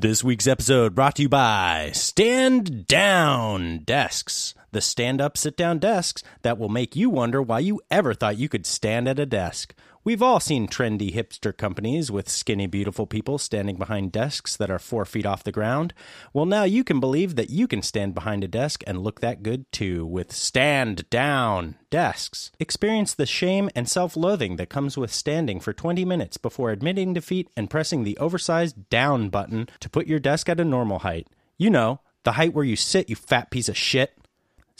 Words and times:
This 0.00 0.22
week's 0.22 0.46
episode 0.46 0.94
brought 0.94 1.16
to 1.16 1.22
you 1.22 1.28
by 1.28 1.90
Stand 1.92 2.86
Down 2.86 3.78
Desks, 3.78 4.54
the 4.72 4.80
stand 4.80 5.20
up, 5.20 5.36
sit 5.36 5.56
down 5.56 5.78
desks 5.78 6.22
that 6.42 6.58
will 6.58 6.68
make 6.68 6.96
you 6.96 7.10
wonder 7.10 7.42
why 7.42 7.60
you 7.60 7.80
ever 7.90 8.14
thought 8.14 8.38
you 8.38 8.48
could 8.48 8.66
stand 8.66 9.08
at 9.08 9.18
a 9.18 9.26
desk. 9.26 9.74
We've 10.04 10.22
all 10.22 10.40
seen 10.40 10.68
trendy 10.68 11.12
hipster 11.14 11.54
companies 11.54 12.10
with 12.10 12.30
skinny, 12.30 12.66
beautiful 12.66 13.06
people 13.06 13.36
standing 13.36 13.76
behind 13.76 14.10
desks 14.10 14.56
that 14.56 14.70
are 14.70 14.78
four 14.78 15.04
feet 15.04 15.26
off 15.26 15.44
the 15.44 15.52
ground. 15.52 15.92
Well, 16.32 16.46
now 16.46 16.64
you 16.64 16.82
can 16.82 16.98
believe 16.98 17.36
that 17.36 17.50
you 17.50 17.66
can 17.66 17.82
stand 17.82 18.14
behind 18.14 18.42
a 18.42 18.48
desk 18.48 18.82
and 18.86 19.02
look 19.02 19.20
that 19.20 19.42
good 19.42 19.70
too 19.70 20.06
with 20.06 20.32
Stand 20.32 21.10
Down 21.10 21.74
Desks. 21.90 22.50
Experience 22.58 23.12
the 23.12 23.26
shame 23.26 23.68
and 23.74 23.86
self 23.86 24.16
loathing 24.16 24.56
that 24.56 24.70
comes 24.70 24.96
with 24.96 25.12
standing 25.12 25.60
for 25.60 25.74
20 25.74 26.06
minutes 26.06 26.38
before 26.38 26.70
admitting 26.70 27.12
defeat 27.12 27.50
and 27.54 27.68
pressing 27.68 28.04
the 28.04 28.16
oversized 28.16 28.88
down 28.88 29.28
button 29.28 29.68
to 29.80 29.90
put 29.90 30.06
your 30.06 30.20
desk 30.20 30.48
at 30.48 30.58
a 30.60 30.64
normal 30.64 31.00
height. 31.00 31.28
You 31.58 31.68
know, 31.68 32.00
the 32.24 32.32
height 32.32 32.54
where 32.54 32.64
you 32.64 32.76
sit, 32.76 33.10
you 33.10 33.16
fat 33.16 33.50
piece 33.50 33.68
of 33.68 33.76
shit. 33.76 34.17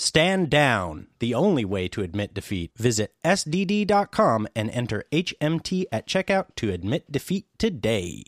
Stand 0.00 0.48
down, 0.48 1.08
the 1.18 1.34
only 1.34 1.64
way 1.64 1.88
to 1.88 2.02
admit 2.02 2.32
defeat. 2.32 2.70
Visit 2.76 3.14
sdd.com 3.24 4.46
and 4.54 4.70
enter 4.70 5.02
HMT 5.10 5.86
at 5.90 6.06
checkout 6.06 6.54
to 6.54 6.70
admit 6.70 7.10
defeat 7.10 7.46
today. 7.58 8.22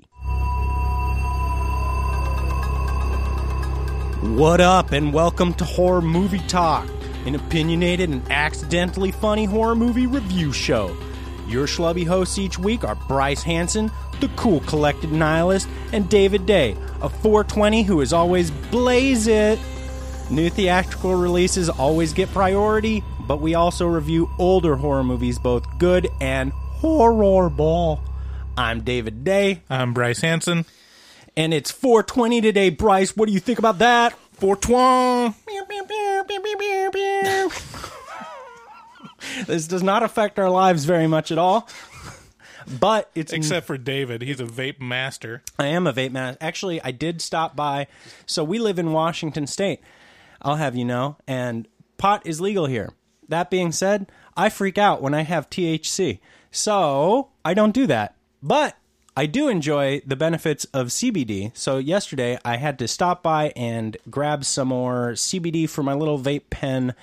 What 4.21 4.61
up, 4.61 4.91
and 4.91 5.15
welcome 5.15 5.55
to 5.55 5.65
Horror 5.65 6.03
Movie 6.03 6.45
Talk, 6.49 6.89
an 7.25 7.37
opinionated 7.37 8.11
and 8.11 8.29
accidentally 8.33 9.13
funny 9.13 9.45
horror 9.45 9.77
movie 9.77 10.09
review 10.09 10.53
show. 10.53 10.97
Your 11.47 11.69
schlubby 11.69 12.05
hosts 12.05 12.37
each 12.37 12.59
week 12.59 12.83
are 12.83 12.97
Bryce 12.97 13.45
Hanson, 13.45 13.93
the 14.19 14.29
cool 14.35 14.59
collected 14.63 15.13
nihilist, 15.13 15.69
and 15.93 16.11
David 16.11 16.47
Day, 16.47 16.73
a 17.01 17.09
420 17.09 17.85
who 17.85 18.01
is 18.01 18.13
always 18.13 18.51
blaze 18.51 19.29
it. 19.29 19.61
New 20.31 20.49
theatrical 20.49 21.15
releases 21.17 21.69
always 21.69 22.13
get 22.13 22.31
priority, 22.33 23.03
but 23.27 23.41
we 23.41 23.55
also 23.57 23.87
review 23.87 24.31
older 24.39 24.77
horror 24.77 25.03
movies, 25.03 25.39
both 25.41 25.67
good 25.79 26.09
and 26.21 26.53
horrible. 26.53 28.01
I'm 28.57 28.83
David 28.83 29.25
Day, 29.25 29.63
I'm 29.69 29.93
Bryce 29.93 30.21
Hanson. 30.21 30.67
and 31.37 31.53
it's 31.53 31.73
420 31.73 32.41
today. 32.43 32.71
Bryce, 32.71 33.17
what 33.17 33.27
do 33.27 33.33
you 33.33 33.41
think 33.41 33.59
about 33.59 33.79
that? 33.79 34.13
420. 34.35 35.35
This 39.47 39.67
does 39.67 39.83
not 39.83 40.03
affect 40.03 40.39
our 40.39 40.49
lives 40.49 40.87
very 40.87 41.07
much 41.07 41.31
at 41.31 41.37
all, 41.37 41.69
but 42.81 43.11
it's 43.15 43.33
Except 43.35 43.67
for 43.67 43.77
David, 43.77 44.23
he's 44.23 44.41
a 44.41 44.45
vape 44.45 44.81
master. 44.81 45.43
I 45.59 45.67
am 45.67 45.87
a 45.87 45.93
vape 45.93 46.11
master. 46.13 46.39
Actually, 46.41 46.81
I 46.83 46.91
did 46.91 47.21
stop 47.21 47.55
by. 47.55 47.87
So 48.27 48.43
we 48.43 48.59
live 48.59 48.79
in 48.79 48.93
Washington 48.93 49.47
State. 49.47 49.81
I'll 50.43 50.57
have 50.57 50.77
you 50.77 50.85
know, 50.85 51.17
and 51.27 51.69
pot 51.99 52.27
is 52.27 52.41
legal 52.41 52.67
here. 52.67 52.91
That 53.29 53.51
being 53.51 53.73
said, 53.73 54.11
I 54.37 54.49
freak 54.49 54.79
out 54.79 55.03
when 55.03 55.15
I 55.15 55.23
have 55.23 55.51
THC. 55.51 56.19
So 56.51 57.29
I 57.45 57.55
don't 57.55 57.73
do 57.75 57.87
that. 57.87 58.17
But 58.43 58.77
I 59.17 59.27
do 59.27 59.49
enjoy 59.49 60.01
the 60.07 60.17
benefits 60.17 60.65
of 60.67 60.89
CBD. 60.89 61.57
So 61.57 61.79
yesterday 61.79 62.39
I 62.45 62.57
had 62.57 62.79
to 62.79 62.89
stop 62.89 63.23
by 63.23 63.53
and 63.55 63.97
grab 64.09 64.45
some 64.45 64.69
more 64.69 65.13
CBD 65.13 65.69
for 65.69 65.83
my 65.83 65.95
little 65.95 66.19
vape 66.19 66.51
pen 66.51 66.95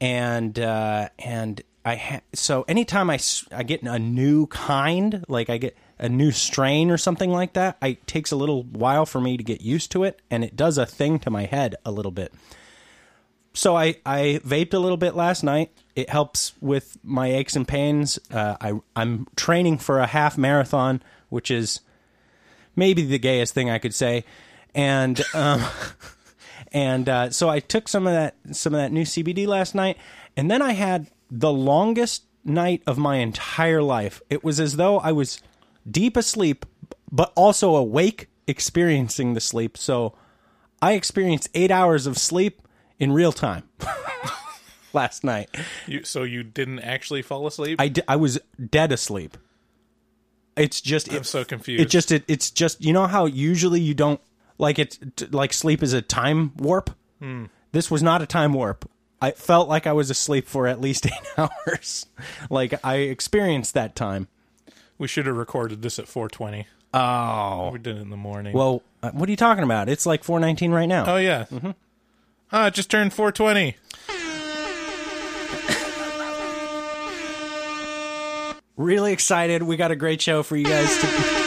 and 0.00 0.58
uh, 0.58 1.08
and 1.18 1.60
I 1.84 1.96
ha- 1.96 2.20
so 2.34 2.64
anytime 2.68 3.10
I, 3.10 3.18
I 3.52 3.62
get 3.62 3.82
a 3.82 3.98
new 3.98 4.46
kind, 4.46 5.24
like 5.28 5.48
I 5.50 5.58
get 5.58 5.76
a 5.98 6.08
new 6.08 6.30
strain 6.30 6.90
or 6.90 6.96
something 6.96 7.30
like 7.30 7.54
that, 7.54 7.76
it 7.82 8.06
takes 8.06 8.30
a 8.30 8.36
little 8.36 8.62
while 8.62 9.06
for 9.06 9.20
me 9.20 9.36
to 9.36 9.42
get 9.42 9.60
used 9.60 9.90
to 9.92 10.04
it, 10.04 10.20
and 10.30 10.44
it 10.44 10.56
does 10.56 10.78
a 10.78 10.86
thing 10.86 11.18
to 11.20 11.30
my 11.30 11.46
head 11.46 11.74
a 11.84 11.90
little 11.90 12.12
bit. 12.12 12.32
So 13.54 13.76
I 13.76 13.96
I 14.06 14.40
vaped 14.44 14.74
a 14.74 14.78
little 14.78 14.96
bit 14.96 15.16
last 15.16 15.42
night. 15.42 15.72
It 15.96 16.10
helps 16.10 16.52
with 16.60 16.96
my 17.02 17.28
aches 17.32 17.56
and 17.56 17.66
pains. 17.66 18.18
Uh, 18.30 18.56
I 18.60 18.74
I'm 18.94 19.26
training 19.34 19.78
for 19.78 19.98
a 19.98 20.06
half 20.06 20.38
marathon, 20.38 21.02
which 21.28 21.50
is 21.50 21.80
maybe 22.76 23.02
the 23.02 23.18
gayest 23.18 23.54
thing 23.54 23.68
I 23.68 23.78
could 23.78 23.94
say, 23.94 24.24
and 24.74 25.20
um, 25.34 25.64
and 26.72 27.08
uh, 27.08 27.30
so 27.30 27.48
I 27.48 27.58
took 27.58 27.88
some 27.88 28.06
of 28.06 28.12
that 28.12 28.36
some 28.52 28.74
of 28.74 28.80
that 28.80 28.92
new 28.92 29.02
CBD 29.02 29.46
last 29.46 29.74
night, 29.74 29.96
and 30.36 30.48
then 30.48 30.62
I 30.62 30.72
had 30.72 31.10
the 31.30 31.52
longest 31.52 32.24
night 32.44 32.82
of 32.86 32.96
my 32.96 33.16
entire 33.16 33.82
life. 33.82 34.22
It 34.30 34.44
was 34.44 34.60
as 34.60 34.76
though 34.76 34.98
I 35.00 35.12
was 35.12 35.42
deep 35.90 36.16
asleep, 36.16 36.64
but 37.10 37.32
also 37.34 37.74
awake, 37.76 38.28
experiencing 38.46 39.34
the 39.34 39.40
sleep. 39.40 39.76
So 39.76 40.14
I 40.80 40.92
experienced 40.92 41.48
eight 41.54 41.70
hours 41.70 42.06
of 42.06 42.18
sleep 42.18 42.62
in 42.98 43.12
real 43.12 43.32
time 43.32 43.68
last 44.92 45.24
night. 45.24 45.48
You, 45.86 46.04
so 46.04 46.22
you 46.22 46.42
didn't 46.42 46.80
actually 46.80 47.22
fall 47.22 47.46
asleep? 47.46 47.80
I, 47.80 47.88
d- 47.88 48.02
I 48.08 48.16
was 48.16 48.38
dead 48.70 48.92
asleep. 48.92 49.36
It's 50.56 50.80
just 50.80 51.10
I'm 51.10 51.18
it, 51.18 51.26
so 51.26 51.44
confused. 51.44 51.80
it 51.82 51.88
just 51.88 52.10
it, 52.10 52.24
it's 52.26 52.50
just 52.50 52.84
you 52.84 52.92
know 52.92 53.06
how 53.06 53.26
usually 53.26 53.80
you 53.80 53.94
don't 53.94 54.20
like 54.58 54.80
it 54.80 55.32
like 55.32 55.52
sleep 55.52 55.84
is 55.84 55.92
a 55.92 56.02
time 56.02 56.52
warp. 56.56 56.90
Hmm. 57.20 57.44
This 57.70 57.92
was 57.92 58.02
not 58.02 58.22
a 58.22 58.26
time 58.26 58.52
warp. 58.52 58.90
I 59.22 59.30
felt 59.32 59.68
like 59.68 59.86
I 59.86 59.92
was 59.92 60.10
asleep 60.10 60.48
for 60.48 60.66
at 60.66 60.80
least 60.80 61.06
eight 61.12 61.12
hours. 61.38 62.06
like 62.50 62.74
I 62.84 62.96
experienced 62.96 63.74
that 63.74 63.94
time. 63.94 64.26
We 64.98 65.06
should 65.08 65.26
have 65.26 65.36
recorded 65.36 65.82
this 65.82 65.98
at 65.98 66.08
420. 66.08 66.66
Oh 66.94 67.70
We 67.72 67.78
did 67.78 67.96
it 67.96 68.00
in 68.00 68.10
the 68.10 68.16
morning. 68.16 68.52
well, 68.54 68.82
uh, 69.02 69.10
what 69.10 69.28
are 69.28 69.30
you 69.30 69.36
talking 69.36 69.62
about? 69.64 69.88
It's 69.88 70.06
like 70.06 70.24
four 70.24 70.40
nineteen 70.40 70.70
right 70.72 70.86
now. 70.86 71.04
oh, 71.06 71.16
yeah. 71.18 71.44
Mm-hmm. 71.50 71.70
Ah, 72.50 72.66
it 72.68 72.74
just 72.74 72.90
turned 72.90 73.12
420. 73.12 73.76
really 78.76 79.12
excited. 79.12 79.62
We 79.62 79.76
got 79.76 79.90
a 79.90 79.96
great 79.96 80.20
show 80.22 80.42
for 80.42 80.56
you 80.56 80.64
guys. 80.64 80.96
To- 80.98 81.38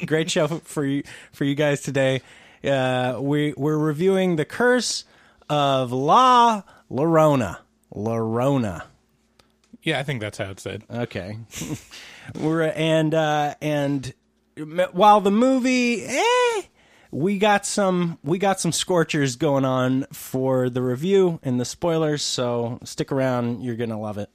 great 0.06 0.30
show 0.30 0.46
for 0.48 0.84
you 0.84 1.02
for 1.32 1.44
you 1.44 1.54
guys 1.54 1.80
today. 1.82 2.22
Uh, 2.64 3.18
we 3.20 3.54
we're 3.56 3.78
reviewing 3.78 4.36
the 4.36 4.44
Curse 4.44 5.04
of 5.48 5.92
La 5.92 6.62
Llorona. 6.90 7.58
Llorona. 7.94 8.82
Yeah, 9.82 9.98
I 9.98 10.02
think 10.02 10.20
that's 10.20 10.38
how 10.38 10.50
it's 10.50 10.62
said. 10.62 10.84
Okay. 10.90 11.38
we're 12.38 12.62
and 12.62 13.14
uh, 13.14 13.54
and 13.60 14.12
while 14.92 15.20
the 15.20 15.30
movie, 15.30 16.04
eh, 16.04 16.62
we 17.10 17.38
got 17.38 17.64
some 17.64 18.18
we 18.22 18.38
got 18.38 18.60
some 18.60 18.72
scorchers 18.72 19.36
going 19.36 19.64
on 19.64 20.06
for 20.12 20.68
the 20.68 20.82
review 20.82 21.40
and 21.42 21.58
the 21.58 21.64
spoilers. 21.64 22.22
So 22.22 22.78
stick 22.84 23.10
around, 23.10 23.62
you're 23.62 23.76
gonna 23.76 24.00
love 24.00 24.18
it. 24.18 24.30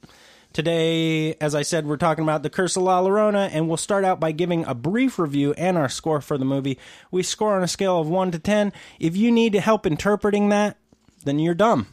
Today, 0.52 1.34
as 1.34 1.54
I 1.54 1.60
said, 1.60 1.86
we're 1.86 1.98
talking 1.98 2.24
about 2.24 2.42
The 2.42 2.48
Curse 2.48 2.78
of 2.78 2.84
La 2.84 3.02
Llorona, 3.02 3.50
and 3.52 3.68
we'll 3.68 3.76
start 3.76 4.06
out 4.06 4.18
by 4.18 4.32
giving 4.32 4.64
a 4.64 4.74
brief 4.74 5.18
review 5.18 5.52
and 5.52 5.76
our 5.76 5.90
score 5.90 6.22
for 6.22 6.38
the 6.38 6.46
movie. 6.46 6.78
We 7.10 7.22
score 7.22 7.54
on 7.54 7.62
a 7.62 7.68
scale 7.68 8.00
of 8.00 8.08
1 8.08 8.30
to 8.30 8.38
10. 8.38 8.72
If 8.98 9.18
you 9.18 9.30
need 9.30 9.52
help 9.52 9.84
interpreting 9.84 10.48
that, 10.48 10.78
then 11.24 11.38
you're 11.38 11.52
dumb. 11.52 11.88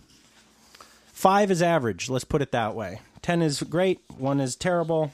Five 1.12 1.52
is 1.52 1.62
average, 1.62 2.10
let's 2.10 2.24
put 2.24 2.42
it 2.42 2.54
that 2.54 2.74
way. 2.74 3.02
10 3.24 3.42
is 3.42 3.64
great, 3.64 4.02
1 4.18 4.40
is 4.40 4.56
terrible. 4.56 5.12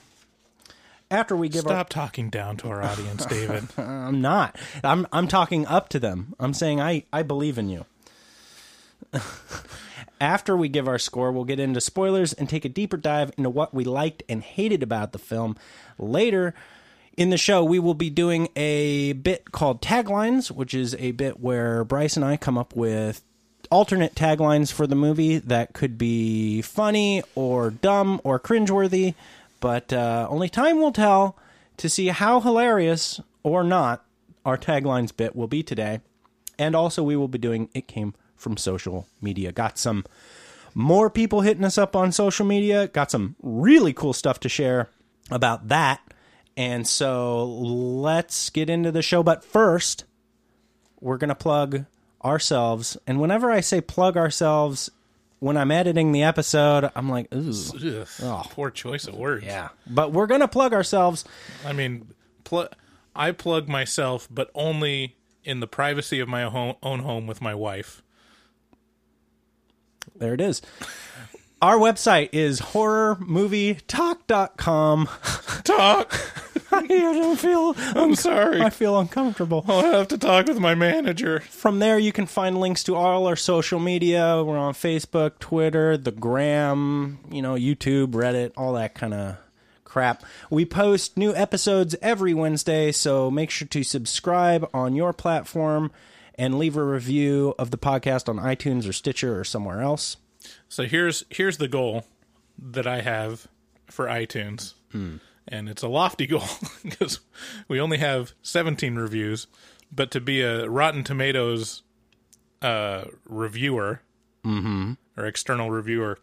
After 1.11 1.35
we 1.35 1.47
give 1.49 1.65
our 1.65 1.73
Stop 1.73 1.89
talking 1.89 2.29
down 2.29 2.57
to 2.57 2.67
our 2.69 2.83
audience, 2.83 3.25
David. 3.25 3.67
I'm 3.77 4.21
not. 4.21 4.57
I'm 4.83 5.07
I'm 5.11 5.27
talking 5.27 5.65
up 5.65 5.89
to 5.89 5.99
them. 5.99 6.35
I'm 6.39 6.53
saying 6.53 6.79
I 6.79 7.05
I 7.11 7.23
believe 7.23 7.57
in 7.57 7.67
you. 7.69 7.85
After 10.21 10.55
we 10.55 10.69
give 10.69 10.87
our 10.87 10.99
score, 10.99 11.31
we'll 11.31 11.45
get 11.45 11.59
into 11.59 11.81
spoilers 11.81 12.33
and 12.33 12.47
take 12.47 12.63
a 12.63 12.69
deeper 12.69 12.97
dive 12.97 13.31
into 13.37 13.49
what 13.49 13.73
we 13.73 13.85
liked 13.85 14.21
and 14.29 14.43
hated 14.43 14.83
about 14.83 15.13
the 15.13 15.17
film. 15.17 15.55
Later 15.97 16.53
in 17.17 17.31
the 17.31 17.37
show, 17.37 17.63
we 17.63 17.79
will 17.79 17.95
be 17.95 18.09
doing 18.11 18.49
a 18.55 19.13
bit 19.13 19.51
called 19.51 19.81
Taglines, 19.81 20.51
which 20.51 20.75
is 20.75 20.93
a 20.99 21.11
bit 21.11 21.39
where 21.39 21.83
Bryce 21.83 22.15
and 22.17 22.25
I 22.25 22.37
come 22.37 22.57
up 22.57 22.75
with 22.75 23.23
alternate 23.69 24.15
taglines 24.15 24.71
for 24.71 24.87
the 24.87 24.95
movie 24.95 25.37
that 25.37 25.73
could 25.73 25.97
be 25.97 26.61
funny 26.61 27.23
or 27.35 27.69
dumb 27.69 28.19
or 28.23 28.39
cringeworthy, 28.39 29.13
but 29.59 29.93
uh, 29.93 30.27
only 30.29 30.49
time 30.49 30.79
will 30.79 30.91
tell 30.91 31.37
to 31.77 31.89
see 31.89 32.07
how 32.07 32.39
hilarious 32.39 33.19
or 33.43 33.63
not 33.63 34.03
our 34.45 34.57
taglines 34.57 35.15
bit 35.15 35.35
will 35.35 35.47
be 35.47 35.63
today. 35.63 35.99
And 36.57 36.75
also, 36.75 37.03
we 37.03 37.15
will 37.15 37.27
be 37.27 37.37
doing 37.37 37.69
It 37.73 37.87
Came 37.87 38.13
from 38.35 38.57
Social 38.57 39.07
Media. 39.21 39.51
Got 39.51 39.77
some 39.77 40.05
more 40.73 41.09
people 41.09 41.41
hitting 41.41 41.63
us 41.63 41.77
up 41.77 41.95
on 41.95 42.11
social 42.11 42.45
media, 42.45 42.87
got 42.87 43.11
some 43.11 43.35
really 43.41 43.93
cool 43.93 44.13
stuff 44.13 44.39
to 44.41 44.49
share 44.49 44.89
about 45.31 45.69
that. 45.69 46.01
And 46.57 46.85
so 46.85 47.45
let's 47.45 48.49
get 48.49 48.69
into 48.69 48.91
the 48.91 49.01
show. 49.01 49.23
But 49.23 49.43
first, 49.43 50.03
we're 50.99 51.17
going 51.17 51.29
to 51.29 51.35
plug 51.35 51.85
ourselves. 52.23 52.97
And 53.07 53.19
whenever 53.19 53.51
I 53.51 53.61
say 53.61 53.81
plug 53.81 54.17
ourselves, 54.17 54.89
when 55.39 55.57
I'm 55.57 55.71
editing 55.71 56.11
the 56.11 56.23
episode, 56.23 56.91
I'm 56.95 57.09
like, 57.09 57.33
ooh. 57.33 57.53
Ugh, 57.75 58.07
oh. 58.23 58.43
Poor 58.49 58.69
choice 58.69 59.07
of 59.07 59.15
words. 59.15 59.45
Yeah. 59.45 59.69
But 59.87 60.11
we're 60.11 60.27
to 60.41 60.47
plug 60.47 60.73
ourselves. 60.73 61.25
I 61.65 61.73
mean, 61.73 62.09
pl- 62.43 62.69
I 63.15 63.31
plug 63.31 63.67
myself, 63.67 64.27
but 64.29 64.51
only 64.53 65.15
in 65.43 65.61
the 65.61 65.67
privacy 65.67 66.19
of 66.19 66.27
my 66.27 66.43
own 66.43 66.99
home 66.99 67.25
with 67.27 67.41
my 67.41 67.55
wife. 67.55 68.01
There 70.15 70.33
it 70.33 70.41
is. 70.41 70.61
Our 71.61 71.77
website 71.77 72.29
is 72.31 72.61
horrormovietalk.com. 72.61 75.09
Talk. 75.65 76.13
I 76.71 76.87
don't 76.87 77.37
feel 77.37 77.75
I'm 77.77 78.15
sorry. 78.15 78.61
I 78.61 78.69
feel 78.69 78.97
uncomfortable. 78.97 79.65
I'll 79.67 79.81
have 79.81 80.07
to 80.09 80.17
talk 80.17 80.47
with 80.47 80.59
my 80.59 80.73
manager. 80.73 81.41
From 81.41 81.79
there, 81.79 81.99
you 81.99 82.13
can 82.13 82.27
find 82.27 82.59
links 82.59 82.85
to 82.85 82.95
all 82.95 83.27
our 83.27 83.35
social 83.35 83.79
media. 83.79 84.41
We're 84.41 84.57
on 84.57 84.73
Facebook, 84.73 85.39
Twitter, 85.39 85.97
the 85.97 86.11
Gram, 86.11 87.19
you 87.29 87.41
know, 87.41 87.55
YouTube, 87.55 88.11
Reddit, 88.11 88.53
all 88.55 88.73
that 88.73 88.95
kind 88.95 89.13
of 89.13 89.35
crap. 89.83 90.23
We 90.49 90.63
post 90.63 91.17
new 91.17 91.35
episodes 91.35 91.93
every 92.01 92.33
Wednesday, 92.33 92.93
so 92.93 93.29
make 93.29 93.49
sure 93.49 93.67
to 93.67 93.83
subscribe 93.83 94.69
on 94.73 94.95
your 94.95 95.11
platform 95.11 95.91
and 96.35 96.57
leave 96.57 96.77
a 96.77 96.83
review 96.83 97.53
of 97.59 97.71
the 97.71 97.77
podcast 97.77 98.29
on 98.29 98.37
iTunes 98.37 98.87
or 98.87 98.93
Stitcher 98.93 99.37
or 99.37 99.43
somewhere 99.43 99.81
else. 99.81 100.15
So 100.69 100.83
here's 100.83 101.23
here's 101.29 101.57
the 101.57 101.67
goal 101.67 102.05
that 102.57 102.85
I 102.87 103.01
have 103.01 103.47
for 103.87 104.05
iTunes, 104.05 104.73
and 104.93 105.67
it's 105.69 105.81
a 105.83 105.87
lofty 105.87 106.27
goal 106.33 106.43
because 106.83 107.19
we 107.67 107.79
only 107.81 107.97
have 107.97 108.33
17 108.43 108.95
reviews. 108.95 109.47
But 109.91 110.11
to 110.11 110.21
be 110.21 110.41
a 110.41 110.69
Rotten 110.69 111.03
Tomatoes 111.03 111.81
uh, 112.61 113.05
reviewer 113.25 114.01
or 114.45 115.25
external 115.25 115.69
reviewer, 115.71 116.19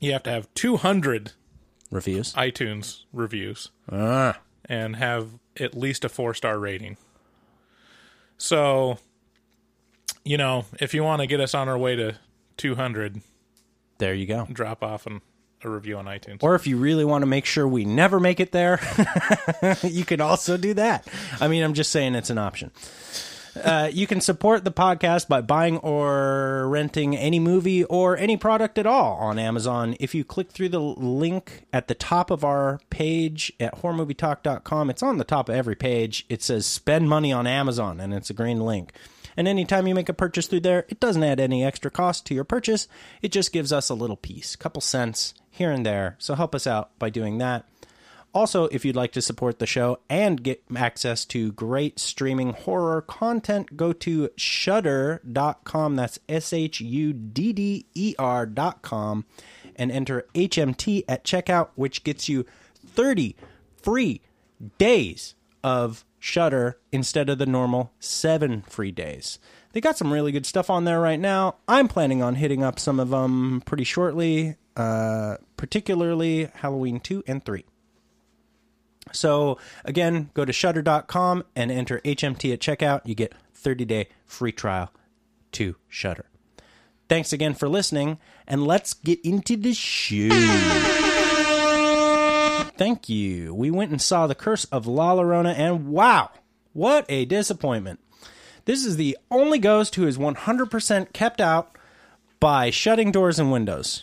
you 0.00 0.12
have 0.12 0.22
to 0.24 0.30
have 0.30 0.52
200 0.54 1.32
Reviews. 1.90 2.32
iTunes 2.34 3.02
reviews 3.12 3.70
Ah. 3.90 4.38
and 4.68 4.96
have 4.96 5.30
at 5.58 5.76
least 5.76 6.04
a 6.04 6.08
four 6.08 6.34
star 6.34 6.58
rating. 6.58 6.96
So, 8.38 8.98
you 10.24 10.36
know, 10.36 10.64
if 10.80 10.94
you 10.94 11.02
want 11.02 11.20
to 11.22 11.26
get 11.26 11.40
us 11.40 11.54
on 11.54 11.68
our 11.68 11.78
way 11.78 11.96
to 11.96 12.16
200, 12.56 13.20
There 13.98 14.14
you 14.14 14.26
go. 14.26 14.46
drop 14.52 14.82
off 14.82 15.06
an, 15.06 15.20
a 15.64 15.70
review 15.70 15.96
on 15.96 16.06
iTunes. 16.06 16.42
Or 16.42 16.54
if 16.54 16.66
you 16.66 16.76
really 16.76 17.04
want 17.04 17.22
to 17.22 17.26
make 17.26 17.46
sure 17.46 17.66
we 17.66 17.84
never 17.84 18.20
make 18.20 18.40
it 18.40 18.52
there, 18.52 18.80
you 19.82 20.04
can 20.04 20.20
also 20.20 20.56
do 20.56 20.74
that. 20.74 21.08
I 21.40 21.48
mean, 21.48 21.62
I'm 21.62 21.74
just 21.74 21.90
saying 21.90 22.14
it's 22.14 22.30
an 22.30 22.38
option. 22.38 22.70
Uh, 23.64 23.88
you 23.92 24.06
can 24.06 24.20
support 24.20 24.64
the 24.64 24.72
podcast 24.72 25.28
by 25.28 25.40
buying 25.40 25.78
or 25.78 26.68
renting 26.68 27.16
any 27.16 27.38
movie 27.38 27.84
or 27.84 28.16
any 28.16 28.36
product 28.36 28.76
at 28.78 28.86
all 28.86 29.16
on 29.16 29.38
Amazon. 29.38 29.96
If 29.98 30.14
you 30.14 30.24
click 30.24 30.50
through 30.50 30.68
the 30.70 30.80
link 30.80 31.64
at 31.72 31.88
the 31.88 31.94
top 31.94 32.30
of 32.30 32.44
our 32.44 32.80
page 32.90 33.52
at 33.58 33.80
horrormovietalk.com, 33.80 34.90
it's 34.90 35.02
on 35.02 35.18
the 35.18 35.24
top 35.24 35.48
of 35.48 35.54
every 35.54 35.74
page. 35.74 36.26
It 36.28 36.42
says 36.42 36.66
spend 36.66 37.08
money 37.08 37.32
on 37.32 37.46
Amazon, 37.46 38.00
and 38.00 38.12
it's 38.12 38.30
a 38.30 38.34
green 38.34 38.60
link. 38.60 38.92
And 39.36 39.46
anytime 39.46 39.86
you 39.86 39.94
make 39.94 40.08
a 40.08 40.14
purchase 40.14 40.46
through 40.46 40.60
there, 40.60 40.86
it 40.88 41.00
doesn't 41.00 41.22
add 41.22 41.40
any 41.40 41.64
extra 41.64 41.90
cost 41.90 42.26
to 42.26 42.34
your 42.34 42.44
purchase. 42.44 42.88
It 43.22 43.32
just 43.32 43.52
gives 43.52 43.72
us 43.72 43.88
a 43.88 43.94
little 43.94 44.16
piece, 44.16 44.56
couple 44.56 44.80
cents 44.80 45.34
here 45.50 45.70
and 45.70 45.84
there. 45.84 46.16
So 46.18 46.34
help 46.34 46.54
us 46.54 46.66
out 46.66 46.98
by 46.98 47.10
doing 47.10 47.38
that. 47.38 47.66
Also, 48.36 48.64
if 48.64 48.84
you'd 48.84 48.96
like 48.96 49.12
to 49.12 49.22
support 49.22 49.58
the 49.58 49.66
show 49.66 49.98
and 50.10 50.42
get 50.42 50.62
access 50.76 51.24
to 51.24 51.52
great 51.52 51.98
streaming 51.98 52.52
horror 52.52 53.00
content, 53.00 53.78
go 53.78 53.94
to 53.94 54.28
shudder.com. 54.36 55.96
That's 55.96 56.18
S 56.28 56.52
H 56.52 56.82
U 56.82 57.14
D 57.14 57.54
D 57.54 57.86
E 57.94 58.14
R.com 58.18 59.24
and 59.74 59.90
enter 59.90 60.26
HMT 60.34 61.04
at 61.08 61.24
checkout, 61.24 61.68
which 61.76 62.04
gets 62.04 62.28
you 62.28 62.44
30 62.86 63.36
free 63.82 64.20
days 64.76 65.34
of 65.66 66.04
Shudder 66.20 66.78
instead 66.92 67.28
of 67.28 67.38
the 67.38 67.44
normal 67.44 67.92
seven 67.98 68.62
free 68.62 68.92
days. 68.92 69.40
They 69.72 69.80
got 69.80 69.98
some 69.98 70.12
really 70.12 70.30
good 70.30 70.46
stuff 70.46 70.70
on 70.70 70.84
there 70.84 71.00
right 71.00 71.18
now. 71.18 71.56
I'm 71.66 71.88
planning 71.88 72.22
on 72.22 72.36
hitting 72.36 72.62
up 72.62 72.78
some 72.78 73.00
of 73.00 73.10
them 73.10 73.64
pretty 73.66 73.82
shortly, 73.82 74.54
uh, 74.76 75.38
particularly 75.56 76.48
Halloween 76.54 77.00
2 77.00 77.24
and 77.26 77.44
3. 77.44 77.64
So 79.12 79.58
again, 79.84 80.30
go 80.34 80.44
to 80.44 80.52
shudder.com 80.52 81.42
and 81.56 81.72
enter 81.72 82.00
HMT 82.04 82.52
at 82.52 82.60
checkout. 82.60 83.00
You 83.04 83.16
get 83.16 83.34
30 83.54 83.84
day 83.86 84.08
free 84.24 84.52
trial 84.52 84.92
to 85.52 85.74
Shudder. 85.88 86.26
Thanks 87.08 87.32
again 87.32 87.54
for 87.54 87.68
listening, 87.68 88.18
and 88.46 88.64
let's 88.64 88.94
get 88.94 89.20
into 89.24 89.56
the 89.56 89.74
show. 89.74 91.05
Thank 92.76 93.08
you. 93.08 93.54
We 93.54 93.70
went 93.70 93.90
and 93.90 94.00
saw 94.00 94.26
The 94.26 94.34
Curse 94.34 94.64
of 94.66 94.86
La 94.86 95.14
Llorona, 95.14 95.54
and 95.56 95.88
wow, 95.88 96.30
what 96.72 97.06
a 97.08 97.24
disappointment. 97.24 98.00
This 98.64 98.84
is 98.84 98.96
the 98.96 99.16
only 99.30 99.58
ghost 99.58 99.94
who 99.94 100.06
is 100.06 100.18
100% 100.18 101.12
kept 101.12 101.40
out 101.40 101.76
by 102.40 102.70
shutting 102.70 103.12
doors 103.12 103.38
and 103.38 103.50
windows. 103.52 104.02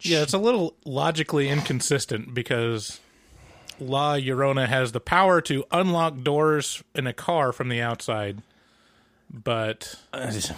Yeah, 0.00 0.22
it's 0.22 0.32
a 0.32 0.38
little 0.38 0.74
logically 0.84 1.48
inconsistent 1.48 2.34
because 2.34 3.00
La 3.78 4.14
Llorona 4.16 4.66
has 4.66 4.92
the 4.92 5.00
power 5.00 5.40
to 5.42 5.64
unlock 5.70 6.22
doors 6.22 6.82
in 6.94 7.06
a 7.06 7.12
car 7.12 7.52
from 7.52 7.68
the 7.68 7.80
outside, 7.80 8.42
but 9.32 9.94
I 10.12 10.26
just- 10.30 10.52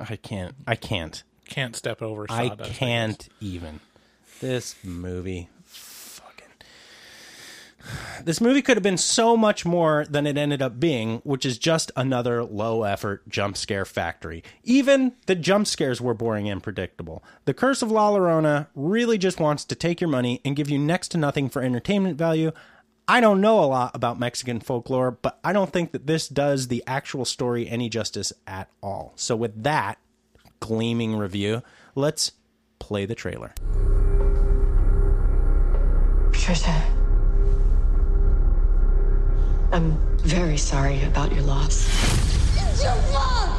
I 0.00 0.16
can't. 0.16 0.54
I 0.66 0.76
can't. 0.76 1.22
can't 1.48 1.74
step 1.74 2.02
over 2.02 2.26
I 2.30 2.50
can't 2.50 3.28
even. 3.40 3.80
This 4.40 4.76
movie. 4.84 5.48
This 8.24 8.40
movie 8.40 8.62
could 8.62 8.76
have 8.76 8.82
been 8.82 8.98
so 8.98 9.36
much 9.36 9.64
more 9.64 10.04
than 10.08 10.26
it 10.26 10.36
ended 10.36 10.60
up 10.60 10.80
being, 10.80 11.18
which 11.18 11.46
is 11.46 11.58
just 11.58 11.92
another 11.96 12.42
low 12.44 12.82
effort 12.82 13.28
jump 13.28 13.56
scare 13.56 13.84
factory. 13.84 14.42
Even 14.64 15.12
the 15.26 15.34
jump 15.34 15.66
scares 15.66 16.00
were 16.00 16.14
boring 16.14 16.48
and 16.48 16.62
predictable. 16.62 17.22
The 17.44 17.54
Curse 17.54 17.82
of 17.82 17.90
La 17.90 18.10
Llorona 18.10 18.66
really 18.74 19.18
just 19.18 19.40
wants 19.40 19.64
to 19.66 19.74
take 19.74 20.00
your 20.00 20.10
money 20.10 20.40
and 20.44 20.56
give 20.56 20.68
you 20.68 20.78
next 20.78 21.08
to 21.08 21.18
nothing 21.18 21.48
for 21.48 21.62
entertainment 21.62 22.18
value. 22.18 22.52
I 23.06 23.20
don't 23.20 23.40
know 23.40 23.60
a 23.60 23.64
lot 23.64 23.92
about 23.94 24.18
Mexican 24.18 24.60
folklore, 24.60 25.12
but 25.12 25.38
I 25.42 25.54
don't 25.54 25.72
think 25.72 25.92
that 25.92 26.06
this 26.06 26.28
does 26.28 26.68
the 26.68 26.84
actual 26.86 27.24
story 27.24 27.66
any 27.66 27.88
justice 27.88 28.34
at 28.46 28.68
all. 28.82 29.14
So, 29.16 29.34
with 29.34 29.62
that 29.62 29.98
gleaming 30.60 31.16
review, 31.16 31.62
let's 31.94 32.32
play 32.78 33.06
the 33.06 33.14
trailer. 33.14 33.54
Trisha. 36.32 36.97
I'm 39.70 39.98
very 40.18 40.56
sorry 40.56 41.04
about 41.04 41.30
your 41.32 41.42
loss. 41.42 41.86
It's 42.56 42.82
your 42.82 42.94
fault! 43.12 43.50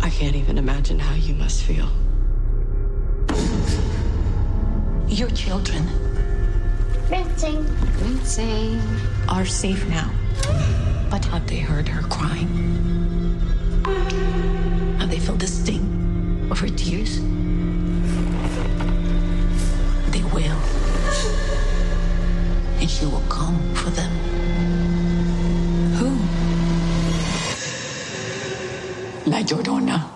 I 0.00 0.10
can't 0.10 0.36
even 0.36 0.58
imagine 0.58 0.98
how 0.98 1.14
you 1.14 1.34
must 1.34 1.62
feel. 1.62 1.88
Your 5.08 5.30
children 5.30 5.86
Rinsing. 7.10 7.66
Rinsing. 8.00 8.80
are 9.28 9.44
safe 9.44 9.86
now. 9.88 10.10
But 11.10 11.24
have 11.26 11.46
they 11.46 11.58
heard 11.58 11.88
her 11.88 12.02
crying? 12.08 12.48
Have 14.98 15.10
they 15.10 15.18
felt 15.18 15.38
the 15.38 15.46
sting 15.46 16.48
of 16.50 16.58
her 16.58 16.68
tears? 16.68 17.20
They 20.10 20.22
will. 20.32 20.60
And 22.80 22.88
she 22.88 23.06
will 23.06 23.24
come 23.28 23.74
for 23.74 23.90
them. 23.90 24.21
La 29.24 29.40
Llorona. 29.40 30.11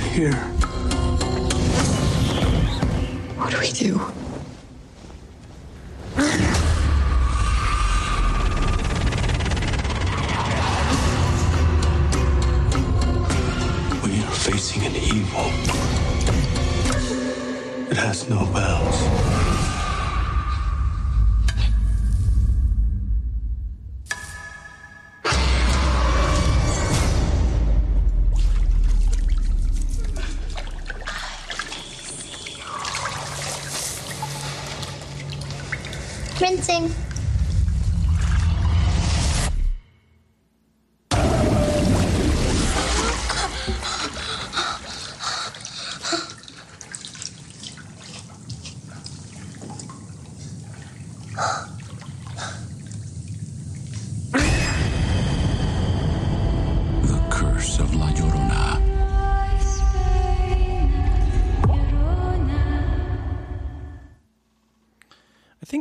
Here. 0.00 0.59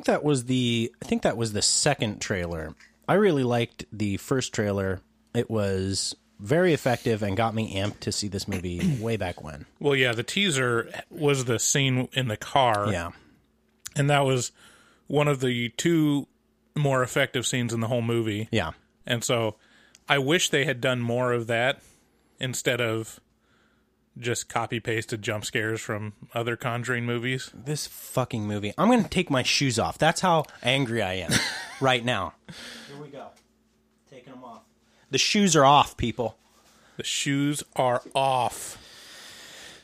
That 0.09 0.23
was 0.23 0.45
the 0.45 0.91
I 1.01 1.05
think 1.05 1.21
that 1.21 1.37
was 1.37 1.53
the 1.53 1.61
second 1.61 2.19
trailer. 2.19 2.75
I 3.07 3.13
really 3.13 3.43
liked 3.43 3.85
the 3.91 4.17
first 4.17 4.53
trailer. 4.53 5.01
It 5.35 5.49
was 5.49 6.15
very 6.39 6.73
effective 6.73 7.21
and 7.21 7.37
got 7.37 7.53
me 7.53 7.75
amped 7.75 7.99
to 8.01 8.11
see 8.11 8.27
this 8.27 8.47
movie 8.47 8.97
way 9.01 9.17
back 9.17 9.43
when. 9.43 9.65
Well, 9.79 9.95
yeah, 9.95 10.13
the 10.13 10.23
teaser 10.23 10.89
was 11.09 11.45
the 11.45 11.59
scene 11.59 12.07
in 12.13 12.27
the 12.27 12.37
car. 12.37 12.91
Yeah. 12.91 13.11
And 13.95 14.09
that 14.09 14.25
was 14.25 14.51
one 15.07 15.27
of 15.27 15.41
the 15.41 15.69
two 15.69 16.27
more 16.75 17.03
effective 17.03 17.45
scenes 17.45 17.73
in 17.73 17.79
the 17.79 17.87
whole 17.87 18.01
movie. 18.01 18.47
Yeah. 18.51 18.71
And 19.05 19.23
so 19.23 19.57
I 20.07 20.17
wish 20.17 20.49
they 20.49 20.65
had 20.65 20.81
done 20.81 21.01
more 21.01 21.33
of 21.33 21.47
that 21.47 21.81
instead 22.39 22.81
of 22.81 23.19
just 24.19 24.49
copy 24.49 24.79
pasted 24.79 25.21
jump 25.21 25.45
scares 25.45 25.81
from 25.81 26.13
other 26.33 26.55
Conjuring 26.55 27.05
movies. 27.05 27.51
This 27.53 27.87
fucking 27.87 28.45
movie. 28.45 28.73
I'm 28.77 28.89
going 28.89 29.03
to 29.03 29.09
take 29.09 29.29
my 29.29 29.43
shoes 29.43 29.79
off. 29.79 29.97
That's 29.97 30.21
how 30.21 30.45
angry 30.61 31.01
I 31.01 31.13
am 31.13 31.31
right 31.81 32.03
now. 32.03 32.33
Here 32.87 33.01
we 33.01 33.07
go. 33.09 33.27
Taking 34.09 34.33
them 34.33 34.43
off. 34.43 34.61
The 35.11 35.17
shoes 35.17 35.55
are 35.55 35.65
off, 35.65 35.97
people. 35.97 36.37
The 36.97 37.03
shoes 37.03 37.63
are 37.75 38.01
off. 38.13 38.77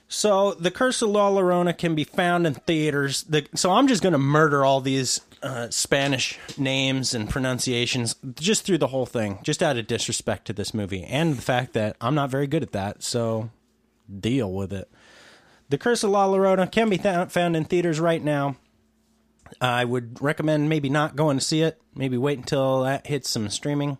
So, 0.08 0.54
The 0.54 0.70
Curse 0.70 1.02
of 1.02 1.10
La 1.10 1.32
Llorona 1.32 1.76
can 1.76 1.96
be 1.96 2.04
found 2.04 2.46
in 2.46 2.54
theaters. 2.54 3.24
The, 3.24 3.48
so, 3.56 3.72
I'm 3.72 3.88
just 3.88 4.04
going 4.04 4.14
to 4.14 4.20
murder 4.20 4.64
all 4.64 4.80
these 4.80 5.22
uh, 5.42 5.70
Spanish 5.72 6.38
names 6.58 7.14
and 7.14 7.30
pronunciations 7.30 8.16
just 8.36 8.66
through 8.66 8.78
the 8.78 8.88
whole 8.88 9.06
thing, 9.06 9.40
just 9.44 9.64
out 9.64 9.78
of 9.78 9.88
disrespect 9.88 10.46
to 10.46 10.54
this 10.54 10.74
movie 10.74 11.04
and 11.04 11.36
the 11.36 11.42
fact 11.42 11.74
that 11.74 11.96
I'm 12.00 12.16
not 12.16 12.30
very 12.30 12.48
good 12.48 12.64
at 12.64 12.72
that. 12.74 13.02
So, 13.02 13.50
deal 14.20 14.52
with 14.52 14.74
it. 14.74 14.90
The 15.70 15.78
Curse 15.78 16.04
of 16.04 16.12
La 16.12 16.28
Llorona 16.28 16.72
can 16.72 16.90
be 16.90 16.98
th- 16.98 17.30
found 17.30 17.56
in 17.56 17.66
theaters 17.66 18.00
right 18.00 18.24
now. 18.24 18.56
I 19.60 19.86
would 19.86 20.22
recommend 20.22 20.70
maybe 20.70 20.90
not 20.90 21.16
going 21.16 21.38
to 21.38 21.44
see 21.44 21.62
it. 21.62 21.82
Maybe 21.96 22.18
wait 22.18 22.38
until 22.38 22.84
that 22.84 23.08
hits 23.08 23.30
some 23.30 23.50
streaming 23.50 23.98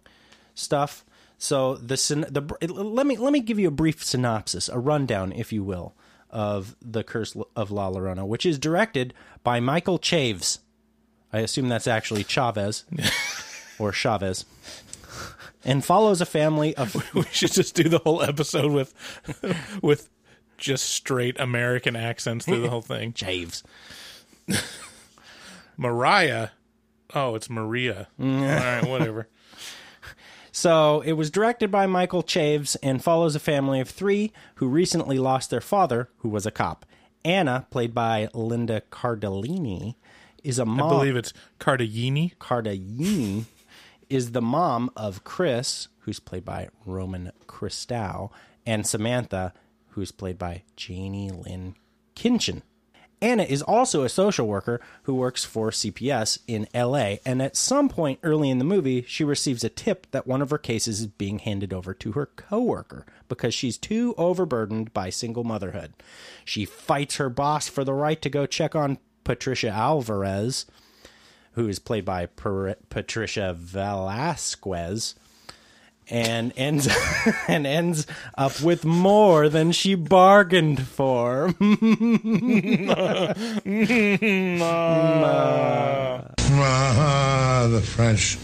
stuff. 0.54 1.06
So 1.38 1.76
the 1.76 1.96
the 2.30 2.74
let 2.74 3.06
me 3.06 3.18
let 3.18 3.34
me 3.34 3.40
give 3.42 3.60
you 3.60 3.68
a 3.68 3.72
brief 3.72 4.04
synopsis, 4.04 4.70
a 4.70 4.80
rundown, 4.80 5.32
if 5.32 5.52
you 5.52 5.64
will, 5.64 5.94
of 6.30 6.76
the 6.82 7.04
Curse 7.04 7.36
of 7.56 7.72
La 7.72 7.90
Llorona, 7.90 8.26
which 8.26 8.46
is 8.46 8.58
directed 8.58 9.14
by 9.44 9.60
Michael 9.60 10.00
Chaves. 10.00 10.60
I 11.34 11.40
assume 11.40 11.68
that's 11.68 11.88
actually 11.88 12.24
Chavez 12.24 12.86
or 13.80 13.92
Chavez, 13.92 14.46
and 15.66 15.84
follows 15.84 16.22
a 16.22 16.26
family 16.26 16.76
of 16.76 16.96
We 17.14 17.24
should 17.32 17.52
just 17.52 17.76
do 17.76 17.90
the 17.90 17.98
whole 18.00 18.22
episode 18.22 18.72
with 18.72 18.94
with 19.82 20.10
just 20.58 20.90
straight 20.90 21.38
American 21.40 21.96
accents 21.96 22.46
through 22.46 22.62
the 22.62 22.70
whole 22.70 22.82
thing. 22.82 23.12
Chaves. 23.14 23.64
Mariah. 25.76 26.50
Oh, 27.14 27.36
it's 27.36 27.50
Maria. 27.50 28.08
Mm. 28.20 28.40
All 28.42 28.82
right, 28.82 28.90
whatever. 28.90 29.28
So 30.52 31.02
it 31.02 31.14
was 31.14 31.30
directed 31.30 31.70
by 31.70 31.86
Michael 31.86 32.24
Chaves 32.24 32.78
and 32.82 33.04
follows 33.04 33.36
a 33.36 33.40
family 33.40 33.82
of 33.82 33.90
three 33.90 34.32
who 34.56 34.68
recently 34.68 35.20
lost 35.20 35.50
their 35.50 35.62
father, 35.62 36.10
who 36.20 36.30
was 36.30 36.46
a 36.46 36.52
cop. 36.52 36.86
Anna, 37.26 37.68
played 37.72 37.94
by 37.94 38.30
Linda 38.34 38.82
Cardellini, 38.92 39.96
is 40.44 40.58
a 40.58 40.66
mom. 40.66 40.88
I 40.88 40.90
believe 40.90 41.16
it's 41.18 41.34
Cardellini. 41.60 42.38
Cardellini 42.38 43.46
is 44.10 44.32
the 44.32 44.42
mom 44.42 44.92
of 44.96 45.24
Chris, 45.24 45.88
who's 46.00 46.20
played 46.20 46.46
by 46.46 46.70
Roman 46.86 47.32
Christou, 47.48 48.30
and 48.66 48.86
Samantha, 48.86 49.54
who's 49.90 50.12
played 50.12 50.38
by 50.38 50.64
Janie 50.76 51.32
Lynn 51.32 51.76
Kinchin. 52.16 52.62
Anna 53.22 53.44
is 53.44 53.62
also 53.62 54.04
a 54.04 54.10
social 54.10 54.46
worker 54.46 54.82
who 55.04 55.16
works 55.16 55.44
for 55.44 55.72
CPS 55.72 56.40
in 56.48 56.68
LA, 56.76 57.16
and 57.26 57.42
at 57.42 57.56
some 57.56 57.90
point 57.90 58.20
early 58.22 58.50
in 58.50 58.60
the 58.60 58.66
movie, 58.66 59.04
she 59.08 59.24
receives 59.24 59.64
a 59.64 59.70
tip 59.70 60.06
that 60.12 60.28
one 60.28 60.42
of 60.42 60.50
her 60.50 60.58
cases 60.58 61.00
is 61.00 61.08
being 61.08 61.40
handed 61.40 61.74
over 61.74 61.94
to 61.94 62.12
her 62.12 62.28
coworker 62.28 63.06
because 63.30 63.54
she's 63.54 63.78
too 63.78 64.14
overburdened 64.18 64.94
by 64.94 65.10
single 65.10 65.44
motherhood. 65.44 65.94
She 66.44 66.66
fights 66.66 67.16
her 67.16 67.30
boss 67.30 67.68
for 67.68 67.84
the 67.84 67.94
right 67.94 68.22
to 68.22 68.30
go 68.30 68.46
check 68.46 68.76
on 68.76 69.00
Patricia 69.24 69.70
Alvarez, 69.70 70.66
who 71.56 71.68
is 71.68 71.80
played 71.80 72.06
by 72.06 72.28
Per- 72.28 72.76
Patricia 72.90 73.54
Velasquez, 73.58 75.16
and 76.10 76.54
ends 76.56 76.88
and 77.48 77.66
ends 77.66 78.06
up 78.38 78.62
with 78.62 78.86
more 78.86 79.50
than 79.50 79.72
she 79.72 79.96
bargained 79.96 80.88
for. 80.88 81.54
Ah, 86.58 87.68
the 87.70 87.82
French. 87.82 88.38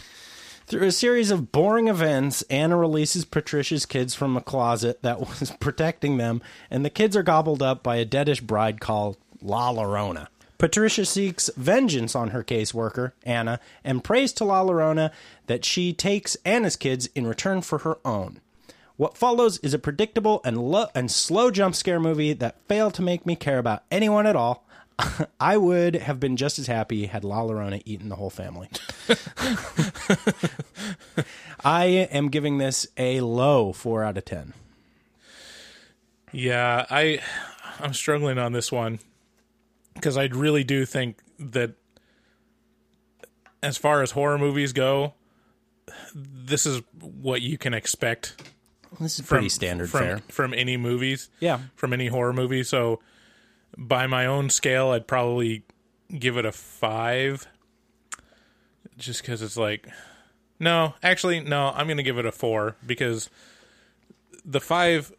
Through 0.67 0.87
a 0.87 0.91
series 0.91 1.31
of 1.31 1.51
boring 1.51 1.87
events, 1.89 2.43
Anna 2.43 2.77
releases 2.77 3.25
Patricia's 3.25 3.85
kids 3.85 4.15
from 4.15 4.37
a 4.37 4.41
closet 4.41 5.01
that 5.03 5.19
was 5.19 5.51
protecting 5.59 6.17
them, 6.17 6.41
and 6.69 6.85
the 6.85 6.89
kids 6.89 7.17
are 7.17 7.23
gobbled 7.23 7.61
up 7.61 7.83
by 7.83 7.97
a 7.97 8.05
deadish 8.05 8.41
bride 8.41 8.79
called 8.79 9.17
La 9.41 9.71
Llorona. 9.73 10.27
Patricia 10.61 11.05
seeks 11.07 11.49
vengeance 11.57 12.13
on 12.13 12.27
her 12.27 12.43
caseworker, 12.43 13.13
Anna, 13.23 13.59
and 13.83 14.03
prays 14.03 14.31
to 14.31 14.45
La 14.45 14.63
Llorona 14.63 15.11
that 15.47 15.65
she 15.65 15.91
takes 15.91 16.37
Anna's 16.45 16.75
kids 16.75 17.09
in 17.15 17.25
return 17.25 17.63
for 17.63 17.79
her 17.79 17.97
own. 18.05 18.39
What 18.95 19.17
follows 19.17 19.57
is 19.63 19.73
a 19.73 19.79
predictable 19.79 20.39
and, 20.45 20.59
lo- 20.59 20.89
and 20.93 21.09
slow 21.09 21.49
jump 21.49 21.73
scare 21.73 21.99
movie 21.99 22.33
that 22.33 22.61
failed 22.67 22.93
to 22.93 23.01
make 23.01 23.25
me 23.25 23.35
care 23.35 23.57
about 23.57 23.81
anyone 23.89 24.27
at 24.27 24.35
all. 24.35 24.63
I 25.39 25.57
would 25.57 25.95
have 25.95 26.19
been 26.19 26.37
just 26.37 26.59
as 26.59 26.67
happy 26.67 27.07
had 27.07 27.23
La 27.23 27.41
Llorona 27.41 27.81
eaten 27.83 28.09
the 28.09 28.17
whole 28.17 28.29
family. 28.29 28.69
I 31.65 31.85
am 31.85 32.29
giving 32.29 32.59
this 32.59 32.85
a 32.97 33.21
low 33.21 33.73
4 33.73 34.03
out 34.03 34.17
of 34.19 34.25
10. 34.25 34.53
Yeah, 36.31 36.85
I 36.87 37.19
I'm 37.79 37.95
struggling 37.95 38.37
on 38.37 38.51
this 38.51 38.71
one 38.71 38.99
because 39.93 40.17
I 40.17 40.25
really 40.25 40.63
do 40.63 40.85
think 40.85 41.19
that 41.39 41.71
as 43.63 43.77
far 43.77 44.01
as 44.01 44.11
horror 44.11 44.37
movies 44.37 44.73
go, 44.73 45.13
this 46.15 46.65
is 46.65 46.81
what 46.99 47.41
you 47.41 47.57
can 47.57 47.73
expect 47.73 48.41
This 48.99 49.19
is 49.19 49.25
from 49.25 49.35
pretty 49.37 49.49
standard 49.49 49.89
from, 49.89 49.99
fare. 50.01 50.17
from 50.29 50.53
any 50.53 50.77
movies. 50.77 51.29
Yeah. 51.39 51.59
from 51.75 51.93
any 51.93 52.07
horror 52.07 52.33
movie. 52.33 52.63
So 52.63 52.99
by 53.77 54.07
my 54.07 54.25
own 54.25 54.49
scale, 54.49 54.89
I'd 54.91 55.07
probably 55.07 55.63
give 56.17 56.37
it 56.37 56.45
a 56.45 56.51
five, 56.51 57.47
just 58.97 59.21
because 59.21 59.41
it's 59.41 59.57
like, 59.57 59.87
no, 60.59 60.93
actually, 61.01 61.39
no, 61.39 61.71
I'm 61.75 61.87
gonna 61.87 62.03
give 62.03 62.17
it 62.17 62.25
a 62.25 62.31
four 62.31 62.75
because 62.85 63.29
the 64.43 64.59
five, 64.59 65.11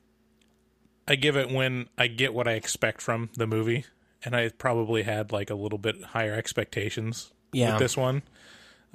I 1.09 1.15
give 1.17 1.37
it 1.37 1.51
when 1.51 1.89
I 1.97 2.07
get 2.09 2.35
what 2.35 2.47
I 2.47 2.53
expect 2.53 3.01
from 3.01 3.31
the 3.37 3.47
movie, 3.47 3.87
and 4.25 4.35
I 4.37 4.49
probably 4.51 5.03
had 5.03 5.33
like 5.33 5.51
a 5.51 5.55
little 5.55 5.79
bit 5.79 6.03
higher 6.03 6.35
expectations 6.35 7.33
Yeah. 7.53 7.73
with 7.73 7.81
this 7.81 7.97
one. 7.97 8.23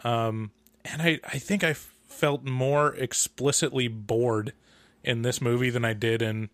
Um, 0.03 0.51
and 0.85 1.01
I, 1.01 1.19
I 1.25 1.37
think 1.39 1.63
I 1.63 1.71
f- 1.71 1.93
felt 2.07 2.43
more 2.43 2.93
explicitly 2.95 3.87
bored 3.87 4.53
in 5.03 5.21
this 5.23 5.41
movie 5.41 5.69
than 5.69 5.83
I 5.85 5.93
did 5.93 6.21
in 6.21 6.49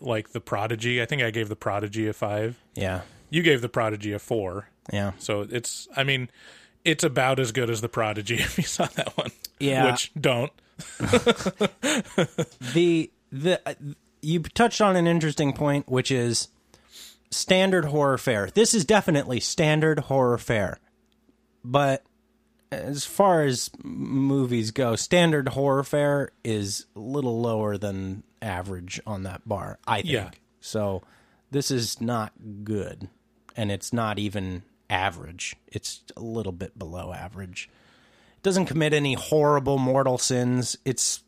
like 0.00 0.30
The 0.30 0.40
Prodigy. 0.40 1.00
I 1.02 1.06
think 1.06 1.22
I 1.22 1.30
gave 1.30 1.48
The 1.48 1.56
Prodigy 1.56 2.08
a 2.08 2.12
five. 2.12 2.58
Yeah. 2.74 3.02
You 3.30 3.42
gave 3.42 3.60
The 3.60 3.68
Prodigy 3.68 4.12
a 4.12 4.18
four. 4.18 4.68
Yeah. 4.92 5.12
So 5.18 5.46
it's, 5.50 5.86
I 5.96 6.04
mean, 6.04 6.30
it's 6.84 7.04
about 7.04 7.38
as 7.38 7.52
good 7.52 7.68
as 7.70 7.80
The 7.82 7.88
Prodigy 7.88 8.34
if 8.38 8.56
you 8.58 8.64
saw 8.64 8.86
that 8.86 9.16
one. 9.16 9.30
Yeah. 9.60 9.90
Which 9.90 10.10
don't. 10.18 10.52
the 12.72 13.10
the 13.32 13.60
uh, 13.68 13.74
you 14.22 14.40
touched 14.40 14.80
on 14.80 14.96
an 14.96 15.06
interesting 15.06 15.52
point 15.52 15.88
which 15.88 16.10
is 16.10 16.48
standard 17.30 17.86
horror 17.86 18.18
fare. 18.18 18.50
This 18.52 18.74
is 18.74 18.84
definitely 18.84 19.40
standard 19.40 20.00
horror 20.00 20.38
fare. 20.38 20.78
But 21.64 22.04
as 22.70 23.04
far 23.04 23.42
as 23.42 23.70
movies 23.82 24.70
go, 24.70 24.96
standard 24.96 25.48
horror 25.50 25.84
fare 25.84 26.30
is 26.44 26.86
a 26.94 27.00
little 27.00 27.40
lower 27.40 27.76
than 27.76 28.22
average 28.40 29.00
on 29.06 29.24
that 29.24 29.46
bar, 29.46 29.78
I 29.86 30.02
think. 30.02 30.12
Yeah. 30.12 30.30
So 30.60 31.02
this 31.50 31.70
is 31.70 32.00
not 32.00 32.32
good. 32.64 33.08
And 33.56 33.72
it's 33.72 33.92
not 33.92 34.18
even 34.18 34.62
average. 34.88 35.56
It's 35.66 36.02
a 36.16 36.20
little 36.20 36.52
bit 36.52 36.78
below 36.78 37.12
average. 37.12 37.68
It 38.36 38.42
doesn't 38.42 38.66
commit 38.66 38.92
any 38.92 39.14
horrible 39.14 39.78
mortal 39.78 40.18
sins. 40.18 40.76
It's 40.84 41.22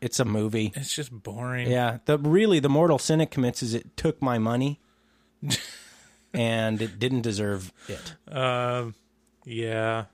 it's 0.00 0.20
a 0.20 0.24
movie. 0.24 0.72
It's 0.76 0.94
just 0.94 1.10
boring. 1.10 1.70
Yeah, 1.70 1.98
the 2.04 2.18
really 2.18 2.60
the 2.60 2.68
mortal 2.68 2.98
sin 2.98 3.20
it 3.20 3.30
commits 3.30 3.62
is 3.62 3.74
it 3.74 3.96
took 3.96 4.20
my 4.20 4.38
money, 4.38 4.80
and 6.32 6.80
it 6.82 6.98
didn't 6.98 7.22
deserve 7.22 7.72
it. 7.88 8.14
Uh, 8.30 8.90
Yeah. 9.44 10.06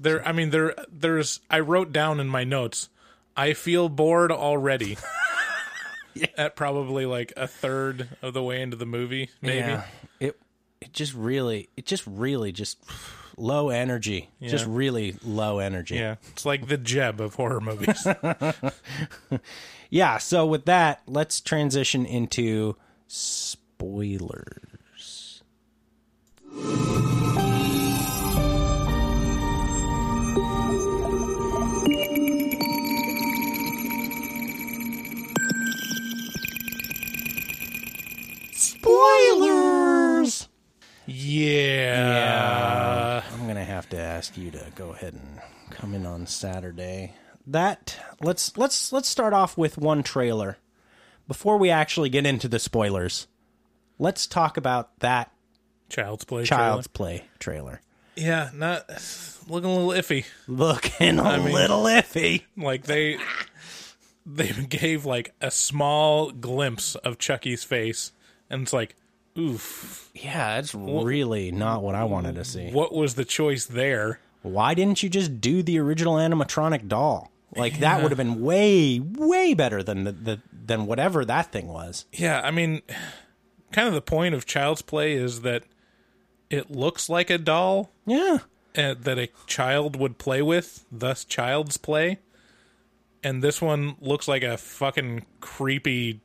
There 0.00 0.26
I 0.26 0.32
mean 0.32 0.50
there 0.50 0.74
there's 0.90 1.40
I 1.48 1.60
wrote 1.60 1.92
down 1.92 2.18
in 2.20 2.26
my 2.28 2.42
notes 2.44 2.88
I 3.36 3.52
feel 3.52 3.88
bored 3.88 4.32
already. 4.32 4.96
At 6.36 6.54
probably 6.54 7.06
like 7.06 7.32
a 7.36 7.48
third 7.48 8.08
of 8.22 8.34
the 8.34 8.42
way 8.42 8.62
into 8.62 8.76
the 8.76 8.86
movie, 8.86 9.30
maybe. 9.42 9.58
Yeah, 9.58 9.84
it 10.20 10.38
it 10.80 10.92
just 10.92 11.12
really 11.14 11.68
it 11.76 11.86
just 11.86 12.04
really 12.06 12.52
just 12.52 12.78
low 13.36 13.70
energy, 13.70 14.30
just 14.40 14.64
really 14.66 15.16
low 15.24 15.58
energy. 15.58 15.96
Yeah. 15.96 16.16
It's 16.30 16.46
like 16.46 16.68
the 16.68 16.76
Jeb 16.78 17.20
of 17.20 17.34
horror 17.34 17.60
movies. 17.60 18.06
Yeah. 19.90 20.18
So 20.18 20.46
with 20.46 20.64
that, 20.66 21.02
let's 21.06 21.40
transition 21.40 22.04
into 22.06 22.76
spoilers. 23.84 25.42
Spoilers. 38.54 40.48
yeah. 41.06 41.44
yeah. 41.76 43.22
I'm 43.32 43.46
gonna 43.46 43.64
have 43.64 43.88
to 43.90 43.98
ask 43.98 44.38
you 44.38 44.50
to 44.50 44.66
go 44.74 44.90
ahead 44.92 45.12
and 45.12 45.40
come 45.70 45.94
in 45.94 46.06
on 46.06 46.26
Saturday. 46.26 47.12
That 47.46 47.98
let's 48.22 48.56
let's 48.56 48.92
let's 48.92 49.08
start 49.08 49.34
off 49.34 49.58
with 49.58 49.76
one 49.76 50.02
trailer 50.02 50.56
before 51.28 51.58
we 51.58 51.68
actually 51.68 52.08
get 52.08 52.24
into 52.24 52.48
the 52.48 52.58
spoilers. 52.58 53.26
Let's 53.98 54.26
talk 54.26 54.56
about 54.56 54.98
that 55.00 55.30
Child's 55.88 56.24
Play. 56.24 56.44
Child's 56.44 56.86
Play 56.86 57.24
trailer. 57.38 57.80
trailer. 57.80 57.80
Yeah, 58.16 58.50
not 58.54 58.88
looking 59.48 59.70
a 59.70 59.74
little 59.74 59.90
iffy. 59.90 60.24
Looking 60.46 61.18
a 61.18 61.38
mean- 61.38 61.52
little 61.52 61.82
iffy. 61.84 62.42
Like 62.56 62.84
they 62.84 63.18
they 64.26 64.48
gave 64.68 65.04
like 65.04 65.34
a 65.40 65.50
small 65.50 66.30
glimpse 66.30 66.94
of 66.96 67.18
Chucky's 67.18 67.64
face 67.64 68.12
and 68.50 68.62
it's 68.62 68.72
like, 68.72 68.94
oof. 69.38 70.10
Yeah, 70.14 70.58
it's 70.58 70.74
really 70.74 71.50
not 71.50 71.82
what 71.82 71.94
I 71.94 72.04
wanted 72.04 72.36
to 72.36 72.44
see. 72.44 72.70
What 72.70 72.94
was 72.94 73.14
the 73.14 73.24
choice 73.24 73.66
there? 73.66 74.20
Why 74.42 74.74
didn't 74.74 75.02
you 75.02 75.08
just 75.08 75.40
do 75.40 75.62
the 75.62 75.78
original 75.78 76.14
animatronic 76.16 76.86
doll? 76.88 77.30
Like 77.56 77.78
that 77.80 78.02
would 78.02 78.10
have 78.10 78.18
been 78.18 78.42
way, 78.42 78.98
way 79.00 79.54
better 79.54 79.82
than 79.82 80.04
the, 80.04 80.12
the 80.12 80.40
than 80.66 80.86
whatever 80.86 81.24
that 81.24 81.52
thing 81.52 81.68
was. 81.68 82.04
Yeah, 82.12 82.40
I 82.42 82.50
mean, 82.50 82.82
kind 83.74 83.88
of 83.88 83.94
the 83.94 84.00
point 84.02 84.34
of 84.34 84.46
Child's 84.46 84.82
Play 84.82 85.12
is 85.14 85.42
that 85.42 85.64
it 86.50 86.70
looks 86.70 87.08
like 87.08 87.28
a 87.30 87.38
doll 87.38 87.90
Yeah. 88.06 88.38
uh, 88.76 88.94
that 89.00 89.18
a 89.18 89.28
child 89.46 89.96
would 89.96 90.18
play 90.18 90.40
with, 90.42 90.84
thus 90.92 91.24
Child's 91.24 91.76
Play. 91.76 92.18
And 93.22 93.42
this 93.42 93.60
one 93.60 93.96
looks 94.00 94.28
like 94.28 94.42
a 94.42 94.56
fucking 94.56 95.24
creepy 95.40 96.20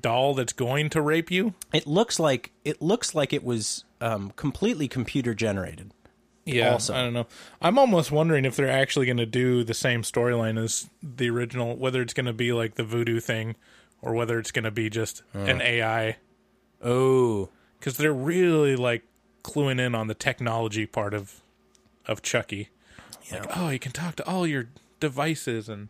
doll 0.00 0.34
that's 0.34 0.52
going 0.52 0.88
to 0.90 1.02
rape 1.02 1.30
you. 1.30 1.54
It 1.72 1.86
looks 1.86 2.18
like 2.18 2.52
it 2.64 2.80
looks 2.80 3.14
like 3.14 3.32
it 3.32 3.44
was 3.44 3.84
um, 4.00 4.32
completely 4.36 4.88
computer 4.88 5.34
generated. 5.34 5.92
Yeah, 6.46 6.72
Also. 6.72 6.94
I 6.94 7.02
don't 7.02 7.12
know. 7.12 7.26
I'm 7.60 7.78
almost 7.78 8.10
wondering 8.10 8.44
if 8.46 8.56
they're 8.56 8.70
actually 8.70 9.06
going 9.06 9.18
to 9.18 9.26
do 9.26 9.62
the 9.62 9.74
same 9.74 10.02
storyline 10.02 10.58
as 10.62 10.88
the 11.02 11.28
original, 11.28 11.76
whether 11.76 12.00
it's 12.00 12.14
going 12.14 12.26
to 12.26 12.32
be 12.32 12.52
like 12.52 12.74
the 12.76 12.82
voodoo 12.82 13.20
thing 13.20 13.56
or 14.00 14.14
whether 14.14 14.38
it's 14.38 14.50
going 14.50 14.64
to 14.64 14.70
be 14.70 14.88
just 14.88 15.22
an 15.34 15.60
AI. 15.60 16.16
Oh, 16.82 17.48
because 17.78 17.96
they're 17.96 18.12
really 18.12 18.76
like 18.76 19.02
cluing 19.42 19.80
in 19.80 19.94
on 19.94 20.06
the 20.06 20.14
technology 20.14 20.86
part 20.86 21.14
of 21.14 21.40
of 22.06 22.22
Chucky. 22.22 22.68
Like, 23.30 23.46
oh, 23.56 23.68
you 23.68 23.78
can 23.78 23.92
talk 23.92 24.16
to 24.16 24.28
all 24.28 24.44
your 24.46 24.66
devices, 24.98 25.68
and 25.68 25.88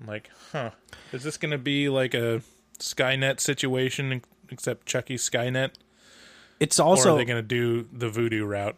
I'm 0.00 0.06
like, 0.06 0.30
huh, 0.52 0.70
is 1.12 1.22
this 1.22 1.36
going 1.36 1.50
to 1.50 1.58
be 1.58 1.90
like 1.90 2.14
a 2.14 2.40
Skynet 2.78 3.40
situation, 3.40 4.22
except 4.50 4.86
Chucky's 4.86 5.28
Skynet, 5.28 5.72
it's 6.58 6.80
or 6.80 6.84
are 6.84 6.86
also 6.86 7.16
they 7.18 7.26
going 7.26 7.36
to 7.36 7.46
do 7.46 7.86
the 7.92 8.08
voodoo 8.08 8.44
route? 8.46 8.76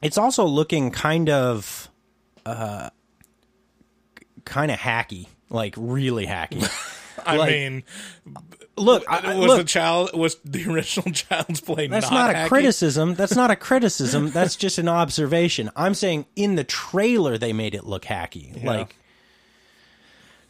it's 0.00 0.16
also 0.16 0.44
looking 0.44 0.90
kind 0.92 1.28
of 1.28 1.90
uh 2.46 2.90
kind 4.44 4.70
of 4.70 4.78
hacky, 4.78 5.26
like 5.50 5.74
really 5.76 6.26
hacky. 6.26 6.68
I 7.26 7.36
Like, 7.36 7.50
mean, 7.50 7.82
look, 8.76 9.04
I, 9.08 9.34
was 9.36 9.46
look, 9.46 9.58
the 9.58 9.64
child 9.64 10.12
was 10.16 10.36
the 10.44 10.64
original 10.72 11.10
Child's 11.12 11.60
Play? 11.60 11.86
that's 11.88 12.10
not, 12.10 12.32
not, 12.34 12.46
a 12.46 12.48
criticism. 12.48 13.14
That's 13.14 13.34
not 13.36 13.50
a 13.50 13.56
criticism. 13.68 14.30
That's 14.30 14.56
just 14.56 14.78
an 14.78 14.88
observation. 14.88 15.70
I'm 15.76 15.94
saying 15.94 16.26
in 16.36 16.54
the 16.56 16.64
trailer 16.64 17.38
they 17.38 17.52
made 17.52 17.74
it 17.74 17.84
look 17.84 18.04
hacky, 18.04 18.62
like 18.64 18.96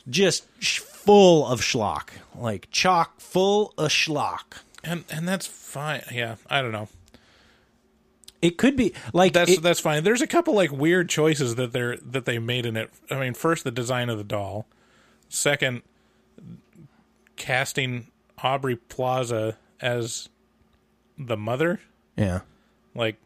just 0.08 0.44
full 0.80 1.46
of 1.46 1.60
schlock, 1.60 2.10
like 2.36 2.68
chock 2.70 3.20
full 3.20 3.74
of 3.78 3.90
schlock. 3.90 4.58
and 4.84 5.04
and 5.10 5.28
that's 5.28 5.46
fine. 5.46 6.02
Yeah, 6.12 6.36
I 6.48 6.62
don't 6.62 6.72
know. 6.72 6.88
It 8.40 8.56
could 8.56 8.76
be 8.76 8.92
like 9.12 9.32
That's 9.32 9.50
it- 9.50 9.62
that's 9.62 9.80
fine. 9.80 10.04
There's 10.04 10.22
a 10.22 10.26
couple 10.26 10.54
like 10.54 10.70
weird 10.70 11.08
choices 11.08 11.56
that 11.56 11.72
they're 11.72 11.96
that 11.96 12.24
they 12.24 12.38
made 12.38 12.66
in 12.66 12.76
it. 12.76 12.90
I 13.10 13.18
mean, 13.18 13.34
first 13.34 13.64
the 13.64 13.70
design 13.72 14.08
of 14.08 14.16
the 14.18 14.24
doll. 14.24 14.66
Second, 15.28 15.82
casting 17.38 18.08
Aubrey 18.42 18.76
Plaza 18.76 19.56
as 19.80 20.28
the 21.16 21.36
mother. 21.36 21.80
yeah. 22.16 22.40
Like, 22.94 23.16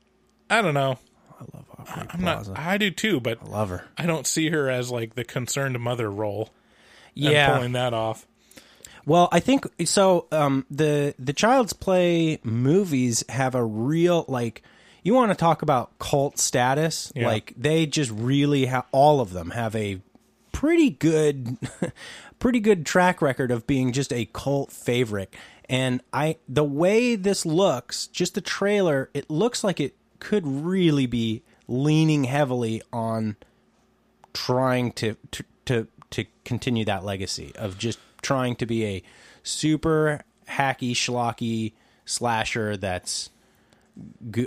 I 0.51 0.61
don't 0.61 0.75
know. 0.75 0.99
I 1.41 1.45
love 1.57 1.65
Aubrey 1.79 2.09
I'm 2.11 2.21
Plaza. 2.21 2.53
not. 2.53 2.61
I 2.61 2.77
do 2.79 2.91
too, 2.91 3.21
but 3.21 3.39
I 3.43 3.47
love 3.47 3.71
her. 3.71 3.85
I 3.97 4.05
don't 4.07 4.27
see 4.27 4.51
her 4.51 4.69
as 4.71 4.91
like 4.91 5.15
the 5.15 5.25
concerned 5.25 5.79
mother 5.81 6.11
role. 6.11 6.51
Yeah. 7.15 7.55
pulling 7.55 7.73
that 7.73 7.95
off. 7.95 8.27
Well, 9.05 9.29
I 9.33 9.41
think 9.41 9.67
so. 9.87 10.27
Um, 10.31 10.65
the 10.71 11.15
the 11.19 11.33
Child's 11.33 11.73
Play 11.73 12.39
movies 12.45 13.25
have 13.29 13.55
a 13.55 13.65
real 13.65 14.25
like. 14.29 14.63
You 15.03 15.15
want 15.15 15.33
to 15.33 15.35
talk 15.35 15.63
about 15.63 15.99
cult 15.99 16.39
status? 16.39 17.13
Yeah. 17.17 17.27
Like 17.27 17.53
they 17.57 17.87
just 17.87 18.11
really 18.13 18.67
have 18.67 18.85
all 18.93 19.21
of 19.21 19.33
them 19.33 19.51
have 19.51 19.75
a 19.75 20.01
pretty 20.53 20.91
good, 20.91 21.57
pretty 22.43 22.59
good 22.59 22.85
track 22.85 23.23
record 23.23 23.53
of 23.53 23.69
being 23.69 23.93
just 23.93 24.13
a 24.13 24.29
cult 24.33 24.73
favorite. 24.73 25.33
And 25.69 26.03
I, 26.13 26.39
the 26.49 26.65
way 26.65 27.15
this 27.15 27.47
looks, 27.47 28.09
just 28.09 28.35
the 28.35 28.41
trailer, 28.41 29.11
it 29.15 29.31
looks 29.31 29.63
like 29.63 29.79
it 29.79 29.95
could 30.19 30.45
really 30.45 31.07
be 31.07 31.45
leaning 31.69 32.25
heavily 32.25 32.83
on 32.93 33.37
trying 34.35 34.91
to 34.93 35.17
to 35.31 35.45
to, 35.67 35.87
to 36.11 36.25
continue 36.45 36.85
that 36.85 37.05
legacy 37.05 37.53
of 37.55 37.79
just 37.79 38.01
trying 38.23 38.57
to 38.57 38.67
be 38.67 38.85
a 38.87 39.03
super 39.45 40.23
hacky 40.49 40.93
schlocky 40.93 41.75
slasher 42.05 42.77
that's 42.77 43.31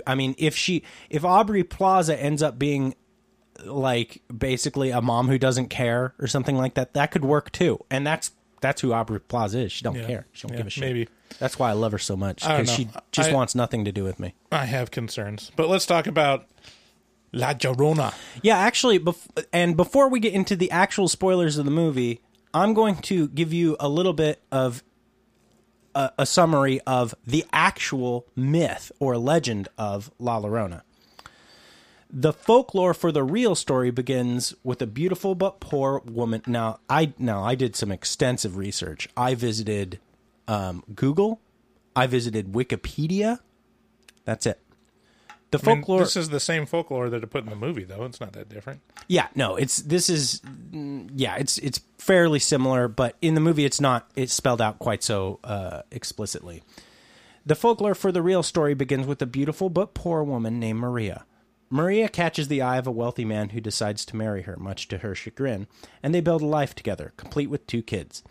I 0.06 0.14
mean 0.14 0.34
if 0.36 0.54
she 0.54 0.82
if 1.08 1.24
Aubrey 1.24 1.64
Plaza 1.64 2.20
ends 2.20 2.42
up 2.42 2.58
being 2.58 2.94
like 3.64 4.22
basically 4.36 4.90
a 4.90 5.00
mom 5.00 5.28
who 5.28 5.38
doesn't 5.38 5.68
care 5.68 6.14
or 6.18 6.26
something 6.26 6.56
like 6.56 6.74
that 6.74 6.94
that 6.94 7.10
could 7.10 7.24
work 7.24 7.50
too 7.52 7.78
and 7.90 8.06
that's 8.06 8.30
that's 8.60 8.80
who 8.80 8.92
Aubrey 8.92 9.20
Plaza 9.20 9.60
is 9.60 9.72
she 9.72 9.82
don't 9.84 9.96
Yeah. 9.96 10.06
care 10.06 10.26
she 10.32 10.46
don't 10.46 10.52
Yeah, 10.54 10.58
give 10.58 10.66
a 10.66 10.70
shit 10.70 10.80
maybe. 10.84 11.08
that's 11.38 11.58
why 11.58 11.70
I 11.70 11.72
love 11.74 11.92
her 11.92 11.98
so 11.98 12.16
much 12.16 12.42
because 12.42 12.70
she 12.70 12.88
just 13.12 13.30
I- 13.30 13.34
wants 13.34 13.54
nothing 13.54 13.84
to 13.84 13.92
do 13.92 14.04
with 14.04 14.18
me 14.20 14.34
I 14.52 14.64
have 14.66 14.90
concerns, 14.90 15.50
but 15.56 15.68
let's 15.68 15.86
talk 15.86 16.06
about 16.06 16.46
La 17.32 17.52
Llorona. 17.52 18.14
Yeah, 18.42 18.56
actually, 18.56 18.98
bef- 18.98 19.28
and 19.52 19.76
before 19.76 20.08
we 20.08 20.20
get 20.20 20.32
into 20.32 20.56
the 20.56 20.70
actual 20.70 21.06
spoilers 21.08 21.58
of 21.58 21.64
the 21.66 21.70
movie, 21.70 22.20
I'm 22.54 22.72
going 22.72 22.96
to 23.02 23.28
give 23.28 23.52
you 23.52 23.76
a 23.78 23.88
little 23.90 24.14
bit 24.14 24.40
of 24.50 24.82
a, 25.94 26.12
a 26.20 26.24
summary 26.24 26.80
of 26.86 27.14
the 27.26 27.44
actual 27.52 28.26
myth 28.36 28.90
or 29.00 29.18
legend 29.18 29.68
of 29.76 30.10
La 30.18 30.40
Llorona. 30.40 30.82
The 32.08 32.32
folklore 32.32 32.94
for 32.94 33.10
the 33.10 33.24
real 33.24 33.54
story 33.54 33.90
begins 33.90 34.54
with 34.62 34.80
a 34.80 34.86
beautiful 34.86 35.34
but 35.34 35.60
poor 35.60 36.00
woman. 36.04 36.42
Now, 36.46 36.78
I 36.88 37.12
now 37.18 37.42
I 37.42 37.54
did 37.54 37.74
some 37.74 37.90
extensive 37.90 38.56
research. 38.56 39.08
I 39.16 39.34
visited 39.34 39.98
um, 40.46 40.84
Google, 40.94 41.40
I 41.94 42.06
visited 42.06 42.52
Wikipedia. 42.52 43.40
That's 44.24 44.46
it. 44.46 44.60
The 45.50 45.58
I 45.58 45.66
mean, 45.66 45.82
folklore. 45.82 46.00
this 46.00 46.16
is 46.16 46.28
the 46.28 46.40
same 46.40 46.66
folklore 46.66 47.08
that 47.08 47.20
they 47.20 47.26
put 47.26 47.44
in 47.44 47.50
the 47.50 47.56
movie, 47.56 47.84
though. 47.84 48.04
It's 48.04 48.20
not 48.20 48.32
that 48.32 48.48
different. 48.48 48.80
Yeah, 49.08 49.28
no, 49.34 49.56
it's 49.56 49.78
this 49.78 50.10
is 50.10 50.42
yeah, 50.72 51.36
it's 51.36 51.58
it's 51.58 51.80
fairly 51.98 52.40
similar, 52.40 52.88
but 52.88 53.16
in 53.22 53.34
the 53.34 53.40
movie 53.40 53.64
it's 53.64 53.80
not 53.80 54.10
it's 54.16 54.32
spelled 54.32 54.60
out 54.60 54.78
quite 54.78 55.02
so 55.02 55.38
uh, 55.44 55.82
explicitly. 55.90 56.62
The 57.44 57.54
folklore 57.54 57.94
for 57.94 58.10
the 58.10 58.22
real 58.22 58.42
story 58.42 58.74
begins 58.74 59.06
with 59.06 59.22
a 59.22 59.26
beautiful 59.26 59.70
but 59.70 59.94
poor 59.94 60.24
woman 60.24 60.58
named 60.58 60.80
Maria. 60.80 61.24
Maria 61.68 62.08
catches 62.08 62.46
the 62.46 62.62
eye 62.62 62.78
of 62.78 62.86
a 62.86 62.92
wealthy 62.92 63.24
man 63.24 63.48
who 63.48 63.60
decides 63.60 64.04
to 64.04 64.16
marry 64.16 64.42
her, 64.42 64.56
much 64.56 64.86
to 64.88 64.98
her 64.98 65.14
chagrin, 65.14 65.66
and 66.02 66.14
they 66.14 66.20
build 66.20 66.42
a 66.42 66.46
life 66.46 66.74
together, 66.74 67.12
complete 67.16 67.48
with 67.48 67.66
two 67.66 67.82
kids. 67.82 68.22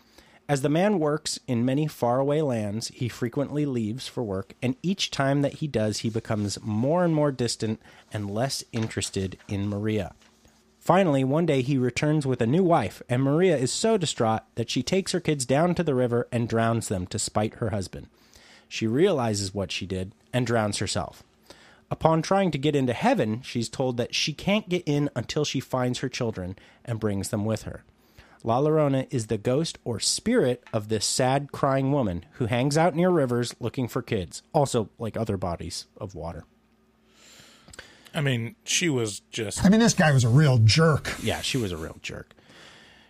As 0.48 0.62
the 0.62 0.68
man 0.68 0.98
works 1.00 1.38
in 1.46 1.64
many 1.64 1.86
faraway 1.86 2.40
lands, 2.40 2.88
he 2.88 3.08
frequently 3.08 3.66
leaves 3.66 4.06
for 4.06 4.22
work, 4.22 4.54
and 4.62 4.76
each 4.82 5.10
time 5.10 5.42
that 5.42 5.54
he 5.54 5.66
does, 5.66 5.98
he 5.98 6.08
becomes 6.08 6.58
more 6.62 7.04
and 7.04 7.14
more 7.14 7.32
distant 7.32 7.80
and 8.12 8.30
less 8.30 8.64
interested 8.72 9.36
in 9.48 9.68
Maria. 9.68 10.14
Finally, 10.78 11.24
one 11.24 11.46
day 11.46 11.62
he 11.62 11.76
returns 11.76 12.24
with 12.24 12.40
a 12.40 12.46
new 12.46 12.62
wife, 12.62 13.02
and 13.08 13.22
Maria 13.22 13.56
is 13.56 13.72
so 13.72 13.98
distraught 13.98 14.42
that 14.54 14.70
she 14.70 14.84
takes 14.84 15.10
her 15.10 15.20
kids 15.20 15.44
down 15.44 15.74
to 15.74 15.82
the 15.82 15.96
river 15.96 16.28
and 16.30 16.48
drowns 16.48 16.86
them 16.86 17.06
to 17.08 17.18
spite 17.18 17.54
her 17.54 17.70
husband. 17.70 18.06
She 18.68 18.86
realizes 18.86 19.52
what 19.52 19.72
she 19.72 19.84
did 19.84 20.12
and 20.32 20.46
drowns 20.46 20.78
herself. 20.78 21.24
Upon 21.90 22.20
trying 22.20 22.50
to 22.50 22.58
get 22.58 22.74
into 22.74 22.92
heaven, 22.92 23.42
she's 23.42 23.68
told 23.68 23.96
that 23.96 24.14
she 24.14 24.32
can't 24.32 24.68
get 24.68 24.82
in 24.86 25.08
until 25.14 25.44
she 25.44 25.60
finds 25.60 26.00
her 26.00 26.08
children 26.08 26.56
and 26.84 26.98
brings 26.98 27.28
them 27.30 27.44
with 27.44 27.62
her. 27.62 27.84
La 28.42 28.60
Llorona 28.60 29.06
is 29.10 29.26
the 29.26 29.38
ghost 29.38 29.78
or 29.84 29.98
spirit 29.98 30.62
of 30.72 30.88
this 30.88 31.04
sad, 31.04 31.52
crying 31.52 31.92
woman 31.92 32.24
who 32.34 32.46
hangs 32.46 32.76
out 32.76 32.94
near 32.94 33.10
rivers 33.10 33.54
looking 33.60 33.88
for 33.88 34.02
kids, 34.02 34.42
also 34.52 34.88
like 34.98 35.16
other 35.16 35.36
bodies 35.36 35.86
of 35.96 36.14
water. 36.14 36.44
I 38.14 38.20
mean, 38.20 38.56
she 38.64 38.88
was 38.88 39.20
just 39.30 39.64
I 39.64 39.68
mean, 39.68 39.80
this 39.80 39.94
guy 39.94 40.12
was 40.12 40.24
a 40.24 40.28
real 40.28 40.58
jerk. 40.58 41.14
Yeah, 41.22 41.40
she 41.40 41.58
was 41.58 41.70
a 41.70 41.76
real 41.76 41.98
jerk. 42.02 42.32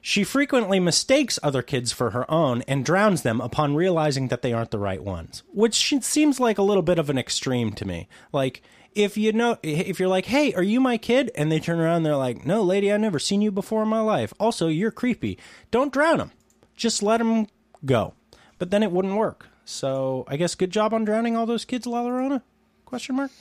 She 0.08 0.22
frequently 0.22 0.78
mistakes 0.78 1.36
other 1.42 1.62
kids 1.62 1.90
for 1.90 2.10
her 2.10 2.30
own 2.30 2.62
and 2.68 2.84
drowns 2.84 3.22
them 3.22 3.40
upon 3.40 3.74
realizing 3.74 4.28
that 4.28 4.40
they 4.40 4.52
aren't 4.52 4.70
the 4.70 4.78
right 4.78 5.02
ones, 5.02 5.42
which 5.52 5.92
seems 6.00 6.38
like 6.38 6.58
a 6.58 6.62
little 6.62 6.84
bit 6.84 7.00
of 7.00 7.10
an 7.10 7.18
extreme 7.18 7.72
to 7.72 7.84
me. 7.84 8.06
Like, 8.32 8.62
if 8.94 9.16
you 9.16 9.32
know, 9.32 9.58
if 9.64 9.98
you're 9.98 10.08
like, 10.08 10.26
hey, 10.26 10.54
are 10.54 10.62
you 10.62 10.78
my 10.78 10.96
kid? 10.96 11.32
And 11.34 11.50
they 11.50 11.58
turn 11.58 11.80
around 11.80 11.96
and 11.96 12.06
they're 12.06 12.14
like, 12.14 12.46
no, 12.46 12.62
lady, 12.62 12.92
I've 12.92 13.00
never 13.00 13.18
seen 13.18 13.42
you 13.42 13.50
before 13.50 13.82
in 13.82 13.88
my 13.88 13.98
life. 13.98 14.32
Also, 14.38 14.68
you're 14.68 14.92
creepy. 14.92 15.40
Don't 15.72 15.92
drown 15.92 16.18
them. 16.18 16.30
Just 16.76 17.02
let 17.02 17.16
them 17.16 17.48
go. 17.84 18.14
But 18.60 18.70
then 18.70 18.84
it 18.84 18.92
wouldn't 18.92 19.16
work. 19.16 19.48
So 19.64 20.24
I 20.28 20.36
guess 20.36 20.54
good 20.54 20.70
job 20.70 20.94
on 20.94 21.04
drowning 21.04 21.36
all 21.36 21.46
those 21.46 21.64
kids, 21.64 21.84
La 21.84 22.04
Llorona? 22.04 22.42
Question 22.84 23.16
mark? 23.16 23.32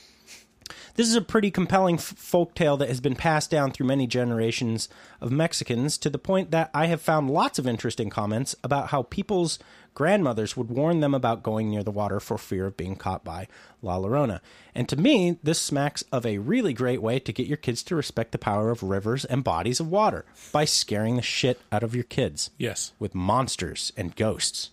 This 0.96 1.08
is 1.08 1.16
a 1.16 1.22
pretty 1.22 1.52
compelling 1.52 1.96
f- 1.96 2.02
folk 2.04 2.56
tale 2.56 2.78
that 2.78 2.90
has 2.90 3.02
been 3.02 3.16
passed 3.16 3.52
down 3.52 3.72
through 3.72 3.88
many 3.88 4.08
generations 4.08 4.90
of 5.22 5.32
Mexicans 5.32 5.98
to 6.00 6.10
the 6.10 6.18
point 6.18 6.52
that 6.52 6.70
I 6.74 6.88
have 6.88 7.02
found 7.02 7.30
lots 7.30 7.60
of 7.60 7.68
interesting 7.68 8.10
comments 8.10 8.56
about 8.64 8.90
how 8.90 9.04
people's 9.04 9.60
grandmothers 9.96 10.56
would 10.56 10.70
warn 10.70 11.00
them 11.00 11.14
about 11.14 11.42
going 11.42 11.70
near 11.70 11.82
the 11.82 11.92
water 11.92 12.20
for 12.20 12.38
fear 12.38 12.68
of 12.68 12.78
being 12.78 12.96
caught 12.96 13.24
by 13.24 13.48
La 13.82 13.98
Llorona. 13.98 14.42
And 14.76 14.88
to 14.90 14.98
me, 14.98 15.40
this 15.42 15.60
smacks 15.60 16.04
of 16.12 16.26
a 16.26 16.38
really 16.38 16.74
great 16.74 17.02
way 17.02 17.18
to 17.20 17.34
get 17.34 17.48
your 17.48 17.58
kids 17.58 17.82
to 17.84 17.96
respect 17.96 18.32
the 18.32 18.38
power 18.38 18.70
of 18.70 18.84
rivers 18.84 19.26
and 19.26 19.44
bodies 19.44 19.80
of 19.80 19.90
water 19.90 20.26
by 20.52 20.66
scaring 20.66 21.16
the 21.16 21.22
shit 21.22 21.62
out 21.72 21.82
of 21.82 21.96
your 21.96 22.04
kids 22.04 22.52
yes. 22.58 22.92
with 23.00 23.16
monsters 23.16 23.94
and 23.96 24.16
ghosts. 24.16 24.72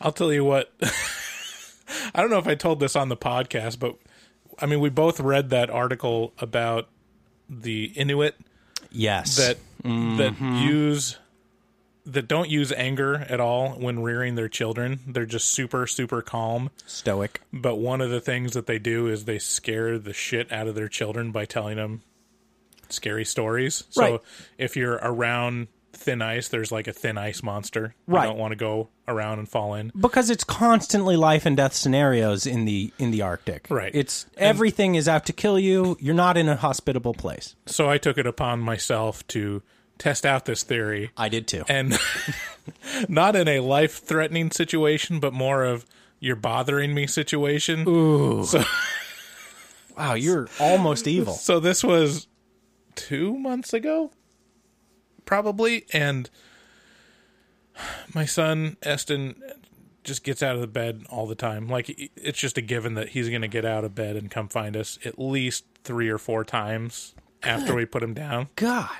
I'll 0.00 0.12
tell 0.12 0.32
you 0.32 0.44
what. 0.44 0.72
I 2.14 2.20
don't 2.20 2.30
know 2.30 2.38
if 2.38 2.46
I 2.46 2.54
told 2.54 2.78
this 2.80 2.94
on 2.94 3.08
the 3.08 3.16
podcast, 3.16 3.80
but 3.80 3.96
I 4.60 4.66
mean, 4.66 4.80
we 4.80 4.90
both 4.90 5.20
read 5.20 5.50
that 5.50 5.70
article 5.70 6.32
about 6.38 6.88
the 7.48 7.84
Inuit 7.96 8.34
Yes. 8.90 9.36
that 9.36 9.56
that 9.82 9.88
mm-hmm. 9.88 10.56
use 10.56 11.16
that 12.06 12.26
don't 12.28 12.48
use 12.48 12.72
anger 12.72 13.26
at 13.28 13.40
all 13.40 13.70
when 13.70 14.02
rearing 14.02 14.34
their 14.34 14.48
children. 14.48 15.00
They're 15.06 15.26
just 15.26 15.48
super 15.48 15.86
super 15.86 16.22
calm. 16.22 16.70
stoic. 16.86 17.40
But 17.52 17.76
one 17.76 18.00
of 18.00 18.10
the 18.10 18.20
things 18.20 18.52
that 18.54 18.66
they 18.66 18.78
do 18.78 19.06
is 19.06 19.24
they 19.24 19.38
scare 19.38 19.98
the 19.98 20.12
shit 20.12 20.50
out 20.52 20.66
of 20.66 20.74
their 20.74 20.88
children 20.88 21.30
by 21.30 21.44
telling 21.44 21.76
them 21.76 22.02
scary 22.88 23.24
stories. 23.24 23.84
So 23.90 24.02
Right. 24.02 24.20
if 24.58 24.76
you're 24.76 24.98
around 25.02 25.68
thin 26.00 26.22
ice, 26.22 26.48
there's 26.48 26.72
like 26.72 26.88
a 26.88 26.92
thin 26.92 27.18
ice 27.18 27.42
monster. 27.42 27.94
Right. 28.06 28.22
You 28.24 28.30
don't 28.30 28.38
want 28.38 28.52
to 28.52 28.56
go 28.56 28.88
around 29.06 29.38
and 29.38 29.48
fall 29.48 29.74
in. 29.74 29.92
because 29.98 30.30
it's 30.30 30.44
constantly 30.44 31.14
life 31.16 31.44
and 31.46 31.56
death 31.56 31.74
scenarios 31.74 32.46
in 32.46 32.64
the 32.64 32.92
in 32.98 33.10
the 33.10 33.22
Arctic. 33.22 33.66
Right. 33.70 33.94
It's 33.94 34.24
And- 34.36 34.46
everything 34.46 34.94
is 34.94 35.06
out 35.08 35.26
to 35.26 35.32
kill 35.32 35.58
you. 35.58 35.96
You're 36.00 36.14
not 36.14 36.36
in 36.36 36.48
a 36.48 36.56
hospitable 36.56 37.14
place. 37.14 37.54
So 37.66 37.88
I 37.90 37.98
took 37.98 38.18
it 38.18 38.26
upon 38.26 38.60
myself 38.60 39.26
to 39.28 39.62
test 39.98 40.24
out 40.24 40.46
this 40.46 40.62
theory. 40.62 41.10
I 41.16 41.28
did 41.28 41.46
too. 41.46 41.64
and 41.68 41.98
not 43.08 43.36
in 43.36 43.46
a 43.48 43.60
life 43.60 43.98
threatening 44.02 44.50
situation, 44.50 45.20
but 45.20 45.32
more 45.34 45.64
of 45.64 45.84
you're 46.18 46.36
bothering 46.36 46.94
me 46.94 47.06
situation. 47.06 47.84
Ooh. 47.88 48.44
So, 48.44 48.62
wow, 49.96 50.14
you're 50.14 50.48
almost 50.58 51.06
evil. 51.16 51.34
so 51.34 51.60
this 51.60 51.82
was 51.84 52.26
two 52.94 53.38
months 53.38 53.72
ago, 53.72 54.10
probably, 55.24 55.86
and 55.92 56.28
my 58.14 58.24
son 58.24 58.76
Eston 58.82 59.42
just 60.04 60.24
gets 60.24 60.42
out 60.42 60.54
of 60.54 60.60
the 60.60 60.66
bed 60.66 61.04
all 61.10 61.26
the 61.26 61.34
time. 61.34 61.68
Like 61.68 62.10
it's 62.16 62.38
just 62.38 62.58
a 62.58 62.62
given 62.62 62.94
that 62.94 63.10
he's 63.10 63.28
going 63.28 63.42
to 63.42 63.48
get 63.48 63.64
out 63.64 63.84
of 63.84 63.94
bed 63.94 64.16
and 64.16 64.30
come 64.30 64.48
find 64.48 64.76
us 64.76 64.98
at 65.04 65.18
least 65.18 65.64
three 65.84 66.08
or 66.08 66.18
four 66.18 66.44
times 66.44 67.14
after 67.42 67.74
we 67.74 67.86
put 67.86 68.02
him 68.02 68.14
down, 68.14 68.48
God. 68.56 68.90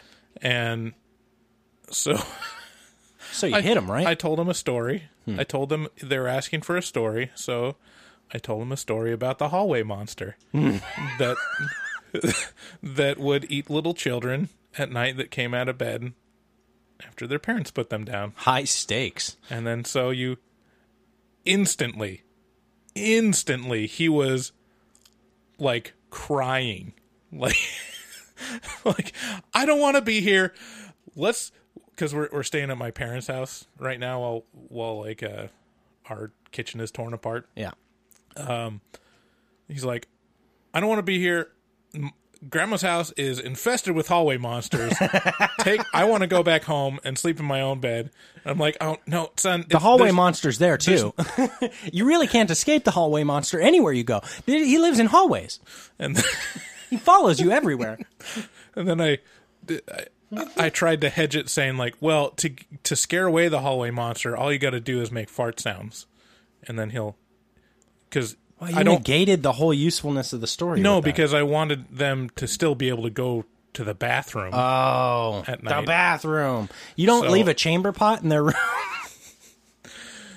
and 0.41 0.95
so. 1.91 2.19
So 3.33 3.47
you 3.47 3.55
I 3.55 3.61
hit 3.61 3.77
him, 3.77 3.89
right? 3.89 4.07
I 4.07 4.15
told 4.15 4.41
him 4.41 4.49
a 4.49 4.55
story. 4.55 5.05
Hmm. 5.25 5.39
I 5.39 5.45
told 5.45 5.69
them 5.69 5.87
they 6.03 6.19
were 6.19 6.27
asking 6.27 6.63
for 6.63 6.77
a 6.77 6.83
story, 6.83 7.31
so 7.35 7.77
I 8.33 8.39
told 8.39 8.63
them 8.63 8.73
a 8.73 8.77
story 8.77 9.13
about 9.13 9.39
the 9.39 9.51
hallway 9.51 9.83
monster 9.83 10.37
hmm. 10.53 10.79
that 11.19 11.37
that 12.83 13.19
would 13.19 13.51
eat 13.51 13.71
little 13.71 13.95
children 13.95 14.49
at 14.79 14.91
night 14.91 15.17
that 15.17 15.31
came 15.31 15.55
out 15.55 15.69
of 15.69 15.79
bed 15.79 16.13
after 17.07 17.27
their 17.27 17.39
parents 17.39 17.71
put 17.71 17.91
them 17.91 18.05
down. 18.05 18.33
High 18.37 18.65
stakes. 18.65 19.37
And 19.49 19.67
then 19.67 19.85
so 19.85 20.11
you 20.11 20.37
instantly 21.45 22.23
instantly 22.95 23.87
he 23.87 24.09
was 24.09 24.53
like 25.59 25.95
crying. 26.11 26.95
Like 27.33 27.57
like 28.85 29.13
I 29.55 29.65
don't 29.67 29.79
want 29.79 29.95
to 29.95 30.03
be 30.03 30.21
here. 30.21 30.53
Let's 31.15 31.53
cuz 31.95 32.13
we're 32.13 32.29
we're 32.33 32.43
staying 32.43 32.71
at 32.71 32.77
my 32.77 32.91
parents' 32.91 33.29
house 33.29 33.69
right 33.79 34.01
now 34.01 34.21
while 34.21 34.45
while 34.53 35.01
like 35.01 35.23
uh 35.23 35.47
our 36.07 36.33
kitchen 36.51 36.81
is 36.81 36.91
torn 36.91 37.13
apart. 37.15 37.49
Yeah. 37.55 37.71
Um, 38.37 38.81
he's 39.69 39.85
like 39.85 40.09
I 40.75 40.81
don't 40.81 40.89
want 40.89 40.99
to 40.99 41.05
be 41.05 41.19
here. 41.21 41.53
Grandma's 42.49 42.83
house 42.83 43.13
is 43.13 43.39
infested 43.39 43.95
with 43.95 44.09
hallway 44.09 44.39
monsters. 44.39 44.95
Take 45.61 45.83
I 45.93 46.05
want 46.05 46.23
to 46.23 46.27
go 46.27 46.43
back 46.43 46.65
home 46.65 46.99
and 47.05 47.19
sleep 47.19 47.39
in 47.39 47.45
my 47.45 47.61
own 47.61 47.81
bed. 47.81 48.11
I'm 48.47 48.59
like, 48.59 48.79
"Oh, 48.81 48.97
no, 49.07 49.31
son. 49.37 49.67
The 49.69 49.79
hallway 49.79 50.11
monster's 50.11 50.59
there 50.59 50.79
too. 50.79 51.13
you 51.93 52.07
really 52.07 52.27
can't 52.27 52.51
escape 52.51 52.85
the 52.85 52.93
hallway 52.93 53.25
monster 53.25 53.61
anywhere 53.61 53.93
you 53.93 54.05
go. 54.05 54.23
He 54.47 54.79
lives 54.79 54.99
in 54.99 55.07
hallways. 55.07 55.61
and 55.99 56.19
He 56.91 56.97
follows 56.97 57.41
you 57.41 57.53
everywhere. 57.53 57.99
And 58.75 58.89
then 58.89 59.01
I, 59.01 59.19
I, 59.71 60.47
I 60.57 60.69
tried 60.71 61.01
to 61.03 61.09
hedge 61.09 61.37
it, 61.37 61.49
saying 61.49 61.77
like, 61.77 61.95
"Well, 62.01 62.31
to 62.31 62.51
to 62.83 62.97
scare 62.97 63.27
away 63.27 63.49
the 63.49 63.61
hallway 63.61 63.91
monster, 63.91 64.37
all 64.37 64.53
you 64.53 64.59
got 64.59 64.71
to 64.71 64.81
do 64.81 65.01
is 65.01 65.13
make 65.13 65.29
fart 65.31 65.61
sounds, 65.61 66.07
and 66.67 66.79
then 66.79 66.91
he'll." 66.91 67.17
Because 68.09 68.37
Well, 68.61 68.71
you 68.71 68.77
I 68.77 68.83
negated 68.83 69.43
the 69.43 69.53
whole 69.53 69.73
usefulness 69.73 70.33
of 70.33 70.41
the 70.41 70.47
story. 70.47 70.81
no, 70.81 71.01
because 71.01 71.33
I 71.33 71.43
wanted 71.43 71.97
them 71.97 72.29
to 72.37 72.47
still 72.47 72.75
be 72.75 72.89
able 72.91 73.05
to 73.05 73.11
go 73.11 73.45
to 73.73 73.85
the 73.85 73.95
bathroom. 73.95 74.53
oh, 74.53 75.45
At 75.47 75.63
night. 75.63 75.81
the 75.81 75.87
bathroom. 75.87 76.69
You 76.97 77.07
don't 77.07 77.25
So- 77.25 77.31
leave 77.31 77.49
a 77.49 77.55
chamber 77.55 77.93
pot 77.93 78.23
in 78.23 78.29
their 78.29 78.43
room. 78.45 78.55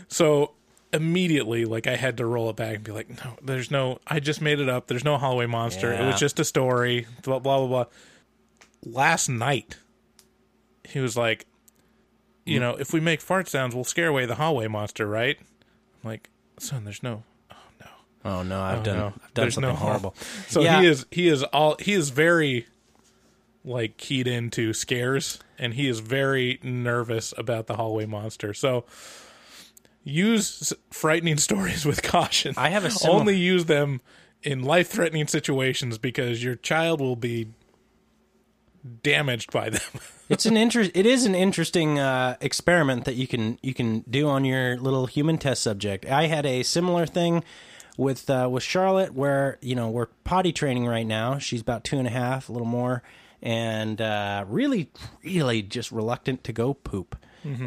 so 0.07 0.51
immediately, 0.91 1.65
like, 1.65 1.88
I 1.88 1.95
had 1.95 2.17
to 2.17 2.25
roll 2.25 2.49
it 2.49 2.55
back 2.55 2.75
and 2.75 2.83
be 2.83 2.91
like, 2.91 3.09
"No, 3.23 3.33
there's 3.41 3.71
no. 3.71 3.99
I 4.07 4.19
just 4.19 4.41
made 4.41 4.59
it 4.59 4.69
up. 4.69 4.88
There's 4.88 5.03
no 5.03 5.17
hallway 5.17 5.47
monster. 5.47 5.91
It 5.91 6.05
was 6.05 6.19
just 6.19 6.39
a 6.39 6.45
story." 6.45 7.07
Blah 7.23 7.39
blah 7.39 7.59
blah 7.59 7.67
blah. 7.67 7.86
Last 8.86 9.29
night, 9.29 9.77
he 10.88 10.99
was 10.99 11.17
like, 11.17 11.45
"You 12.45 12.57
hmm? 12.57 12.62
know, 12.62 12.71
if 12.75 12.93
we 12.93 12.99
make 12.99 13.21
fart 13.21 13.47
sounds, 13.49 13.73
we'll 13.73 13.83
scare 13.83 14.07
away 14.07 14.25
the 14.25 14.36
hallway 14.36 14.67
monster, 14.67 15.07
right?" 15.07 15.38
I'm 15.39 16.09
like, 16.09 16.29
"Son, 16.59 16.83
there's 16.86 17.01
no." 17.03 17.23
Oh 18.25 18.41
no, 18.43 18.62
I've 18.62 18.83
done 18.83 18.97
no, 18.97 19.05
I've 19.07 19.13
done 19.13 19.29
there's 19.33 19.53
something 19.55 19.71
no- 19.71 19.75
horrible. 19.75 20.15
So 20.47 20.62
Yeah. 20.62 20.81
he 20.81 20.88
is 20.88 21.05
he 21.12 21.27
is 21.27 21.43
all 21.43 21.75
he 21.79 21.93
is 21.93 22.09
very 22.09 22.67
like 23.65 23.97
keyed 23.97 24.27
into 24.27 24.73
scares 24.73 25.39
and 25.57 25.73
he 25.73 25.88
is 25.88 25.99
very 25.99 26.59
nervous 26.63 27.33
about 27.38 27.67
the 27.67 27.75
hallway 27.75 28.05
monster. 28.05 28.53
So 28.53 28.86
use 30.03 30.73
frightening 30.91 31.38
stories 31.49 31.86
with 31.86 32.01
caution. 32.03 32.53
I 32.57 32.69
have 32.69 32.86
a 32.86 32.91
similar- 32.91 33.19
only 33.19 33.38
use 33.38 33.65
them 33.65 34.01
in 34.41 34.62
life-threatening 34.63 35.27
situations 35.27 35.97
because 35.97 36.43
your 36.43 36.55
child 36.55 36.99
will 36.99 37.15
be 37.15 37.47
damaged 39.03 39.51
by 39.51 39.69
them. 39.69 39.81
It's 40.29 40.45
an 40.47 40.55
interest. 40.57 40.91
It 40.95 41.05
is 41.05 41.25
an 41.25 41.36
interesting 41.36 41.99
uh, 41.99 42.38
experiment 42.41 43.03
that 43.05 43.15
you 43.15 43.27
can 43.27 43.59
you 43.62 43.73
can 43.73 43.99
do 44.09 44.27
on 44.29 44.45
your 44.45 44.77
little 44.77 45.05
human 45.05 45.38
test 45.38 45.62
subject. 45.62 46.05
I 46.07 46.25
had 46.27 46.45
a 46.45 46.63
similar 46.63 47.05
thing 47.05 47.43
with 47.97 48.29
uh, 48.29 48.47
with 48.51 48.63
Charlotte, 48.63 49.13
where 49.13 49.58
you 49.62 49.75
know 49.75 49.89
we're 49.89 50.08
potty 50.23 50.51
training 50.51 50.86
right 50.88 51.06
now. 51.06 51.38
She's 51.38 51.62
about 51.62 51.84
two 51.84 51.97
and 51.97 52.08
a 52.08 52.12
half, 52.12 52.49
a 52.49 52.51
little 52.51 52.67
more, 52.67 53.03
and 53.41 53.99
uh, 54.01 54.45
really, 54.47 54.89
really 55.23 55.62
just 55.62 55.91
reluctant 55.91 56.43
to 56.45 56.53
go 56.53 56.73
poop 56.73 57.15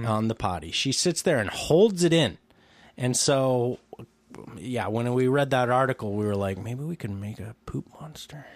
on 0.06 0.28
the 0.28 0.34
potty. 0.34 0.70
She 0.70 0.90
sits 0.90 1.20
there 1.20 1.38
and 1.38 1.50
holds 1.50 2.02
it 2.02 2.12
in, 2.12 2.38
and 2.96 3.16
so 3.16 3.78
yeah, 4.56 4.88
when 4.88 5.12
we 5.14 5.28
read 5.28 5.50
that 5.50 5.70
article, 5.70 6.14
we 6.14 6.24
were 6.26 6.34
like, 6.36 6.58
maybe 6.58 6.84
we 6.84 6.96
could 6.96 7.10
make 7.10 7.38
a 7.38 7.54
poop 7.66 7.86
monster 8.00 8.46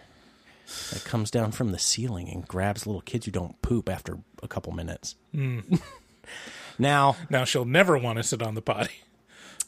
that 0.92 1.04
comes 1.04 1.30
down 1.30 1.52
from 1.52 1.72
the 1.72 1.78
ceiling 1.78 2.28
and 2.28 2.46
grabs 2.46 2.86
little 2.86 3.00
kids 3.02 3.26
who 3.26 3.32
don't 3.32 3.60
poop 3.62 3.88
after 3.88 4.18
a 4.42 4.48
couple 4.48 4.72
minutes. 4.72 5.16
now, 6.78 7.16
now 7.28 7.44
she'll 7.44 7.64
never 7.64 7.98
want 7.98 8.18
to 8.18 8.22
sit 8.22 8.42
on 8.42 8.54
the 8.54 8.62
potty. 8.62 9.02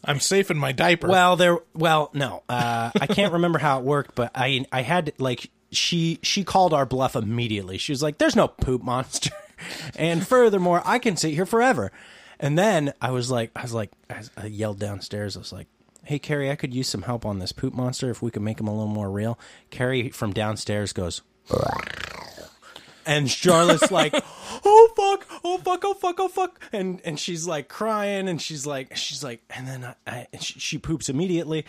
I'm 0.04 0.20
safe 0.20 0.50
in 0.50 0.58
my 0.58 0.72
diaper. 0.72 1.08
well, 1.08 1.36
there, 1.36 1.58
well, 1.74 2.10
no, 2.12 2.42
uh, 2.48 2.90
I 3.00 3.06
can't 3.06 3.32
remember 3.34 3.58
how 3.58 3.78
it 3.78 3.84
worked, 3.84 4.14
but 4.14 4.32
I, 4.34 4.64
I 4.72 4.82
had 4.82 5.12
like 5.18 5.50
she, 5.70 6.18
she 6.22 6.44
called 6.44 6.74
our 6.74 6.84
bluff 6.86 7.16
immediately. 7.16 7.78
She 7.78 7.92
was 7.92 8.02
like, 8.02 8.18
"There's 8.18 8.36
no 8.36 8.48
poop 8.48 8.82
monster," 8.82 9.30
and 9.96 10.26
furthermore, 10.26 10.82
I 10.84 10.98
can 10.98 11.16
sit 11.16 11.34
here 11.34 11.46
forever. 11.46 11.92
And 12.40 12.58
then 12.58 12.92
I 13.00 13.12
was 13.12 13.30
like, 13.30 13.52
I 13.54 13.62
was 13.62 13.72
like, 13.72 13.90
I 14.36 14.46
yelled 14.46 14.80
downstairs. 14.80 15.36
I 15.36 15.40
was 15.40 15.52
like, 15.52 15.68
"Hey, 16.04 16.18
Carrie, 16.18 16.50
I 16.50 16.56
could 16.56 16.74
use 16.74 16.88
some 16.88 17.02
help 17.02 17.24
on 17.24 17.38
this 17.38 17.52
poop 17.52 17.72
monster 17.72 18.10
if 18.10 18.20
we 18.20 18.30
could 18.30 18.42
make 18.42 18.58
him 18.60 18.66
a 18.66 18.72
little 18.72 18.92
more 18.92 19.10
real." 19.10 19.38
Carrie 19.70 20.10
from 20.10 20.32
downstairs 20.32 20.92
goes. 20.92 21.22
And 23.06 23.30
Charlotte's 23.30 23.90
like, 23.90 24.14
"Oh 24.64 24.90
fuck! 24.96 25.26
Oh 25.44 25.58
fuck! 25.58 25.82
Oh 25.84 25.94
fuck! 25.94 26.16
Oh 26.18 26.28
fuck!" 26.28 26.60
And 26.72 27.00
and 27.04 27.18
she's 27.18 27.46
like 27.46 27.68
crying, 27.68 28.28
and 28.28 28.40
she's 28.40 28.66
like, 28.66 28.96
she's 28.96 29.24
like, 29.24 29.42
and 29.50 29.66
then 29.66 29.84
I, 29.84 29.94
I 30.06 30.26
and 30.32 30.42
she, 30.42 30.58
she 30.60 30.78
poops 30.78 31.08
immediately, 31.08 31.64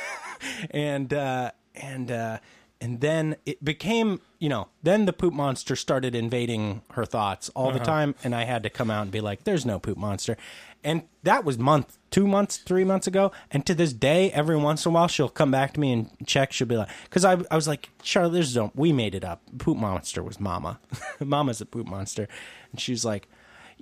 and 0.70 1.12
uh, 1.12 1.52
and 1.74 2.10
uh, 2.10 2.38
and 2.80 3.00
then 3.00 3.36
it 3.46 3.64
became, 3.64 4.20
you 4.38 4.48
know, 4.48 4.68
then 4.82 5.06
the 5.06 5.12
poop 5.12 5.32
monster 5.32 5.76
started 5.76 6.14
invading 6.14 6.82
her 6.92 7.04
thoughts 7.04 7.48
all 7.50 7.70
the 7.70 7.78
time, 7.78 8.14
and 8.22 8.34
I 8.34 8.44
had 8.44 8.62
to 8.64 8.70
come 8.70 8.90
out 8.90 9.02
and 9.02 9.10
be 9.10 9.20
like, 9.20 9.44
"There's 9.44 9.64
no 9.64 9.78
poop 9.78 9.96
monster," 9.96 10.36
and 10.84 11.02
that 11.22 11.44
was 11.44 11.58
month, 11.58 11.95
two 12.10 12.26
months, 12.26 12.56
three 12.58 12.84
months 12.84 13.06
ago, 13.06 13.32
and 13.50 13.64
to 13.66 13.74
this 13.74 13.92
day, 13.92 14.30
every 14.32 14.56
once 14.56 14.84
in 14.84 14.90
a 14.90 14.94
while, 14.94 15.08
she'll 15.08 15.28
come 15.28 15.50
back 15.50 15.74
to 15.74 15.80
me 15.80 15.92
and 15.92 16.10
check. 16.26 16.52
She'll 16.52 16.66
be 16.66 16.76
like, 16.76 16.88
because 17.04 17.24
I, 17.24 17.38
I 17.50 17.56
was 17.56 17.68
like, 17.68 17.90
Charlotte, 18.02 18.32
there's 18.32 18.56
no, 18.56 18.70
we 18.74 18.92
made 18.92 19.14
it 19.14 19.24
up. 19.24 19.42
Poop 19.58 19.76
monster 19.76 20.22
was 20.22 20.40
Mama. 20.40 20.78
Mama's 21.20 21.60
a 21.60 21.66
poop 21.66 21.86
monster, 21.86 22.28
and 22.70 22.80
she's 22.80 23.04
like, 23.04 23.28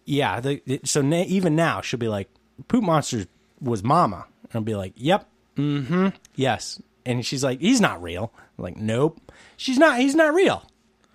yeah. 0.05 0.41
The, 0.41 0.81
so 0.85 1.03
na- 1.03 1.25
even 1.27 1.57
now, 1.57 1.81
she'll 1.81 2.01
be 2.01 2.09
like, 2.09 2.29
poop 2.69 2.85
monster 2.85 3.27
was 3.61 3.83
Mama, 3.83 4.27
and 4.45 4.55
I'll 4.55 4.63
be 4.63 4.75
like, 4.75 4.93
yep, 4.97 5.29
mm-hmm, 5.57 6.09
yes. 6.35 6.81
And 7.07 7.25
she's 7.25 7.45
like, 7.45 7.61
he's 7.61 7.81
not 7.81 8.03
real. 8.03 8.33
I'm 8.59 8.65
like, 8.65 8.77
nope, 8.77 9.33
she's 9.57 9.79
not. 9.79 9.99
He's 9.99 10.15
not 10.15 10.33
real. 10.35 10.67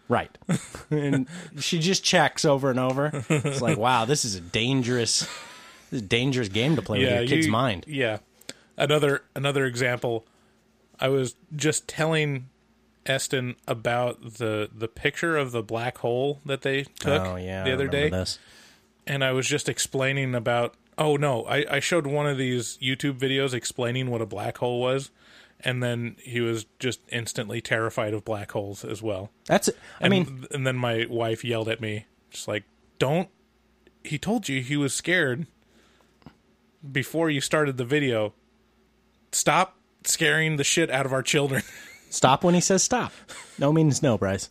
Right. 0.08 0.36
and 0.89 1.28
she 1.60 1.80
just 1.80 2.04
checks 2.04 2.43
over 2.43 2.72
and 2.72 2.80
over. 2.80 3.24
It's 3.30 3.62
like, 3.62 3.78
wow, 3.78 4.06
this 4.06 4.26
is 4.26 4.36
a 4.36 4.41
dangerous, 4.41 5.28
this 5.89 5.97
is 5.99 6.02
a 6.02 6.08
dangerous 6.08 6.49
game 6.49 6.75
to 6.75 6.82
play 6.82 6.99
with 6.99 7.10
your 7.10 7.25
kid's 7.28 7.45
you- 7.47 7.52
mind. 7.52 7.86
Yeah. 7.88 8.19
Another 8.78 9.23
another 9.36 9.65
example. 9.65 10.25
I 10.99 11.10
was 11.10 11.36
just 11.56 11.88
telling 11.88 12.47
Eston 13.06 13.56
about 13.67 14.21
the 14.36 14.69
the 14.73 14.88
picture 14.88 15.36
of 15.38 15.52
the 15.52 15.62
black 15.63 15.97
hole 15.99 16.39
that 16.45 16.62
they 16.62 16.84
took 16.99 17.21
oh 17.21 17.36
yeah, 17.36 17.63
the 17.63 17.73
other 17.73 17.88
day, 17.88 18.10
This. 18.10 18.39
and 19.08 19.23
I 19.23 19.32
was 19.32 19.47
just 19.47 19.67
explaining 19.69 20.34
about. 20.36 20.75
Oh 20.97 21.15
no, 21.15 21.43
I, 21.45 21.65
I 21.69 21.80
showed 21.80 22.06
one 22.08 22.28
of 22.28 22.38
these 22.38 22.78
YouTube 22.82 23.17
videos 23.19 23.54
explaining 23.54 24.10
what 24.10 24.21
a 24.21 24.25
black 24.25 24.58
hole 24.58 24.82
was, 24.82 25.12
and 25.62 25.82
then 25.82 26.17
he 26.21 26.41
was 26.41 26.65
just 26.78 26.99
instantly 27.10 27.62
terrified 27.62 28.13
of 28.13 28.25
black 28.25 28.52
holes 28.52 28.84
as 28.84 29.02
well. 29.02 29.30
That's. 29.45 29.69
it. 29.69 29.78
I 30.02 30.06
And, 30.06 30.12
mean, 30.12 30.45
and 30.52 30.67
then 30.67 30.75
my 30.75 31.06
wife 31.10 31.43
yelled 31.45 31.69
at 31.69 31.80
me, 31.82 32.06
just 32.32 32.47
like, 32.49 32.63
"Don't." 32.97 33.30
He 34.04 34.17
told 34.17 34.47
you 34.49 34.62
he 34.62 34.75
was 34.78 34.93
scared 34.93 35.47
before 36.89 37.30
you 37.30 37.42
started 37.42 37.78
the 37.78 37.86
video. 37.86 38.34
Stop 39.32 39.78
scaring 40.04 40.58
the 40.58 40.63
shit 40.63 40.89
out 40.89 41.06
of 41.06 41.13
our 41.13 41.24
children. 41.24 41.63
stop 42.10 42.44
when 42.44 42.54
he 42.54 42.62
says 42.62 42.84
stop. 42.84 43.12
No 43.58 43.72
means 43.72 44.02
no, 44.02 44.18
Bryce. 44.18 44.50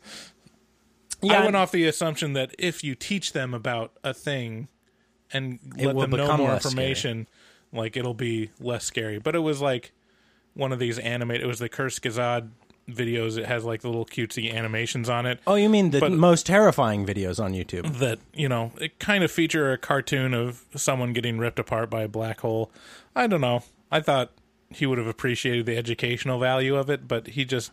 Yeah, 1.20 1.40
I 1.40 1.44
went 1.44 1.56
off 1.56 1.72
the 1.72 1.84
assumption 1.86 2.34
that 2.34 2.54
if 2.58 2.84
you 2.84 2.94
teach 2.94 3.32
them 3.32 3.52
about 3.52 3.92
a 4.04 4.14
thing 4.14 4.68
and 5.32 5.58
let 5.76 5.96
them 5.96 6.10
know 6.10 6.36
more 6.36 6.50
less 6.50 6.64
information, 6.64 7.28
like 7.72 7.96
it'll 7.96 8.14
be 8.14 8.50
less 8.60 8.84
scary. 8.84 9.18
But 9.18 9.34
it 9.34 9.40
was 9.40 9.60
like 9.60 9.92
one 10.54 10.72
of 10.72 10.78
these 10.78 10.98
animated. 10.98 11.42
It 11.42 11.48
was 11.48 11.58
the 11.58 11.68
Kurzgesagt 11.68 12.50
videos. 12.88 13.36
It 13.38 13.46
has 13.46 13.64
like 13.64 13.82
the 13.82 13.88
little 13.88 14.06
cutesy 14.06 14.52
animations 14.52 15.08
on 15.08 15.26
it. 15.26 15.40
Oh, 15.46 15.54
you 15.56 15.68
mean 15.68 15.90
the 15.90 16.00
But- 16.00 16.12
most 16.12 16.46
terrifying 16.46 17.06
videos 17.06 17.42
on 17.42 17.52
YouTube? 17.52 17.98
that 17.98 18.18
you 18.34 18.48
know 18.48 18.72
it 18.80 18.98
kind 18.98 19.22
of 19.24 19.30
feature 19.30 19.72
a 19.72 19.78
cartoon 19.78 20.34
of 20.34 20.64
someone 20.74 21.12
getting 21.12 21.38
ripped 21.38 21.58
apart 21.58 21.90
by 21.90 22.02
a 22.02 22.08
black 22.08 22.40
hole. 22.40 22.70
I 23.14 23.26
don't 23.26 23.40
know. 23.40 23.62
I 23.90 24.00
thought 24.00 24.30
he 24.70 24.84
would 24.86 24.98
have 24.98 25.06
appreciated 25.06 25.66
the 25.66 25.76
educational 25.76 26.38
value 26.38 26.76
of 26.76 26.90
it, 26.90 27.08
but 27.08 27.28
he 27.28 27.44
just 27.44 27.72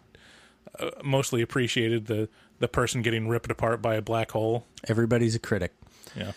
uh, 0.80 0.90
mostly 1.04 1.42
appreciated 1.42 2.08
the 2.08 2.30
the 2.60 2.68
person 2.68 3.02
getting 3.02 3.28
ripped 3.28 3.52
apart 3.52 3.82
by 3.82 3.96
a 3.96 4.02
black 4.02 4.32
hole. 4.32 4.66
Everybody's 4.88 5.36
a 5.36 5.40
critic. 5.40 5.74
Yeah. 6.16 6.32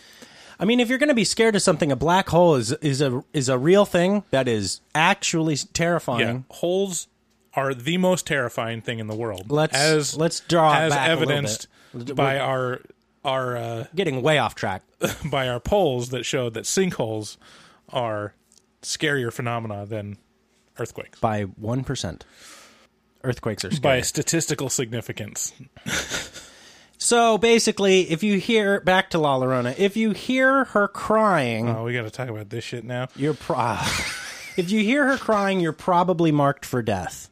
I 0.61 0.65
mean, 0.65 0.81
if 0.81 0.89
you're 0.89 0.97
going 0.97 1.07
to 1.07 1.15
be 1.15 1.23
scared 1.23 1.55
of 1.55 1.61
something, 1.61 1.89
a 1.89 1.95
black 1.95 2.27
hole 2.27 2.55
is 2.55 2.73
is 2.81 2.99
a 3.01 3.23
is 3.33 3.47
a 3.47 3.57
real 3.57 3.85
thing 3.85 4.23
that 4.31 4.47
is 4.47 4.81
actually 4.93 5.55
terrifying. 5.55 6.19
Yeah, 6.49 6.55
holes 6.57 7.07
are 7.55 7.73
the 7.73 7.97
most 7.97 8.27
terrifying 8.27 8.81
thing 8.81 8.99
in 8.99 9.07
the 9.07 9.15
world. 9.15 9.51
Let's- 9.51 9.75
as 9.75 10.15
let's 10.17 10.39
draw 10.41 10.75
as 10.75 10.91
back 10.93 11.07
a 11.07 11.15
little 11.15 11.23
evidenced 11.33 11.67
by 12.15 12.39
our 12.39 12.81
our 13.25 13.57
uh, 13.57 13.85
Getting 13.95 14.21
way 14.21 14.37
off 14.37 14.55
track. 14.55 14.83
by 15.25 15.47
our 15.49 15.59
polls 15.59 16.09
that 16.09 16.25
showed 16.25 16.53
that 16.53 16.63
sinkholes 16.65 17.37
are 17.89 18.33
scarier 18.81 19.31
phenomena 19.33 19.85
than 19.85 20.17
earthquakes 20.77 21.19
by 21.19 21.41
one 21.43 21.83
percent. 21.83 22.23
Earthquakes 23.23 23.65
are 23.65 23.71
by 23.81 23.99
statistical 24.01 24.69
significance. 24.69 25.51
so 26.97 27.37
basically, 27.37 28.09
if 28.11 28.23
you 28.23 28.39
hear 28.39 28.79
back 28.81 29.09
to 29.09 29.17
La 29.17 29.37
Llorona, 29.39 29.77
if 29.77 29.97
you 29.97 30.11
hear 30.11 30.65
her 30.65 30.87
crying, 30.87 31.67
Oh, 31.69 31.83
we 31.83 31.93
got 31.93 32.03
to 32.03 32.09
talk 32.09 32.29
about 32.29 32.49
this 32.49 32.63
shit 32.63 32.83
now. 32.85 33.07
you're 33.17 33.33
pro- 33.33 33.57
if 34.57 34.69
you 34.71 34.81
hear 34.81 35.05
her 35.07 35.17
crying, 35.17 35.59
you're 35.59 35.73
probably 35.73 36.31
marked 36.31 36.65
for 36.65 36.81
death. 36.81 37.29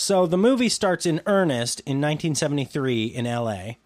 So 0.00 0.24
the 0.24 0.38
movie 0.38 0.70
starts 0.70 1.04
in 1.04 1.20
earnest 1.26 1.80
in 1.80 2.00
1973 2.00 3.04
in 3.04 3.26
L.A. 3.26 3.76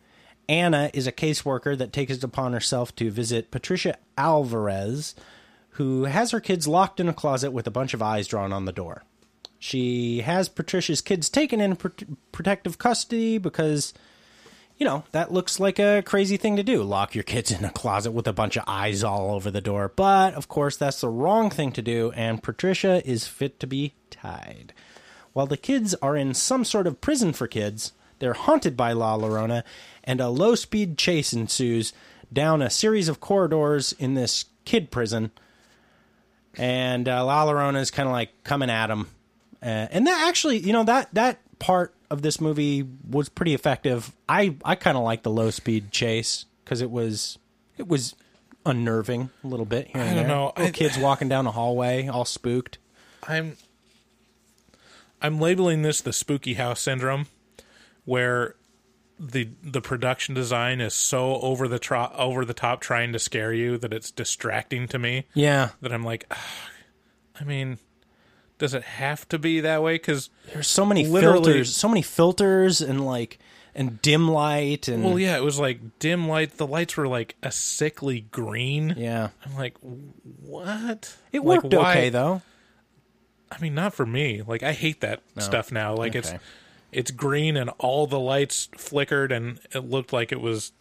Anna 0.48 0.88
is 0.94 1.08
a 1.08 1.12
caseworker 1.12 1.76
that 1.76 1.92
takes 1.92 2.12
it 2.12 2.22
upon 2.22 2.52
herself 2.52 2.94
to 2.94 3.10
visit 3.10 3.50
Patricia 3.50 3.98
Alvarez, 4.16 5.16
who 5.70 6.04
has 6.04 6.30
her 6.30 6.38
kids 6.38 6.68
locked 6.68 7.00
in 7.00 7.08
a 7.08 7.12
closet 7.12 7.50
with 7.50 7.66
a 7.66 7.72
bunch 7.72 7.94
of 7.94 8.00
eyes 8.00 8.28
drawn 8.28 8.52
on 8.52 8.64
the 8.64 8.70
door. 8.70 9.02
She 9.58 10.20
has 10.20 10.48
Patricia's 10.48 11.00
kids 11.00 11.28
taken 11.28 11.60
in 11.60 11.74
pr- 11.74 11.88
protective 12.30 12.78
custody 12.78 13.38
because, 13.38 13.92
you 14.78 14.86
know, 14.86 15.02
that 15.10 15.32
looks 15.32 15.58
like 15.58 15.80
a 15.80 16.04
crazy 16.06 16.36
thing 16.36 16.54
to 16.54 16.62
do. 16.62 16.84
Lock 16.84 17.16
your 17.16 17.24
kids 17.24 17.50
in 17.50 17.64
a 17.64 17.72
closet 17.72 18.12
with 18.12 18.28
a 18.28 18.32
bunch 18.32 18.56
of 18.56 18.62
eyes 18.68 19.02
all 19.02 19.34
over 19.34 19.50
the 19.50 19.60
door. 19.60 19.92
But, 19.94 20.34
of 20.34 20.46
course, 20.46 20.76
that's 20.76 21.00
the 21.00 21.08
wrong 21.08 21.50
thing 21.50 21.72
to 21.72 21.82
do, 21.82 22.12
and 22.14 22.40
Patricia 22.40 23.04
is 23.04 23.26
fit 23.26 23.58
to 23.58 23.66
be 23.66 23.94
tied. 24.10 24.72
While 25.34 25.46
the 25.46 25.56
kids 25.58 25.94
are 26.00 26.16
in 26.16 26.32
some 26.32 26.64
sort 26.64 26.86
of 26.86 27.00
prison 27.02 27.32
for 27.34 27.46
kids, 27.46 27.92
they're 28.20 28.32
haunted 28.32 28.76
by 28.76 28.92
La 28.92 29.18
Llorona, 29.18 29.62
and 30.02 30.20
a 30.20 30.28
low 30.30 30.54
speed 30.54 30.96
chase 30.96 31.32
ensues 31.32 31.92
down 32.32 32.62
a 32.62 32.70
series 32.70 33.08
of 33.08 33.20
corridors 33.20 33.92
in 33.98 34.14
this 34.14 34.46
kid 34.64 34.90
prison. 34.90 35.30
And 36.56 37.08
uh, 37.08 37.24
La 37.24 37.44
Llorona 37.46 37.80
is 37.80 37.90
kind 37.90 38.08
of 38.08 38.12
like 38.12 38.30
coming 38.44 38.70
at 38.70 38.86
them. 38.86 39.08
Uh, 39.62 39.88
and 39.90 40.06
that 40.06 40.26
actually, 40.28 40.58
you 40.58 40.72
know, 40.72 40.84
that, 40.84 41.12
that 41.14 41.38
part 41.58 41.94
of 42.10 42.22
this 42.22 42.40
movie 42.40 42.86
was 43.10 43.28
pretty 43.28 43.54
effective. 43.54 44.12
I, 44.28 44.56
I 44.64 44.74
kind 44.76 44.96
of 44.96 45.02
like 45.02 45.22
the 45.22 45.30
low 45.30 45.50
speed 45.50 45.90
chase 45.90 46.44
because 46.64 46.80
it 46.80 46.90
was 46.90 47.38
it 47.76 47.88
was 47.88 48.14
unnerving 48.64 49.30
a 49.42 49.46
little 49.46 49.66
bit. 49.66 49.88
Here 49.88 50.00
and 50.00 50.10
I 50.10 50.14
don't 50.14 50.16
there. 50.16 50.28
know. 50.28 50.52
Little 50.56 50.66
I- 50.66 50.70
kids 50.70 50.96
walking 50.98 51.28
down 51.28 51.46
a 51.46 51.50
hallway, 51.50 52.06
all 52.06 52.24
spooked. 52.24 52.78
I'm 53.26 53.56
I'm 55.22 55.40
labeling 55.40 55.82
this 55.82 56.00
the 56.00 56.12
spooky 56.12 56.54
house 56.54 56.80
syndrome 56.80 57.26
where 58.04 58.56
the 59.18 59.48
the 59.62 59.80
production 59.80 60.34
design 60.34 60.80
is 60.80 60.92
so 60.92 61.36
over 61.40 61.68
the 61.68 61.78
tro- 61.78 62.12
over 62.16 62.44
the 62.44 62.54
top 62.54 62.80
trying 62.80 63.12
to 63.12 63.18
scare 63.18 63.52
you 63.52 63.78
that 63.78 63.92
it's 63.92 64.10
distracting 64.10 64.88
to 64.88 64.98
me. 64.98 65.26
Yeah, 65.34 65.70
that 65.80 65.92
I'm 65.92 66.04
like 66.04 66.26
"Ugh, 66.30 66.36
I 67.40 67.44
mean 67.44 67.78
does 68.58 68.74
it 68.74 68.82
have 68.84 69.28
to 69.30 69.38
be 69.38 69.60
that 69.60 69.82
way? 69.82 69.98
Cuz 69.98 70.30
there's 70.52 70.66
so 70.68 70.84
many 70.84 71.04
filters, 71.04 71.74
so 71.76 71.88
many 71.88 72.02
filters, 72.02 72.80
and 72.80 73.04
like 73.06 73.38
and 73.74 74.00
dim 74.02 74.28
light, 74.28 74.88
and 74.88 75.04
well 75.04 75.18
yeah 75.18 75.36
it 75.36 75.42
was 75.44 75.58
like 75.58 75.98
dim 76.00 76.28
light 76.28 76.56
the 76.58 76.66
lights 76.66 76.96
were 76.96 77.08
like 77.08 77.36
a 77.42 77.50
sickly 77.52 78.20
green. 78.20 78.94
Yeah. 78.96 79.28
I'm 79.46 79.54
like 79.56 79.76
what? 79.80 81.16
It 81.32 81.44
worked 81.44 81.72
why- 81.72 81.90
okay 81.92 82.08
though. 82.10 82.42
I 83.56 83.60
mean, 83.60 83.74
not 83.74 83.94
for 83.94 84.04
me. 84.06 84.42
Like, 84.46 84.62
I 84.62 84.72
hate 84.72 85.00
that 85.02 85.22
stuff 85.38 85.70
now. 85.70 85.94
Like, 85.94 86.14
it's 86.14 86.32
it's 86.92 87.10
green 87.10 87.56
and 87.56 87.70
all 87.78 88.06
the 88.06 88.18
lights 88.20 88.68
flickered, 88.76 89.30
and 89.32 89.60
it 89.72 89.80
looked 89.90 90.12
like 90.12 90.32
it 90.32 90.40
was 90.40 90.72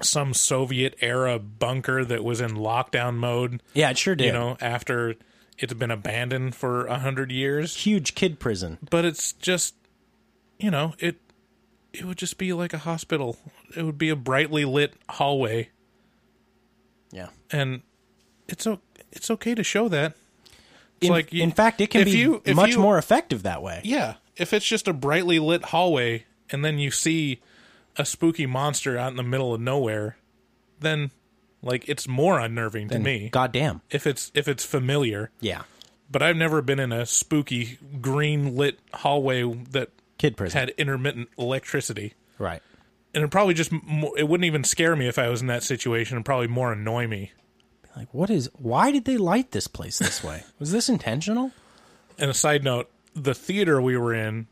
some 0.00 0.34
Soviet 0.34 0.94
era 1.00 1.38
bunker 1.38 2.04
that 2.04 2.22
was 2.24 2.40
in 2.40 2.50
lockdown 2.52 3.16
mode. 3.16 3.62
Yeah, 3.74 3.90
it 3.90 3.98
sure 3.98 4.14
did. 4.14 4.26
You 4.26 4.32
know, 4.32 4.56
after 4.60 5.14
it's 5.58 5.72
been 5.72 5.90
abandoned 5.90 6.54
for 6.54 6.86
a 6.86 6.98
hundred 6.98 7.30
years. 7.32 7.76
huge 7.76 8.14
kid 8.14 8.38
prison. 8.38 8.78
But 8.90 9.04
it's 9.06 9.32
just, 9.32 9.74
you 10.58 10.70
know, 10.70 10.94
it 10.98 11.16
it 11.92 12.04
would 12.04 12.18
just 12.18 12.36
be 12.36 12.52
like 12.52 12.74
a 12.74 12.78
hospital. 12.78 13.38
It 13.74 13.82
would 13.84 13.96
be 13.98 14.10
a 14.10 14.16
brightly 14.16 14.64
lit 14.66 14.94
hallway, 15.08 15.70
Yeah. 17.10 17.28
and 17.50 17.82
it's 18.48 18.66
o- 18.66 18.80
it's 19.12 19.30
okay 19.30 19.54
to 19.54 19.62
show 19.64 19.88
that. 19.88 20.14
In, 21.06 21.12
like 21.12 21.32
you- 21.32 21.42
in 21.42 21.50
fact, 21.52 21.80
it 21.80 21.90
can 21.90 22.04
be 22.04 22.10
you- 22.12 22.42
much 22.54 22.70
you- 22.72 22.78
more 22.80 22.98
effective 22.98 23.42
that 23.44 23.62
way. 23.62 23.80
Yeah, 23.84 24.14
if 24.36 24.52
it's 24.52 24.66
just 24.66 24.86
a 24.88 24.92
brightly 24.92 25.38
lit 25.38 25.64
hallway 25.66 26.24
and 26.50 26.64
then 26.64 26.78
you 26.78 26.90
see 26.90 27.40
a 27.96 28.04
spooky 28.04 28.46
monster 28.46 28.98
out 28.98 29.10
in 29.10 29.16
the 29.16 29.22
middle 29.22 29.54
of 29.54 29.60
nowhere, 29.60 30.16
then 30.80 31.10
like 31.62 31.88
it's 31.88 32.06
more 32.06 32.38
unnerving 32.38 32.88
to 32.88 32.94
Then, 32.94 33.02
me. 33.02 33.28
goddamn. 33.30 33.80
If 33.90 34.06
it's 34.06 34.30
if 34.34 34.46
it's 34.48 34.64
familiar, 34.64 35.30
Yeah. 35.40 35.62
but 36.10 36.22
I've 36.22 36.36
never 36.36 36.60
been 36.62 36.78
in 36.78 36.92
a 36.92 37.06
spooky 37.06 37.78
green 38.00 38.54
lit 38.56 38.78
hallway 38.94 39.42
that 39.70 39.90
Kid 40.18 40.36
prison. 40.36 40.58
had 40.58 40.70
intermittent 40.76 41.28
electricity. 41.38 42.14
right. 42.38 42.62
And 43.14 43.24
it 43.24 43.30
probably 43.30 43.54
just 43.54 43.72
it 43.72 44.28
wouldn't 44.28 44.44
even 44.44 44.62
scare 44.62 44.94
me 44.94 45.08
if 45.08 45.18
I 45.18 45.28
was 45.30 45.40
in 45.40 45.46
that 45.46 45.62
situation. 45.62 46.16
It'd 46.18 46.26
probably 46.26 46.48
more 46.48 46.72
annoy 46.72 47.06
me. 47.06 47.32
Like, 47.96 48.12
what 48.12 48.28
is? 48.30 48.50
Why 48.58 48.90
did 48.92 49.04
they 49.06 49.16
light 49.16 49.52
this 49.52 49.66
place 49.66 49.98
this 49.98 50.22
way? 50.22 50.44
Was 50.58 50.70
this 50.70 50.88
intentional? 50.88 51.50
And 52.18 52.30
a 52.30 52.34
side 52.34 52.62
note, 52.62 52.90
the 53.14 53.34
theater 53.34 53.80
we 53.80 53.96
were 53.96 54.12
in 54.14 54.46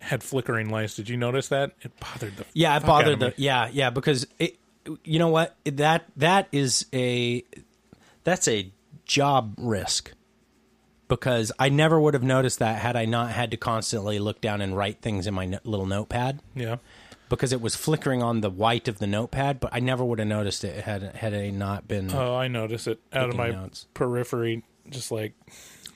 had 0.00 0.22
flickering 0.22 0.70
lights. 0.70 0.96
Did 0.96 1.08
you 1.08 1.16
notice 1.16 1.48
that? 1.48 1.72
It 1.82 1.92
bothered 2.00 2.36
the 2.36 2.44
Yeah, 2.54 2.76
it 2.76 2.80
fuck 2.80 2.86
bothered 2.88 3.06
out 3.08 3.12
of 3.14 3.18
the. 3.20 3.26
me. 3.28 3.34
Yeah, 3.36 3.68
yeah, 3.72 3.90
because 3.90 4.26
it. 4.38 4.58
You 5.04 5.18
know 5.18 5.28
what? 5.28 5.56
That 5.64 6.06
that 6.16 6.48
is 6.52 6.86
a 6.94 7.44
that's 8.24 8.46
a 8.48 8.70
job 9.04 9.54
risk. 9.58 10.12
Because 11.08 11.52
I 11.58 11.68
never 11.68 12.00
would 12.00 12.14
have 12.14 12.24
noticed 12.24 12.58
that 12.58 12.80
had 12.80 12.96
I 12.96 13.04
not 13.04 13.30
had 13.30 13.52
to 13.52 13.56
constantly 13.56 14.18
look 14.18 14.40
down 14.40 14.60
and 14.60 14.76
write 14.76 15.00
things 15.02 15.26
in 15.28 15.34
my 15.34 15.46
no- 15.46 15.58
little 15.64 15.86
notepad. 15.86 16.40
Yeah. 16.54 16.76
Because 17.28 17.52
it 17.52 17.60
was 17.60 17.74
flickering 17.74 18.22
on 18.22 18.40
the 18.40 18.50
white 18.50 18.86
of 18.86 18.98
the 18.98 19.06
notepad, 19.06 19.58
but 19.58 19.70
I 19.72 19.80
never 19.80 20.04
would 20.04 20.20
have 20.20 20.28
noticed 20.28 20.62
it 20.62 20.84
had 20.84 21.02
had 21.16 21.32
it 21.32 21.52
not 21.52 21.88
been. 21.88 22.12
Oh, 22.14 22.36
I 22.36 22.46
notice 22.48 22.86
it 22.86 23.00
out 23.12 23.30
of 23.30 23.36
my 23.36 23.50
notes. 23.50 23.86
periphery. 23.94 24.62
Just 24.88 25.10
like 25.10 25.34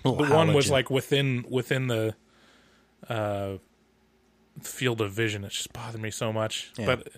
the 0.03 0.11
little 0.11 0.35
one 0.37 0.53
was 0.53 0.71
like 0.71 0.91
within 0.91 1.45
within 1.49 1.87
the 1.87 2.17
uh, 3.09 3.59
field 4.61 5.01
of 5.01 5.13
vision. 5.13 5.45
It 5.45 5.51
just 5.53 5.73
bothered 5.73 6.01
me 6.01 6.11
so 6.11 6.33
much. 6.33 6.73
Yeah. 6.77 6.87
But 6.97 7.09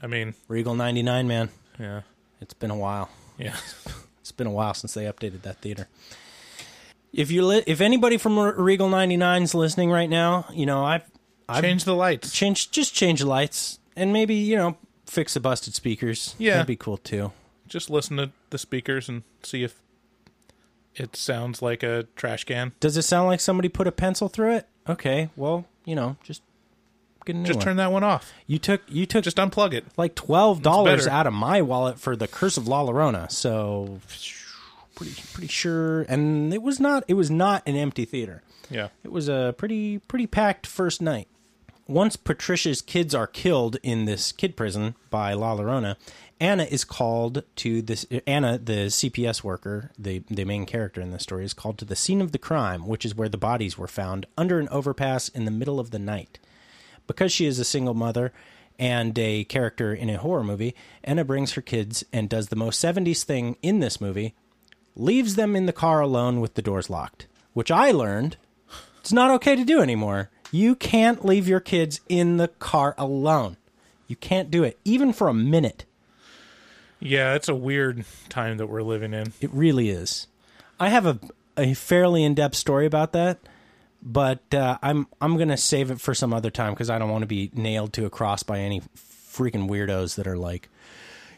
I 0.00 0.06
mean, 0.06 0.34
Regal 0.46 0.74
ninety 0.76 1.02
nine, 1.02 1.26
man. 1.26 1.48
yeah, 1.80 2.02
It's 2.40 2.54
been 2.54 2.70
a 2.70 2.76
while. 2.76 3.10
yeah, 3.38 3.56
It's 4.20 4.30
been 4.32 4.46
a 4.46 4.52
while 4.52 4.74
since 4.74 4.94
they 4.94 5.04
updated 5.04 5.42
that 5.42 5.56
theater. 5.58 5.88
If 7.12 7.30
you 7.30 7.44
li- 7.46 7.64
if 7.66 7.80
anybody 7.80 8.18
from 8.18 8.38
Regal 8.38 8.88
99 8.90 9.42
is 9.42 9.54
listening 9.54 9.90
right 9.90 10.10
now, 10.10 10.46
you 10.52 10.66
know 10.66 10.84
I've 10.84 11.02
change 11.60 11.84
the 11.84 11.94
lights. 11.94 12.30
Change, 12.32 12.70
just 12.70 12.94
change 12.94 13.20
the 13.20 13.26
lights 13.26 13.78
and 13.96 14.12
maybe 14.12 14.34
you 14.34 14.56
know 14.56 14.76
fix 15.06 15.34
the 15.34 15.40
busted 15.40 15.74
speakers. 15.74 16.34
Yeah. 16.38 16.54
that'd 16.54 16.66
be 16.66 16.76
cool 16.76 16.96
too. 16.96 17.32
Just 17.68 17.90
listen 17.90 18.16
to 18.18 18.30
the 18.50 18.58
speakers 18.58 19.08
and 19.08 19.22
see 19.42 19.62
if 19.64 19.80
it 20.94 21.14
sounds 21.16 21.60
like 21.62 21.82
a 21.82 22.06
trash 22.16 22.44
can. 22.44 22.72
Does 22.80 22.96
it 22.96 23.02
sound 23.02 23.28
like 23.28 23.40
somebody 23.40 23.68
put 23.68 23.86
a 23.86 23.92
pencil 23.92 24.28
through 24.28 24.56
it? 24.56 24.68
Okay, 24.88 25.30
well 25.36 25.66
you 25.84 25.94
know 25.94 26.16
just 26.22 26.42
get 27.24 27.34
a 27.34 27.38
new 27.38 27.46
Just 27.46 27.58
one. 27.58 27.64
turn 27.64 27.76
that 27.76 27.92
one 27.92 28.04
off. 28.04 28.32
You 28.46 28.58
took 28.58 28.82
you 28.88 29.04
took 29.06 29.24
Just 29.24 29.36
unplug 29.36 29.72
it. 29.74 29.84
like 29.96 30.14
twelve 30.14 30.62
dollars 30.62 31.04
better. 31.06 31.16
out 31.16 31.26
of 31.26 31.32
my 31.32 31.60
wallet 31.62 31.98
for 31.98 32.14
the 32.16 32.28
Curse 32.28 32.56
of 32.56 32.66
La 32.68 32.84
Llorona, 32.84 33.30
so 33.30 34.00
pretty 34.94 35.14
pretty 35.32 35.48
sure. 35.48 36.02
And 36.02 36.54
it 36.54 36.62
was 36.62 36.78
not 36.80 37.04
it 37.08 37.14
was 37.14 37.30
not 37.30 37.62
an 37.66 37.76
empty 37.76 38.04
theater. 38.04 38.42
Yeah. 38.70 38.88
It 39.04 39.12
was 39.12 39.28
a 39.28 39.54
pretty 39.58 39.98
pretty 39.98 40.26
packed 40.26 40.66
first 40.66 41.02
night. 41.02 41.28
Once 41.88 42.16
Patricia's 42.16 42.82
kids 42.82 43.14
are 43.14 43.28
killed 43.28 43.76
in 43.84 44.06
this 44.06 44.32
kid 44.32 44.56
prison 44.56 44.96
by 45.08 45.32
La 45.32 45.54
Llorona, 45.54 45.94
Anna 46.40 46.64
is 46.64 46.84
called 46.84 47.44
to 47.54 47.80
this. 47.80 48.04
Anna, 48.26 48.58
the 48.58 48.86
CPS 48.86 49.44
worker, 49.44 49.92
the 49.96 50.24
the 50.28 50.44
main 50.44 50.66
character 50.66 51.00
in 51.00 51.12
this 51.12 51.22
story, 51.22 51.44
is 51.44 51.54
called 51.54 51.78
to 51.78 51.84
the 51.84 51.94
scene 51.94 52.20
of 52.20 52.32
the 52.32 52.38
crime, 52.38 52.88
which 52.88 53.04
is 53.04 53.14
where 53.14 53.28
the 53.28 53.38
bodies 53.38 53.78
were 53.78 53.86
found 53.86 54.26
under 54.36 54.58
an 54.58 54.68
overpass 54.70 55.28
in 55.28 55.44
the 55.44 55.50
middle 55.52 55.78
of 55.78 55.92
the 55.92 55.98
night. 56.00 56.40
Because 57.06 57.30
she 57.30 57.46
is 57.46 57.60
a 57.60 57.64
single 57.64 57.94
mother 57.94 58.32
and 58.80 59.16
a 59.16 59.44
character 59.44 59.94
in 59.94 60.10
a 60.10 60.18
horror 60.18 60.42
movie, 60.42 60.74
Anna 61.04 61.24
brings 61.24 61.52
her 61.52 61.62
kids 61.62 62.04
and 62.12 62.28
does 62.28 62.48
the 62.48 62.56
most 62.56 62.82
70s 62.82 63.22
thing 63.22 63.56
in 63.62 63.78
this 63.78 64.00
movie 64.00 64.34
leaves 64.96 65.36
them 65.36 65.54
in 65.54 65.66
the 65.66 65.72
car 65.72 66.00
alone 66.00 66.40
with 66.40 66.54
the 66.54 66.62
doors 66.62 66.90
locked, 66.90 67.28
which 67.52 67.70
I 67.70 67.92
learned 67.92 68.36
it's 69.06 69.12
not 69.12 69.30
okay 69.30 69.54
to 69.54 69.64
do 69.64 69.80
anymore. 69.80 70.30
You 70.52 70.74
can't 70.74 71.24
leave 71.24 71.48
your 71.48 71.60
kids 71.60 72.00
in 72.08 72.36
the 72.36 72.48
car 72.48 72.94
alone. 72.96 73.56
You 74.06 74.16
can't 74.16 74.50
do 74.50 74.62
it, 74.62 74.78
even 74.84 75.12
for 75.12 75.28
a 75.28 75.34
minute. 75.34 75.84
Yeah, 77.00 77.34
it's 77.34 77.48
a 77.48 77.54
weird 77.54 78.04
time 78.28 78.56
that 78.58 78.68
we're 78.68 78.82
living 78.82 79.12
in. 79.12 79.32
It 79.40 79.50
really 79.52 79.90
is. 79.90 80.28
I 80.78 80.88
have 80.88 81.06
a, 81.06 81.18
a 81.56 81.74
fairly 81.74 82.22
in 82.24 82.34
depth 82.34 82.54
story 82.54 82.86
about 82.86 83.12
that, 83.12 83.38
but 84.02 84.54
uh, 84.54 84.78
I'm 84.82 85.06
I'm 85.20 85.36
gonna 85.36 85.56
save 85.56 85.90
it 85.90 86.00
for 86.00 86.14
some 86.14 86.32
other 86.32 86.50
time 86.50 86.72
because 86.72 86.90
I 86.90 86.98
don't 86.98 87.10
want 87.10 87.22
to 87.22 87.26
be 87.26 87.50
nailed 87.54 87.92
to 87.94 88.06
a 88.06 88.10
cross 88.10 88.42
by 88.42 88.60
any 88.60 88.80
freaking 88.96 89.68
weirdos 89.68 90.14
that 90.16 90.26
are 90.26 90.38
like, 90.38 90.68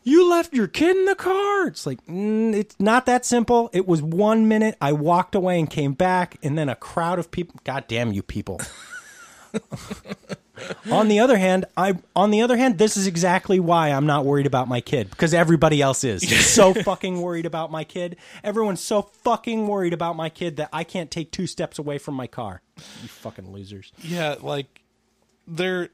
"You 0.04 0.28
left 0.30 0.54
your 0.54 0.68
kid 0.68 0.96
in 0.96 1.04
the 1.06 1.14
car." 1.14 1.66
It's 1.66 1.86
like 1.86 2.04
mm, 2.06 2.54
it's 2.54 2.76
not 2.78 3.06
that 3.06 3.24
simple. 3.24 3.70
It 3.72 3.86
was 3.86 4.02
one 4.02 4.48
minute. 4.48 4.76
I 4.80 4.92
walked 4.92 5.34
away 5.34 5.58
and 5.58 5.68
came 5.68 5.92
back, 5.92 6.36
and 6.42 6.56
then 6.56 6.68
a 6.68 6.76
crowd 6.76 7.18
of 7.18 7.30
people. 7.30 7.58
God 7.64 7.84
damn 7.88 8.12
you 8.12 8.22
people! 8.22 8.60
on 10.90 11.08
the 11.08 11.20
other 11.20 11.36
hand, 11.36 11.64
I 11.76 11.98
on 12.14 12.30
the 12.30 12.42
other 12.42 12.56
hand, 12.56 12.78
this 12.78 12.96
is 12.96 13.06
exactly 13.06 13.60
why 13.60 13.90
I'm 13.90 14.06
not 14.06 14.24
worried 14.24 14.46
about 14.46 14.68
my 14.68 14.80
kid 14.80 15.10
because 15.10 15.34
everybody 15.34 15.80
else 15.82 16.04
is 16.04 16.22
so 16.54 16.74
fucking 16.74 17.20
worried 17.20 17.46
about 17.46 17.70
my 17.70 17.84
kid. 17.84 18.16
Everyone's 18.42 18.82
so 18.82 19.02
fucking 19.02 19.66
worried 19.66 19.92
about 19.92 20.16
my 20.16 20.28
kid 20.28 20.56
that 20.56 20.68
I 20.72 20.84
can't 20.84 21.10
take 21.10 21.30
two 21.30 21.46
steps 21.46 21.78
away 21.78 21.98
from 21.98 22.14
my 22.14 22.26
car. 22.26 22.62
You 23.02 23.08
fucking 23.08 23.52
losers. 23.52 23.92
Yeah, 24.02 24.36
like 24.40 24.82
there 25.46 25.88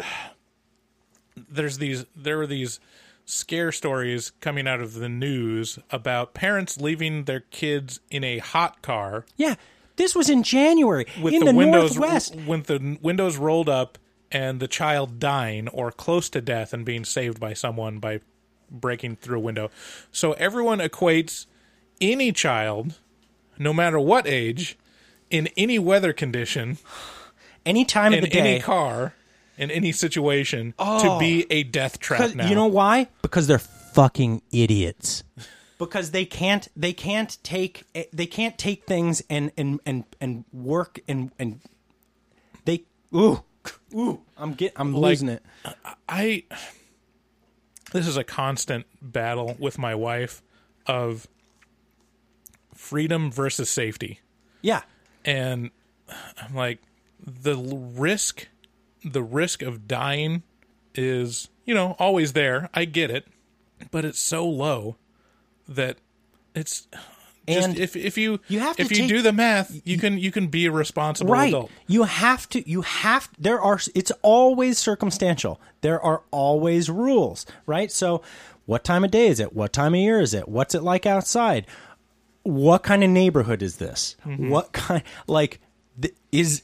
there's 1.36 1.78
these 1.78 2.04
there 2.16 2.38
were 2.38 2.46
these 2.46 2.80
scare 3.26 3.72
stories 3.72 4.32
coming 4.40 4.68
out 4.68 4.80
of 4.80 4.94
the 4.94 5.08
news 5.08 5.78
about 5.90 6.34
parents 6.34 6.78
leaving 6.78 7.24
their 7.24 7.40
kids 7.40 8.00
in 8.10 8.22
a 8.22 8.36
hot 8.38 8.82
car 8.82 9.24
Yeah, 9.36 9.54
this 9.96 10.14
was 10.14 10.28
in 10.28 10.42
January 10.42 11.06
with 11.20 11.34
in 11.34 11.40
the, 11.40 11.52
the, 11.52 11.56
windows 11.56 11.96
Northwest. 11.96 12.34
with 12.34 12.66
the 12.66 12.98
windows 13.00 13.36
rolled 13.36 13.68
up 13.68 13.98
and 14.32 14.60
the 14.60 14.68
child 14.68 15.20
dying 15.20 15.68
or 15.68 15.92
close 15.92 16.28
to 16.30 16.40
death 16.40 16.72
and 16.72 16.84
being 16.84 17.04
saved 17.04 17.38
by 17.38 17.52
someone 17.52 17.98
by 17.98 18.20
breaking 18.70 19.16
through 19.16 19.38
a 19.38 19.40
window. 19.40 19.70
So 20.10 20.32
everyone 20.32 20.78
equates 20.78 21.46
any 22.00 22.32
child 22.32 22.98
no 23.58 23.72
matter 23.72 24.00
what 24.00 24.26
age 24.26 24.76
in 25.30 25.48
any 25.56 25.78
weather 25.78 26.12
condition 26.12 26.78
Any 27.66 27.86
time 27.86 28.12
of 28.12 28.18
in 28.18 28.24
the 28.24 28.30
day. 28.30 28.38
any 28.40 28.60
car 28.60 29.14
in 29.56 29.70
any 29.70 29.90
situation 29.90 30.74
to 30.78 31.16
be 31.18 31.44
oh. 31.44 31.46
a 31.48 31.62
death 31.62 31.98
trap 31.98 32.34
now. 32.34 32.46
you 32.46 32.54
know 32.54 32.66
why? 32.66 33.08
Because 33.22 33.46
they're 33.46 33.58
fucking 33.58 34.42
idiots. 34.52 35.24
Because 35.78 36.10
they 36.12 36.24
can't 36.24 36.68
they 36.76 36.92
can't 36.92 37.36
take 37.42 37.84
they 38.12 38.26
can't 38.26 38.56
take 38.58 38.84
things 38.86 39.22
and 39.28 39.50
and 39.56 39.80
and 39.86 40.04
and 40.20 40.44
work 40.52 41.00
and 41.08 41.30
and 41.38 41.60
they 42.64 42.84
ooh 43.14 43.42
ooh 43.94 44.20
I'm 44.36 44.54
get 44.54 44.72
I'm 44.76 44.92
Like- 44.92 45.10
losing 45.10 45.28
it. 45.28 45.42
I 46.08 46.44
this 47.92 48.06
is 48.06 48.16
a 48.16 48.24
constant 48.24 48.86
battle 49.00 49.56
with 49.58 49.78
my 49.78 49.94
wife 49.94 50.42
of 50.86 51.28
freedom 52.74 53.30
versus 53.30 53.70
safety. 53.70 54.20
Yeah. 54.62 54.82
And 55.24 55.70
I'm 56.40 56.54
like 56.54 56.80
the 57.24 57.56
risk 57.56 58.48
the 59.04 59.22
risk 59.22 59.62
of 59.62 59.86
dying 59.86 60.42
is, 60.94 61.48
you 61.64 61.74
know, 61.74 61.94
always 61.98 62.32
there. 62.32 62.70
I 62.74 62.84
get 62.86 63.10
it, 63.10 63.26
but 63.90 64.04
it's 64.04 64.18
so 64.18 64.46
low 64.48 64.96
that 65.68 65.98
it's 66.54 66.86
just 67.46 67.68
And 67.68 67.78
if 67.78 67.94
if 67.96 68.16
you 68.16 68.40
you 68.48 68.60
have 68.60 68.76
to 68.76 68.82
if 68.82 68.90
you 68.90 68.98
take- 68.98 69.08
do 69.08 69.22
the 69.22 69.32
math, 69.32 69.80
you 69.84 69.98
can 69.98 70.18
you 70.18 70.30
can 70.30 70.46
be 70.46 70.66
a 70.66 70.70
responsible 70.72 71.32
right. 71.32 71.48
adult. 71.48 71.70
you 71.86 72.04
have 72.04 72.48
to 72.50 72.68
you 72.68 72.82
have 72.82 73.28
there 73.38 73.60
are 73.60 73.78
it's 73.94 74.12
always 74.22 74.78
circumstantial. 74.78 75.60
There 75.82 76.00
are 76.00 76.22
always 76.30 76.88
rules 76.88 77.44
right? 77.66 77.90
So 77.92 78.22
what 78.66 78.82
time 78.82 79.04
of 79.04 79.10
day 79.10 79.26
is 79.28 79.40
it? 79.40 79.52
What 79.52 79.72
time 79.74 79.92
of 79.94 80.00
year 80.00 80.20
is 80.20 80.32
it? 80.32 80.48
What's 80.48 80.74
it 80.74 80.82
like 80.82 81.04
outside? 81.04 81.66
What 82.44 82.82
kind 82.82 83.04
of 83.04 83.10
neighborhood 83.10 83.62
is 83.62 83.76
this? 83.76 84.16
Mm-hmm. 84.24 84.48
What 84.48 84.72
kind 84.72 85.02
like 85.26 85.60
th- 86.00 86.14
is 86.32 86.62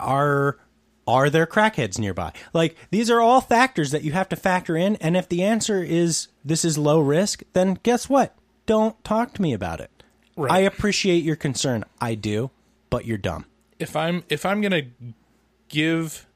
are 0.00 0.58
are 1.06 1.30
there 1.30 1.46
crackheads 1.46 1.98
nearby? 1.98 2.32
Like 2.52 2.76
these 2.90 3.10
are 3.10 3.20
all 3.20 3.40
factors 3.40 3.90
that 3.90 4.04
you 4.04 4.12
have 4.12 4.28
to 4.30 4.36
factor 4.36 4.76
in 4.76 4.96
and 4.96 5.16
if 5.16 5.28
the 5.28 5.42
answer 5.42 5.82
is 5.82 6.28
this 6.44 6.64
is 6.64 6.78
low 6.78 7.00
risk 7.00 7.42
then 7.52 7.78
guess 7.82 8.08
what? 8.08 8.36
Don't 8.66 9.02
talk 9.04 9.34
to 9.34 9.42
me 9.42 9.52
about 9.52 9.80
it. 9.80 9.90
Right. 10.36 10.50
i 10.50 10.58
appreciate 10.60 11.22
your 11.22 11.36
concern. 11.36 11.84
I 12.00 12.14
do 12.14 12.50
but 12.90 13.06
you're 13.06 13.18
dumb. 13.18 13.46
If 13.78 13.96
I'm 13.96 14.22
if 14.28 14.46
I'm 14.46 14.60
gonna 14.60 14.82
give 15.68 16.26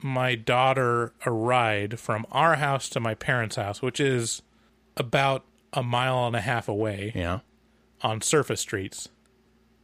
my 0.00 0.34
daughter 0.34 1.12
a 1.24 1.30
ride 1.30 2.00
from 2.00 2.26
our 2.32 2.56
house 2.56 2.88
to 2.88 3.00
my 3.00 3.14
parents' 3.14 3.54
house, 3.54 3.80
which 3.80 4.00
is 4.00 4.42
about 4.96 5.44
a 5.72 5.82
mile 5.82 6.26
and 6.26 6.34
a 6.34 6.40
half 6.40 6.68
away 6.68 7.12
yeah. 7.14 7.40
on 8.02 8.20
surface 8.20 8.60
streets, 8.60 9.08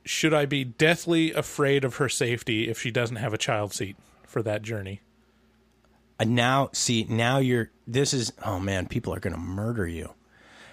should 0.08 0.32
I 0.32 0.46
be 0.46 0.64
deathly 0.64 1.32
afraid 1.32 1.84
of 1.84 1.96
her 1.96 2.08
safety 2.08 2.68
if 2.68 2.80
she 2.80 2.90
doesn't 2.90 3.16
have 3.16 3.34
a 3.34 3.38
child 3.38 3.74
seat 3.74 3.94
for 4.26 4.42
that 4.42 4.62
journey? 4.62 5.02
And 6.18 6.34
now, 6.34 6.70
see, 6.72 7.06
now 7.08 7.38
you're. 7.38 7.70
This 7.86 8.14
is. 8.14 8.32
Oh 8.44 8.58
man, 8.58 8.86
people 8.88 9.14
are 9.14 9.20
going 9.20 9.34
to 9.34 9.40
murder 9.40 9.86
you. 9.86 10.14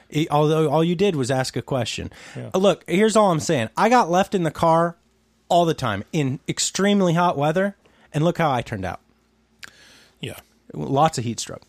E- 0.10 0.28
although 0.32 0.70
all 0.70 0.84
you 0.84 0.96
did 0.96 1.18
was 1.18 1.30
ask 1.30 1.58
a 1.58 1.62
question. 1.62 2.12
Uh, 2.36 2.58
Look, 2.58 2.84
here's 2.88 3.16
all 3.18 3.32
I'm 3.32 3.42
saying. 3.42 3.70
I 3.76 3.90
got 3.90 4.10
left 4.10 4.34
in 4.34 4.44
the 4.44 4.52
car 4.52 4.96
all 5.50 5.66
the 5.66 5.74
time 5.74 6.04
in 6.14 6.40
extremely 6.48 7.14
hot 7.14 7.38
weather, 7.38 7.76
and 8.14 8.24
look 8.24 8.38
how 8.38 8.52
I 8.52 8.62
turned 8.62 8.86
out. 8.86 9.02
Yeah. 10.22 10.40
Lots 10.74 11.18
of 11.18 11.26
heat 11.26 11.40
stroke. 11.42 11.62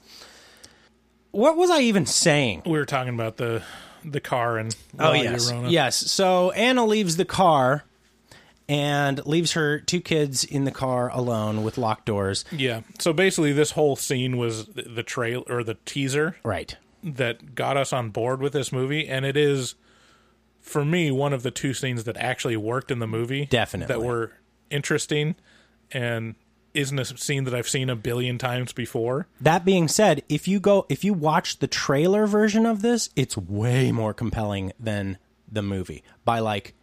What 1.32 1.56
was 1.56 1.68
I 1.68 1.80
even 1.80 2.06
saying? 2.06 2.62
We 2.64 2.78
were 2.78 2.86
talking 2.86 3.12
about 3.12 3.36
the 3.36 3.62
the 4.06 4.20
car 4.20 4.56
and 4.58 4.74
Oh 4.98 5.12
yes, 5.12 5.50
Llorona. 5.50 5.70
yes. 5.70 5.96
So 5.96 6.52
Anna 6.52 6.86
leaves 6.86 7.16
the 7.16 7.24
car 7.24 7.84
and 8.68 9.24
leaves 9.26 9.52
her 9.52 9.78
two 9.78 10.00
kids 10.00 10.42
in 10.44 10.64
the 10.64 10.70
car 10.70 11.10
alone 11.12 11.62
with 11.62 11.78
locked 11.78 12.06
doors. 12.06 12.44
Yeah. 12.50 12.80
So 12.98 13.12
basically 13.12 13.52
this 13.52 13.72
whole 13.72 13.96
scene 13.96 14.36
was 14.36 14.66
the, 14.66 14.82
the 14.82 15.02
trail 15.02 15.44
or 15.48 15.62
the 15.62 15.74
teaser 15.84 16.36
Right. 16.44 16.76
that 17.02 17.54
got 17.54 17.76
us 17.76 17.92
on 17.92 18.10
board 18.10 18.40
with 18.40 18.52
this 18.52 18.72
movie 18.72 19.06
and 19.08 19.24
it 19.24 19.36
is 19.36 19.74
for 20.60 20.84
me 20.84 21.10
one 21.12 21.32
of 21.32 21.44
the 21.44 21.52
two 21.52 21.72
scenes 21.74 22.04
that 22.04 22.16
actually 22.16 22.56
worked 22.56 22.90
in 22.90 22.98
the 22.98 23.06
movie 23.06 23.46
Definitely. 23.46 23.94
that 23.94 24.02
were 24.04 24.32
interesting 24.70 25.36
and 25.92 26.34
isn't 26.76 26.98
a 26.98 27.04
scene 27.04 27.44
that 27.44 27.54
I've 27.54 27.68
seen 27.68 27.90
a 27.90 27.96
billion 27.96 28.38
times 28.38 28.72
before. 28.72 29.26
That 29.40 29.64
being 29.64 29.88
said, 29.88 30.22
if 30.28 30.46
you 30.46 30.60
go 30.60 30.86
if 30.88 31.04
you 31.04 31.14
watch 31.14 31.58
the 31.58 31.66
trailer 31.66 32.26
version 32.26 32.66
of 32.66 32.82
this, 32.82 33.10
it's 33.16 33.36
way 33.36 33.90
more 33.92 34.14
compelling 34.14 34.72
than 34.78 35.18
the 35.50 35.62
movie 35.62 36.02
by 36.24 36.40
like 36.40 36.74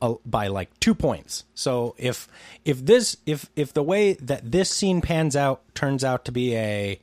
a, 0.00 0.14
by 0.24 0.48
like 0.48 0.78
2 0.80 0.94
points. 0.94 1.44
So 1.54 1.94
if 1.98 2.28
if 2.64 2.84
this 2.84 3.16
if 3.26 3.50
if 3.56 3.72
the 3.72 3.82
way 3.82 4.14
that 4.14 4.50
this 4.50 4.70
scene 4.70 5.00
pans 5.00 5.36
out 5.36 5.62
turns 5.74 6.02
out 6.02 6.24
to 6.24 6.32
be 6.32 6.56
a 6.56 7.00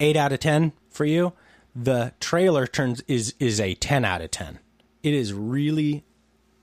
8 0.00 0.16
out 0.16 0.32
of 0.32 0.40
10 0.40 0.72
for 0.90 1.04
you, 1.04 1.32
the 1.74 2.12
trailer 2.20 2.66
turns 2.66 3.02
is 3.08 3.34
is 3.38 3.60
a 3.60 3.74
10 3.74 4.04
out 4.04 4.22
of 4.22 4.30
10. 4.30 4.58
It 5.02 5.14
is 5.14 5.32
really 5.32 6.04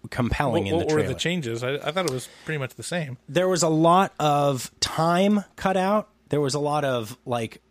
compelling 0.09 0.65
What, 0.65 0.71
in 0.71 0.79
the 0.79 0.85
what 0.85 0.93
were 0.93 0.99
trailer 0.99 1.13
the 1.13 1.19
changes? 1.19 1.63
I, 1.63 1.75
I 1.75 1.91
thought 1.91 2.05
it 2.05 2.11
was 2.11 2.29
pretty 2.45 2.57
much 2.57 2.75
the 2.75 2.83
same. 2.83 3.17
there 3.27 3.47
was 3.47 3.63
a 3.63 3.69
lot 3.69 4.13
of 4.19 4.71
time 4.79 5.43
cut 5.55 5.77
out. 5.77 6.09
There 6.29 6.41
was 6.41 6.53
a 6.53 6.59
lot 6.59 6.83
of 6.85 7.17
like 7.25 7.61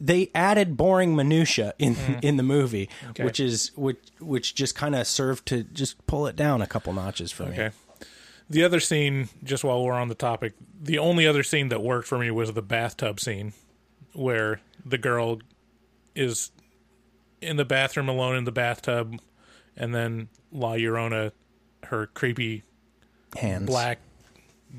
they 0.00 0.30
added 0.34 0.76
boring 0.76 1.14
minutia 1.14 1.74
in 1.78 1.94
mm. 1.94 2.24
in 2.24 2.36
the 2.36 2.42
movie, 2.42 2.88
which 3.18 3.38
is 3.38 3.70
which 3.76 3.98
which 4.20 4.54
just 4.54 4.74
kind 4.74 4.94
of 4.94 5.06
served 5.06 5.46
to 5.46 5.62
just 5.62 6.04
pull 6.06 6.26
it 6.26 6.36
down 6.36 6.62
a 6.62 6.66
couple 6.66 6.92
notches 6.92 7.30
for 7.30 7.44
me. 7.44 7.70
The 8.50 8.64
other 8.64 8.80
scene, 8.80 9.28
just 9.42 9.64
while 9.64 9.82
we're 9.82 9.94
on 9.94 10.08
the 10.08 10.14
topic, 10.14 10.52
the 10.78 10.98
only 10.98 11.26
other 11.26 11.42
scene 11.42 11.68
that 11.70 11.82
worked 11.82 12.06
for 12.06 12.18
me 12.18 12.30
was 12.30 12.52
the 12.52 12.62
bathtub 12.62 13.18
scene 13.18 13.54
where 14.12 14.60
the 14.84 14.98
girl 14.98 15.40
is 16.14 16.50
in 17.40 17.56
the 17.56 17.64
bathroom 17.64 18.08
alone 18.08 18.36
in 18.36 18.44
the 18.44 18.52
bathtub, 18.52 19.18
and 19.76 19.94
then 19.94 20.28
La 20.50 20.72
Llorona, 20.72 21.32
her 21.92 22.06
creepy 22.08 22.64
Hands 23.38 23.64
black 23.66 24.00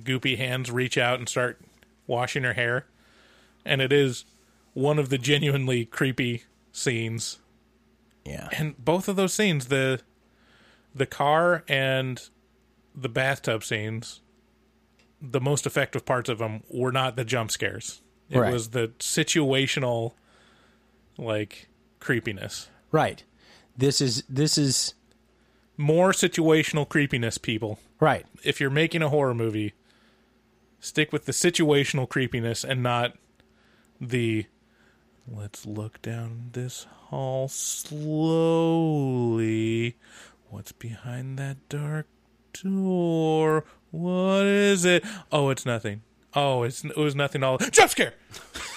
goopy 0.03 0.37
hands 0.37 0.69
reach 0.71 0.97
out 0.97 1.19
and 1.19 1.29
start 1.29 1.61
washing 2.07 2.43
her 2.43 2.53
hair. 2.53 2.85
And 3.63 3.81
it 3.81 3.93
is 3.93 4.25
one 4.73 4.99
of 4.99 5.09
the 5.09 5.17
genuinely 5.17 5.85
creepy 5.85 6.43
scenes 6.71 7.39
Yeah, 8.25 8.49
and 8.51 8.75
both 8.83 9.07
of 9.07 9.15
those 9.15 9.33
scenes 9.33 9.67
the 9.67 10.01
the 10.95 11.05
car 11.05 11.63
and 11.67 12.21
the 12.95 13.09
bathtub 13.09 13.63
scenes 13.63 14.21
the 15.21 15.39
most 15.39 15.65
effective 15.65 16.05
parts 16.05 16.27
of 16.29 16.37
them 16.39 16.63
were 16.69 16.91
not 16.91 17.15
the 17.15 17.23
jump 17.25 17.49
scares 17.51 18.01
it 18.29 18.37
Right. 18.39 18.51
was 18.51 18.69
the 18.69 18.89
situational 18.99 20.13
like 21.17 21.67
creepiness 21.99 22.69
right. 22.91 23.23
This 23.77 24.01
is 24.01 24.23
this 24.29 24.57
is 24.57 24.93
more 25.77 26.11
situational 26.11 26.87
creepiness 26.87 27.37
people. 27.37 27.79
Right. 27.99 28.25
if 28.43 28.59
you're 28.59 28.69
making 28.69 29.01
a 29.01 29.09
horror 29.09 29.33
movie 29.33 29.73
stick 30.79 31.13
with 31.13 31.25
the 31.25 31.31
situational 31.31 32.07
creepiness 32.09 32.63
and 32.65 32.83
not 32.83 33.15
the 34.01 34.45
let's 35.25 35.65
look 35.65 36.01
down 36.01 36.49
this 36.51 36.85
hall 37.07 37.47
slowly. 37.47 37.95
What's 40.49 40.73
behind 40.73 41.39
that 41.39 41.57
dark 41.69 42.07
door? 42.61 43.63
What 43.91 44.45
is 44.45 44.83
it? 44.85 45.05
Oh 45.31 45.49
it's 45.49 45.65
nothing. 45.65 46.01
Oh 46.33 46.63
it's 46.63 46.83
it 46.83 46.97
was 46.97 47.15
nothing 47.15 47.41
all. 47.43 47.57
Jump 47.57 47.91
scare 47.91 48.13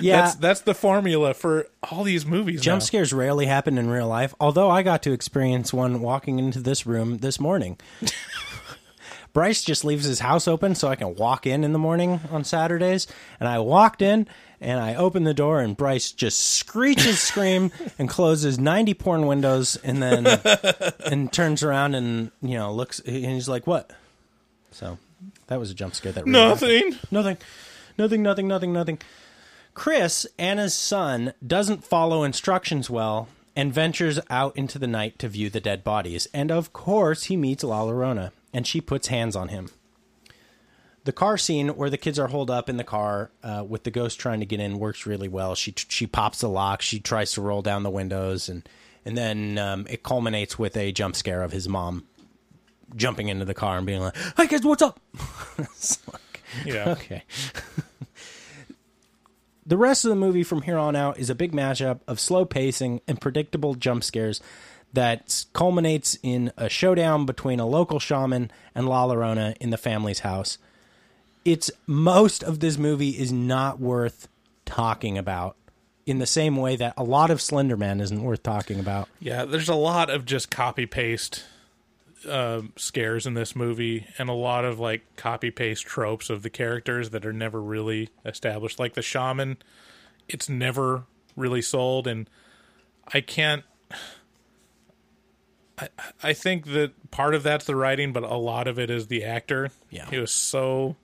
Yeah, 0.00 0.22
that's 0.22 0.34
that's 0.36 0.60
the 0.60 0.74
formula 0.74 1.34
for 1.34 1.66
all 1.90 2.04
these 2.04 2.24
movies 2.24 2.60
jump 2.60 2.80
now. 2.80 2.84
scares 2.84 3.12
rarely 3.12 3.46
happen 3.46 3.78
in 3.78 3.90
real 3.90 4.06
life. 4.06 4.34
Although 4.40 4.70
I 4.70 4.82
got 4.82 5.02
to 5.04 5.12
experience 5.12 5.72
one 5.72 6.00
walking 6.00 6.38
into 6.38 6.60
this 6.60 6.86
room 6.86 7.18
this 7.18 7.40
morning. 7.40 7.78
Bryce 9.32 9.62
just 9.62 9.84
leaves 9.84 10.04
his 10.04 10.20
house 10.20 10.48
open 10.48 10.74
so 10.74 10.88
I 10.88 10.96
can 10.96 11.14
walk 11.14 11.46
in 11.46 11.62
in 11.62 11.72
the 11.72 11.78
morning 11.78 12.20
on 12.30 12.42
Saturdays. 12.42 13.06
And 13.38 13.48
I 13.48 13.60
walked 13.60 14.02
in 14.02 14.26
and 14.60 14.80
I 14.80 14.96
opened 14.96 15.26
the 15.26 15.34
door 15.34 15.60
and 15.60 15.76
Bryce 15.76 16.10
just 16.10 16.40
screeches, 16.40 17.20
scream, 17.22 17.70
and 17.98 18.08
closes 18.08 18.58
90 18.58 18.94
porn 18.94 19.26
windows 19.26 19.76
and 19.84 20.02
then 20.02 20.26
and 21.06 21.32
turns 21.32 21.62
around 21.62 21.94
and, 21.94 22.32
you 22.42 22.56
know, 22.56 22.72
looks 22.72 22.98
and 23.00 23.14
he's 23.26 23.48
like, 23.48 23.66
what? 23.66 23.92
So 24.72 24.98
that 25.46 25.58
was 25.60 25.70
a 25.70 25.74
jump 25.74 25.94
scare 25.94 26.12
that 26.12 26.24
really 26.24 26.38
happened. 26.38 26.60
nothing 26.60 26.96
Nothing. 27.10 27.36
Nothing, 27.98 28.22
nothing, 28.22 28.48
nothing, 28.48 28.72
nothing. 28.72 28.98
Chris, 29.74 30.26
Anna's 30.38 30.74
son, 30.74 31.32
doesn't 31.46 31.84
follow 31.84 32.22
instructions 32.22 32.90
well 32.90 33.28
and 33.56 33.72
ventures 33.72 34.18
out 34.28 34.56
into 34.56 34.78
the 34.78 34.86
night 34.86 35.18
to 35.18 35.28
view 35.28 35.50
the 35.50 35.60
dead 35.60 35.84
bodies. 35.84 36.28
And 36.32 36.50
of 36.50 36.72
course, 36.72 37.24
he 37.24 37.36
meets 37.36 37.64
La 37.64 37.82
Llorona, 37.84 38.32
and 38.52 38.66
she 38.66 38.80
puts 38.80 39.08
hands 39.08 39.36
on 39.36 39.48
him. 39.48 39.70
The 41.04 41.12
car 41.12 41.38
scene 41.38 41.68
where 41.70 41.90
the 41.90 41.96
kids 41.98 42.18
are 42.18 42.28
holed 42.28 42.50
up 42.50 42.68
in 42.68 42.76
the 42.76 42.84
car 42.84 43.30
uh, 43.42 43.64
with 43.66 43.84
the 43.84 43.90
ghost 43.90 44.20
trying 44.20 44.40
to 44.40 44.46
get 44.46 44.60
in 44.60 44.78
works 44.78 45.06
really 45.06 45.28
well. 45.28 45.54
She 45.54 45.74
she 45.88 46.06
pops 46.06 46.40
the 46.40 46.48
lock, 46.48 46.82
she 46.82 47.00
tries 47.00 47.32
to 47.32 47.40
roll 47.40 47.62
down 47.62 47.82
the 47.82 47.90
windows, 47.90 48.48
and 48.50 48.68
and 49.04 49.16
then 49.16 49.56
um, 49.56 49.86
it 49.88 50.02
culminates 50.02 50.58
with 50.58 50.76
a 50.76 50.92
jump 50.92 51.16
scare 51.16 51.42
of 51.42 51.52
his 51.52 51.68
mom 51.68 52.04
jumping 52.96 53.28
into 53.28 53.46
the 53.46 53.54
car 53.54 53.78
and 53.78 53.86
being 53.86 54.02
like, 54.02 54.16
"Hey 54.36 54.46
kids, 54.46 54.64
what's 54.64 54.82
up?" 54.82 55.00
Like, 56.12 56.42
yeah 56.66 56.88
Okay. 56.90 57.22
the 59.70 59.78
rest 59.78 60.04
of 60.04 60.08
the 60.08 60.16
movie 60.16 60.42
from 60.42 60.62
here 60.62 60.76
on 60.76 60.96
out 60.96 61.16
is 61.16 61.30
a 61.30 61.34
big 61.34 61.52
mashup 61.52 62.00
of 62.08 62.18
slow 62.18 62.44
pacing 62.44 63.00
and 63.06 63.20
predictable 63.20 63.74
jump 63.74 64.02
scares 64.02 64.40
that 64.92 65.44
culminates 65.52 66.18
in 66.24 66.52
a 66.56 66.68
showdown 66.68 67.24
between 67.24 67.60
a 67.60 67.66
local 67.66 68.00
shaman 68.00 68.50
and 68.74 68.88
La 68.88 69.06
Llorona 69.06 69.56
in 69.58 69.70
the 69.70 69.78
family's 69.78 70.18
house. 70.18 70.58
It's 71.44 71.70
most 71.86 72.42
of 72.42 72.58
this 72.58 72.76
movie 72.78 73.10
is 73.10 73.30
not 73.30 73.78
worth 73.78 74.26
talking 74.64 75.16
about 75.16 75.56
in 76.04 76.18
the 76.18 76.26
same 76.26 76.56
way 76.56 76.74
that 76.74 76.94
a 76.96 77.04
lot 77.04 77.30
of 77.30 77.38
Slenderman 77.38 78.00
isn't 78.00 78.24
worth 78.24 78.42
talking 78.42 78.80
about. 78.80 79.08
Yeah, 79.20 79.44
there's 79.44 79.68
a 79.68 79.76
lot 79.76 80.10
of 80.10 80.24
just 80.24 80.50
copy 80.50 80.84
paste 80.84 81.44
uh, 82.28 82.62
scares 82.76 83.26
in 83.26 83.34
this 83.34 83.54
movie 83.56 84.06
and 84.18 84.28
a 84.28 84.32
lot 84.34 84.64
of 84.64 84.78
like 84.78 85.16
copy 85.16 85.50
paste 85.50 85.84
tropes 85.86 86.30
of 86.30 86.42
the 86.42 86.50
characters 86.50 87.10
that 87.10 87.24
are 87.26 87.32
never 87.32 87.60
really 87.62 88.08
established. 88.24 88.78
Like 88.78 88.94
the 88.94 89.02
shaman, 89.02 89.56
it's 90.28 90.48
never 90.48 91.04
really 91.36 91.62
sold, 91.62 92.06
and 92.06 92.28
I 93.12 93.20
can't. 93.20 93.64
I 95.78 95.88
I 96.22 96.32
think 96.32 96.66
that 96.72 97.10
part 97.10 97.34
of 97.34 97.42
that's 97.42 97.64
the 97.64 97.76
writing, 97.76 98.12
but 98.12 98.22
a 98.22 98.36
lot 98.36 98.68
of 98.68 98.78
it 98.78 98.90
is 98.90 99.06
the 99.06 99.24
actor. 99.24 99.70
Yeah. 99.90 100.06
he 100.10 100.18
was 100.18 100.30
so 100.32 100.96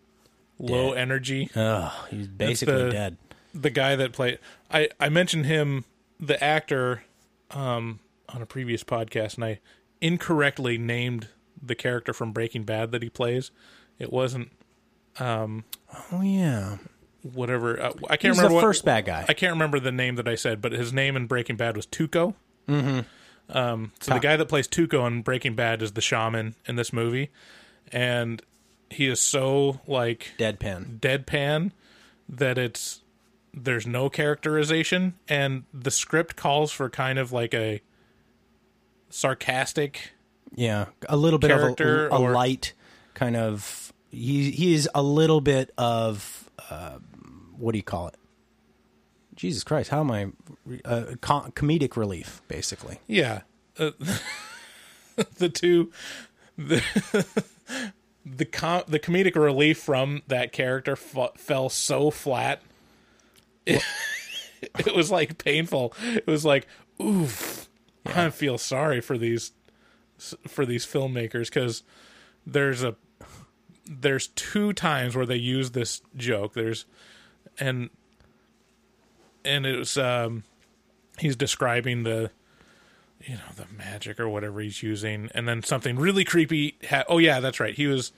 low 0.58 0.92
energy 0.92 1.50
Ugh, 1.54 1.92
he's 2.10 2.28
basically 2.28 2.84
the- 2.84 2.90
dead. 2.90 3.16
the 3.52 3.68
guy 3.70 3.94
that 3.96 4.12
played 4.14 4.38
I 4.70 4.88
I 4.98 5.10
mentioned 5.10 5.44
him 5.44 5.84
the 6.18 6.42
actor 6.42 7.04
um 7.50 8.00
on 8.30 8.40
a 8.40 8.46
previous 8.46 8.82
podcast 8.82 9.34
and 9.34 9.44
I 9.44 9.60
incorrectly 10.00 10.78
named 10.78 11.28
the 11.62 11.74
character 11.74 12.12
from 12.12 12.32
Breaking 12.32 12.64
Bad 12.64 12.92
that 12.92 13.02
he 13.02 13.08
plays. 13.08 13.50
It 13.98 14.12
wasn't 14.12 14.50
Um, 15.18 15.64
Oh 16.12 16.20
yeah, 16.22 16.76
whatever 17.22 17.80
uh, 17.80 17.92
I 18.08 18.16
can't 18.16 18.34
he's 18.34 18.36
the 18.36 18.42
remember 18.42 18.54
what, 18.56 18.60
first 18.62 18.84
bad 18.84 19.06
guy. 19.06 19.24
I 19.28 19.32
can't 19.34 19.52
remember 19.52 19.80
the 19.80 19.92
name 19.92 20.16
that 20.16 20.28
I 20.28 20.34
said, 20.34 20.60
but 20.60 20.72
his 20.72 20.92
name 20.92 21.16
in 21.16 21.26
Breaking 21.26 21.56
Bad 21.56 21.76
was 21.76 21.86
Tuco. 21.86 22.34
Mm-hmm. 22.68 23.00
Um, 23.56 23.92
so 24.00 24.12
the 24.12 24.20
guy 24.20 24.36
that 24.36 24.46
plays 24.46 24.66
Tuco 24.68 25.06
in 25.06 25.22
Breaking 25.22 25.54
Bad 25.54 25.80
is 25.80 25.92
the 25.92 26.00
shaman 26.00 26.56
in 26.66 26.76
this 26.76 26.92
movie, 26.92 27.30
and 27.92 28.42
he 28.90 29.06
is 29.06 29.20
so 29.20 29.80
like 29.86 30.32
Deadpan. 30.38 31.00
deadpan 31.00 31.70
that 32.28 32.58
it's 32.58 33.00
there's 33.54 33.86
no 33.86 34.10
characterization 34.10 35.14
and 35.28 35.64
the 35.72 35.90
script 35.90 36.36
calls 36.36 36.70
for 36.70 36.90
kind 36.90 37.18
of 37.18 37.32
like 37.32 37.54
a 37.54 37.80
sarcastic 39.10 40.12
Yeah, 40.54 40.86
a 41.08 41.16
little 41.16 41.38
bit 41.38 41.50
of 41.50 41.78
a, 41.80 42.08
a 42.10 42.20
or- 42.20 42.32
light 42.32 42.72
kind 43.14 43.36
of. 43.36 43.92
He 44.10 44.50
he 44.50 44.72
is 44.74 44.88
a 44.94 45.02
little 45.02 45.40
bit 45.40 45.72
of 45.76 46.48
uh, 46.70 46.98
what 47.56 47.72
do 47.72 47.78
you 47.78 47.82
call 47.82 48.08
it? 48.08 48.14
Jesus 49.34 49.62
Christ! 49.64 49.90
How 49.90 50.00
am 50.00 50.10
I? 50.10 50.28
Uh, 50.84 51.16
com- 51.20 51.52
comedic 51.52 51.96
relief, 51.96 52.40
basically. 52.48 52.98
yeah 53.06 53.42
uh, 53.78 53.90
the 55.38 55.48
two 55.48 55.92
the 56.56 56.82
the 58.24 58.44
com- 58.46 58.84
the 58.88 58.98
comedic 58.98 59.34
relief 59.36 59.78
from 59.78 60.22
that 60.28 60.52
character 60.52 60.92
f- 60.92 61.32
fell 61.36 61.68
so 61.68 62.10
flat 62.10 62.62
it, 63.66 63.82
it 64.78 64.94
was 64.96 65.10
like 65.10 65.36
painful 65.38 65.92
it 66.00 66.26
was 66.26 66.44
like 66.44 66.66
oof 67.00 67.65
i 68.14 68.30
feel 68.30 68.58
sorry 68.58 69.00
for 69.00 69.16
these 69.18 69.52
for 70.46 70.64
these 70.64 70.86
filmmakers 70.86 71.46
because 71.46 71.82
there's 72.46 72.82
a 72.82 72.94
there's 73.88 74.28
two 74.28 74.72
times 74.72 75.14
where 75.14 75.26
they 75.26 75.36
use 75.36 75.70
this 75.70 76.00
joke. 76.16 76.54
There's 76.54 76.86
and 77.60 77.90
and 79.44 79.64
it 79.66 79.76
was 79.76 79.96
um 79.96 80.42
he's 81.18 81.36
describing 81.36 82.02
the 82.02 82.30
you 83.20 83.34
know 83.34 83.42
the 83.56 83.66
magic 83.76 84.18
or 84.18 84.28
whatever 84.28 84.60
he's 84.60 84.82
using 84.82 85.30
and 85.34 85.46
then 85.46 85.62
something 85.62 85.96
really 85.96 86.24
creepy 86.24 86.76
ha- 86.88 87.04
oh 87.08 87.18
yeah 87.18 87.38
that's 87.40 87.60
right. 87.60 87.74
He 87.74 87.86
was 87.86 88.12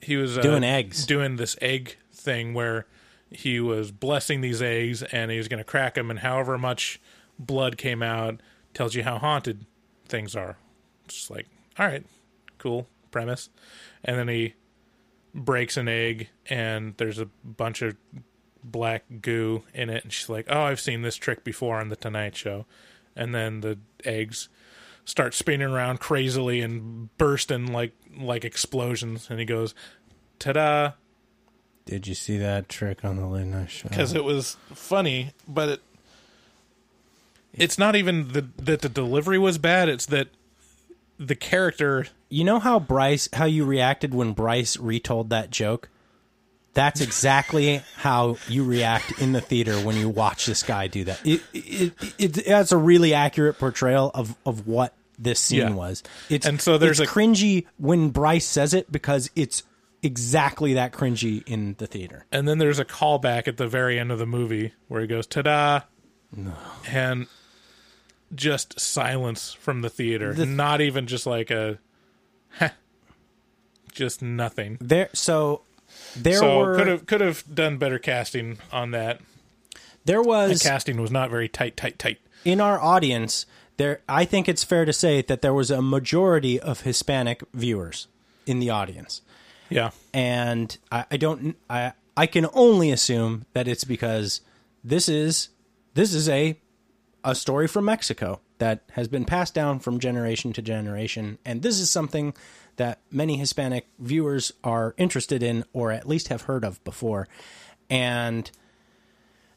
he 0.00 0.16
was 0.16 0.38
uh, 0.38 0.42
Doing 0.42 0.62
eggs. 0.64 1.04
doing 1.06 1.36
this 1.36 1.56
egg 1.60 1.96
thing 2.12 2.54
where 2.54 2.86
he 3.30 3.58
was 3.60 3.90
blessing 3.90 4.40
these 4.40 4.62
eggs 4.62 5.02
and 5.02 5.30
he 5.30 5.38
was 5.38 5.48
going 5.48 5.58
to 5.58 5.64
crack 5.64 5.94
them 5.94 6.10
and 6.10 6.20
however 6.20 6.56
much 6.58 7.00
blood 7.38 7.76
came 7.76 8.02
out 8.02 8.40
tells 8.78 8.94
you 8.94 9.02
how 9.02 9.18
haunted 9.18 9.66
things 10.06 10.36
are. 10.36 10.56
It's 11.04 11.16
just 11.16 11.30
like 11.32 11.46
all 11.80 11.86
right 11.86 12.06
cool 12.58 12.86
premise. 13.10 13.50
And 14.04 14.16
then 14.16 14.28
he 14.28 14.54
breaks 15.34 15.76
an 15.76 15.88
egg 15.88 16.28
and 16.46 16.94
there's 16.96 17.18
a 17.18 17.26
bunch 17.44 17.82
of 17.82 17.96
black 18.62 19.02
goo 19.20 19.64
in 19.74 19.90
it. 19.90 20.04
And 20.04 20.12
she's 20.12 20.28
like 20.28 20.46
oh 20.48 20.62
i've 20.62 20.78
seen 20.78 21.02
this 21.02 21.16
trick 21.16 21.42
before 21.42 21.80
on 21.80 21.88
the 21.88 21.96
tonight 21.96 22.36
show. 22.36 22.66
And 23.16 23.34
then 23.34 23.62
the 23.62 23.80
eggs 24.04 24.48
start 25.04 25.34
spinning 25.34 25.68
around 25.68 25.98
crazily 25.98 26.60
and 26.60 27.16
bursting 27.18 27.72
like 27.72 27.94
like 28.16 28.44
explosions. 28.44 29.26
And 29.28 29.40
he 29.40 29.44
goes 29.44 29.74
ta-da. 30.38 30.92
Did 31.84 32.06
you 32.06 32.14
see 32.14 32.38
that 32.38 32.68
trick 32.68 33.04
on 33.04 33.16
the 33.16 33.26
late 33.26 33.46
night 33.46 33.70
show? 33.70 33.88
because 33.88 34.14
it 34.14 34.22
was 34.22 34.56
funny 34.72 35.32
but 35.48 35.68
it 35.68 35.82
it's 37.54 37.78
not 37.78 37.96
even 37.96 38.28
the, 38.32 38.48
that 38.58 38.82
the 38.82 38.88
delivery 38.88 39.38
was 39.38 39.58
bad 39.58 39.88
it's 39.88 40.06
that 40.06 40.28
the 41.18 41.34
character 41.34 42.06
you 42.28 42.44
know 42.44 42.58
how 42.58 42.78
Bryce, 42.78 43.28
how 43.32 43.46
you 43.46 43.64
reacted 43.64 44.12
when 44.12 44.34
Bryce 44.34 44.76
retold 44.76 45.30
that 45.30 45.50
joke. 45.50 45.88
That's 46.74 47.00
exactly 47.00 47.76
how 47.96 48.36
you 48.48 48.64
react 48.64 49.18
in 49.20 49.32
the 49.32 49.40
theater 49.40 49.76
when 49.80 49.96
you 49.96 50.10
watch 50.10 50.44
this 50.44 50.62
guy 50.62 50.88
do 50.88 51.04
that. 51.04 51.18
It, 51.26 51.40
it, 51.54 51.92
it, 52.18 52.36
it 52.36 52.46
that's 52.46 52.70
a 52.70 52.76
really 52.76 53.14
accurate 53.14 53.58
portrayal 53.58 54.10
of, 54.14 54.36
of 54.44 54.66
what 54.66 54.94
this 55.18 55.40
scene 55.40 55.58
Yeah. 55.60 55.70
was. 55.70 56.02
It's 56.28 56.46
And 56.46 56.60
so 56.60 56.76
there's 56.76 57.00
it's 57.00 57.10
a- 57.10 57.14
cringy 57.14 57.64
when 57.78 58.10
Bryce 58.10 58.44
says 58.46 58.74
it 58.74 58.92
because 58.92 59.30
it's 59.34 59.62
exactly 60.02 60.74
that 60.74 60.92
cringy 60.92 61.42
in 61.48 61.76
the 61.78 61.86
theater. 61.86 62.26
and 62.30 62.46
then 62.46 62.58
there's 62.58 62.78
a 62.78 62.84
callback 62.84 63.48
at 63.48 63.56
the 63.56 63.66
very 63.66 63.98
end 63.98 64.12
of 64.12 64.18
the 64.18 64.26
movie 64.26 64.74
where 64.88 65.00
he 65.00 65.06
goes 65.06 65.26
ta-da 65.26 65.80
and 66.86 67.26
just 68.34 68.78
silence 68.78 69.52
from 69.52 69.82
the 69.82 69.90
theater. 69.90 70.34
Not 70.34 70.80
even 70.80 71.06
just 71.06 71.26
like 71.26 71.50
a 71.50 71.78
just 73.92 74.22
nothing. 74.22 74.78
There, 74.80 75.10
so 75.12 75.62
there 76.16 76.38
so 76.38 76.58
were 76.58 76.76
could 76.76 76.86
have 76.86 77.06
could 77.06 77.20
have 77.20 77.44
done 77.52 77.78
better 77.78 77.98
casting 77.98 78.58
on 78.72 78.90
that. 78.92 79.20
There 80.04 80.22
the 80.22 80.28
was 80.28 80.62
casting 80.62 81.00
was 81.00 81.10
not 81.10 81.30
very 81.30 81.48
tight 81.48 81.76
tight 81.76 81.98
tight. 81.98 82.18
In 82.44 82.60
our 82.60 82.80
audience 82.80 83.46
there 83.78 84.02
i 84.08 84.24
think 84.24 84.48
it's 84.48 84.62
fair 84.62 84.84
to 84.84 84.92
say 84.92 85.22
that 85.22 85.40
there 85.40 85.54
was 85.54 85.70
a 85.70 85.80
majority 85.80 86.60
of 86.60 86.82
hispanic 86.82 87.42
viewers 87.54 88.08
in 88.44 88.58
the 88.60 88.68
audience. 88.68 89.22
Yeah. 89.70 89.90
And 90.12 90.76
i, 90.92 91.06
I 91.10 91.16
don't 91.16 91.56
i 91.70 91.92
i 92.16 92.26
can 92.26 92.46
only 92.52 92.90
assume 92.90 93.46
that 93.54 93.66
it's 93.66 93.84
because 93.84 94.42
this 94.84 95.08
is 95.08 95.48
this 95.94 96.12
is 96.12 96.28
a 96.28 96.58
a 97.28 97.34
story 97.34 97.68
from 97.68 97.84
mexico 97.84 98.40
that 98.58 98.82
has 98.92 99.08
been 99.08 99.24
passed 99.24 99.54
down 99.54 99.78
from 99.78 99.98
generation 99.98 100.52
to 100.52 100.62
generation. 100.62 101.38
And 101.44 101.62
this 101.62 101.78
is 101.78 101.90
something 101.90 102.34
that 102.76 103.00
many 103.10 103.36
hispanic 103.36 103.86
viewers 103.98 104.52
are 104.62 104.94
interested 104.96 105.42
in 105.42 105.64
or 105.72 105.90
at 105.90 106.08
least 106.08 106.28
have 106.28 106.42
heard 106.42 106.64
of 106.64 106.82
before. 106.84 107.28
And 107.90 108.50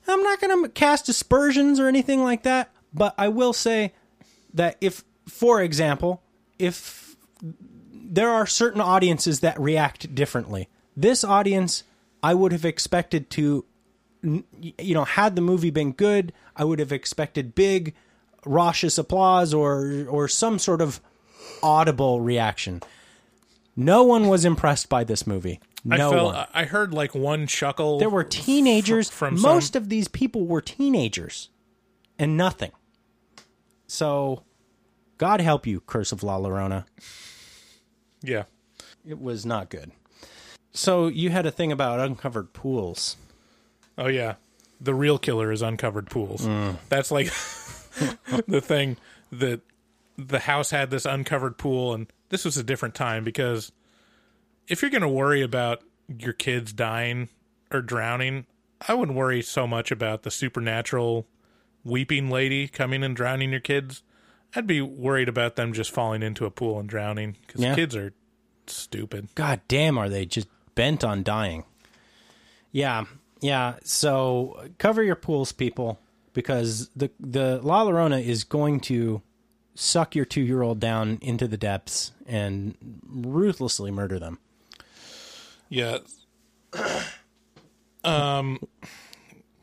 I'm 0.07 0.24
not 0.24 0.41
going 0.41 0.63
to 0.63 0.69
cast 0.69 1.09
aspersions 1.09 1.80
or 1.80 1.88
anything 1.88 2.24
like 2.24 2.43
that, 2.43 2.72
but 2.93 3.13
I 3.17 3.28
will 3.28 3.53
say 3.53 3.93
that 4.53 4.78
if, 4.82 5.03
for 5.28 5.61
example, 5.61 6.22
if 6.57 7.15
there 7.93 8.30
are 8.30 8.45
certain 8.45 8.82
audiences 8.82 9.39
that 9.41 9.59
react 9.59 10.13
differently, 10.13 10.67
this 10.97 11.24
audience, 11.24 11.84
I 12.22 12.34
would 12.34 12.51
have 12.51 12.65
expected 12.65 13.30
to, 13.32 13.65
you 14.24 14.93
know, 14.93 15.03
had 15.05 15.36
the 15.36 15.41
movie 15.41 15.69
been 15.72 15.91
good, 15.93 16.34
I 16.55 16.63
would 16.63 16.80
have 16.80 16.91
expected 16.91 17.55
big, 17.55 17.95
raucous 18.45 18.97
applause 18.97 19.53
or 19.53 20.05
or 20.09 20.28
some 20.28 20.59
sort 20.59 20.82
of 20.82 20.99
audible 21.63 22.22
reaction. 22.22 22.82
No 23.76 24.03
one 24.03 24.28
was 24.28 24.45
impressed 24.45 24.89
by 24.89 25.03
this 25.03 25.26
movie. 25.26 25.59
No 25.84 25.95
I 25.95 25.97
felt 26.13 26.34
one. 26.36 26.47
I 26.53 26.65
heard 26.65 26.93
like 26.93 27.15
one 27.15 27.47
chuckle 27.47 27.97
There 27.99 28.09
were 28.09 28.24
teenagers. 28.24 29.09
fr- 29.09 29.26
from 29.28 29.38
some- 29.38 29.55
Most 29.55 29.76
of 29.76 29.89
these 29.89 30.07
people 30.07 30.45
were 30.45 30.61
teenagers, 30.61 31.49
and 32.19 32.38
nothing. 32.38 32.72
So, 33.88 34.43
God 35.17 35.41
help 35.41 35.65
you, 35.65 35.82
Curse 35.82 36.11
of 36.11 36.22
La 36.24 36.38
Llorona. 36.38 36.86
yeah 38.22 38.43
It 39.05 39.19
was 39.19 39.45
not 39.45 39.69
good. 39.69 39.91
So 40.72 41.07
you 41.07 41.32
had 41.32 41.45
a 41.45 41.51
thing 41.51 41.72
about 41.72 41.99
uncovered 41.99 42.53
pools. 42.53 43.17
Oh 43.98 44.08
yeah, 44.08 44.36
the 44.80 44.94
real 44.94 45.18
killer 45.18 45.52
is 45.52 45.62
uncovered 45.62 46.10
pools. 46.10 46.46
Mm. 46.46 46.78
That's 46.89 47.12
like 47.12 47.28
the 48.48 48.62
thing 48.62 48.98
that 49.32 49.62
the 50.18 50.39
house 50.39 50.72
had 50.72 50.89
this 50.92 51.06
uncovered 51.06 51.58
pool, 51.58 51.94
and 51.94 52.12
this 52.30 52.46
was 52.46 52.58
a 52.58 52.64
different 52.64 52.96
time 52.96 53.24
because 53.24 53.72
if 54.68 54.82
you're 54.82 54.92
going 54.92 55.02
to 55.02 55.08
worry 55.10 55.42
about 55.42 55.84
your 56.08 56.34
kids 56.34 56.74
dying 56.74 57.30
or 57.72 57.82
drowning, 57.82 58.46
I 58.88 58.94
wouldn't 58.94 59.18
worry 59.18 59.42
so 59.42 59.68
much 59.68 59.92
about 59.92 60.24
the 60.24 60.32
supernatural 60.32 61.28
weeping 61.84 62.30
lady 62.30 62.68
coming 62.68 63.04
and 63.04 63.16
drowning 63.16 63.52
your 63.52 63.60
kids. 63.60 64.04
I'd 64.56 64.68
be 64.68 64.82
worried 64.82 65.30
about 65.30 65.56
them 65.56 65.74
just 65.74 65.92
falling 65.92 66.22
into 66.24 66.46
a 66.46 66.52
pool 66.52 66.80
and 66.80 66.88
drowning 66.89 67.38
because 67.48 67.62
Yeah. 67.62 67.76
kids 67.76 67.96
are 67.96 68.14
stupid. 68.68 69.30
God 69.36 69.62
damn, 69.68 69.98
are 69.98 70.10
they 70.10 70.26
just 70.26 70.48
bent 70.76 71.04
on 71.04 71.24
dying? 71.24 71.64
Yeah, 72.72 73.06
yeah. 73.42 73.76
So 73.84 74.70
cover 74.78 75.04
your 75.04 75.16
pools, 75.16 75.52
people, 75.52 76.00
because 76.34 76.89
the 76.96 77.12
the 77.20 77.60
La 77.62 77.84
Llorona 77.86 78.24
is 78.24 78.44
going 78.44 78.80
to 78.82 79.22
suck 79.76 80.16
your 80.16 80.26
two 80.26 80.42
year 80.42 80.62
old 80.62 80.80
down 80.80 81.18
into 81.22 81.48
the 81.48 81.58
depths 81.58 82.12
and 82.26 82.76
ruthlessly 83.08 83.92
murder 83.92 84.20
them. 84.20 84.39
Yeah. 85.70 86.00
um, 88.04 88.60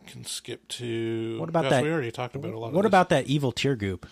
can 0.07 0.25
skip 0.25 0.67
to. 0.69 1.39
What 1.39 1.49
about 1.49 1.65
gosh, 1.65 1.71
that- 1.71 1.83
We 1.85 1.91
already 1.91 2.11
talked 2.11 2.35
about 2.35 2.53
a 2.53 2.59
lot. 2.59 2.73
What 2.73 2.87
about 2.87 3.09
that 3.11 3.27
evil 3.27 3.53
tear 3.53 3.77
goop? 3.77 4.07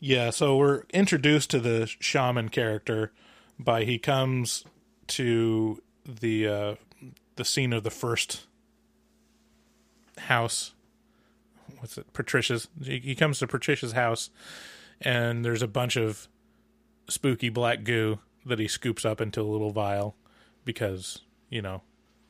Yeah, 0.00 0.30
so 0.30 0.56
we're 0.56 0.82
introduced 0.92 1.50
to 1.50 1.60
the 1.60 1.86
shaman 1.86 2.50
character 2.50 3.12
by 3.58 3.84
he 3.84 3.98
comes 3.98 4.64
to 5.08 5.82
the 6.04 6.46
uh, 6.48 6.74
the 7.36 7.44
scene 7.44 7.72
of 7.72 7.84
the 7.84 7.90
first 7.90 8.46
house. 10.18 10.72
What's 11.78 11.98
it? 11.98 12.12
Patricia's. 12.12 12.68
He 12.82 12.98
he 12.98 13.14
comes 13.14 13.38
to 13.38 13.46
Patricia's 13.46 13.92
house, 13.92 14.30
and 15.00 15.44
there's 15.44 15.62
a 15.62 15.68
bunch 15.68 15.96
of 15.96 16.28
spooky 17.08 17.48
black 17.48 17.84
goo 17.84 18.18
that 18.46 18.58
he 18.58 18.68
scoops 18.68 19.04
up 19.04 19.20
into 19.20 19.40
a 19.40 19.44
little 19.44 19.70
vial 19.70 20.14
because 20.64 21.20
you 21.50 21.62
know 21.62 21.82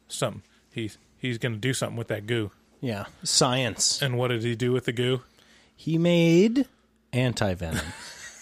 some 0.09 0.43
he's 0.71 0.99
he's 1.19 1.39
going 1.39 1.53
to 1.53 1.61
do 1.61 1.75
something 1.75 1.97
with 1.97 2.09
that 2.09 2.27
goo. 2.27 2.51
Yeah, 2.81 3.07
science. 3.23 4.03
And 4.03 4.19
what 4.19 4.29
did 4.29 4.43
he 4.43 4.55
do 4.55 4.73
with 4.73 4.85
the 4.85 4.93
goo? 4.93 5.23
He 5.75 5.99
made 5.99 6.67
anti 7.13 7.55
venom. 7.55 7.87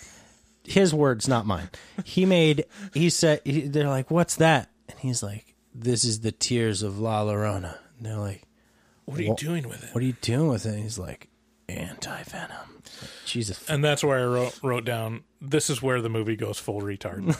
His 0.64 0.94
words, 0.94 1.26
not 1.26 1.44
mine. 1.44 1.70
He 2.04 2.24
made. 2.24 2.66
He 2.94 3.10
said. 3.10 3.40
He, 3.44 3.62
they're 3.62 3.88
like, 3.88 4.10
"What's 4.10 4.36
that?" 4.36 4.68
And 4.88 4.98
he's 4.98 5.22
like, 5.22 5.54
"This 5.74 6.04
is 6.04 6.20
the 6.20 6.32
tears 6.32 6.82
of 6.82 6.98
La 6.98 7.24
Llorona." 7.24 7.78
And 7.96 8.06
they're 8.06 8.16
like, 8.16 8.42
What 9.04 9.18
are 9.18 9.22
you 9.22 9.34
doing 9.36 9.68
with 9.68 9.82
it? 9.84 9.90
"What 9.94 10.02
are 10.02 10.06
you 10.06 10.16
doing 10.20 10.48
with 10.48 10.64
it?" 10.66 10.74
And 10.74 10.82
he's 10.82 10.98
like, 10.98 11.28
"Anti 11.68 12.22
venom." 12.24 12.82
Jesus. 13.26 13.68
And 13.68 13.82
that's 13.84 14.04
where 14.04 14.18
I 14.18 14.24
wrote 14.24 14.58
wrote 14.62 14.84
down. 14.84 15.24
This 15.40 15.70
is 15.70 15.82
where 15.82 16.00
the 16.00 16.08
movie 16.08 16.36
goes 16.36 16.58
full 16.58 16.80
retard. 16.82 17.36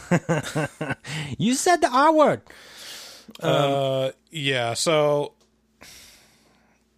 You 1.39 1.55
said 1.55 1.81
the 1.81 1.89
R 1.89 2.13
word. 2.13 2.43
uh, 3.41 4.11
yeah. 4.31 4.75
So 4.75 5.35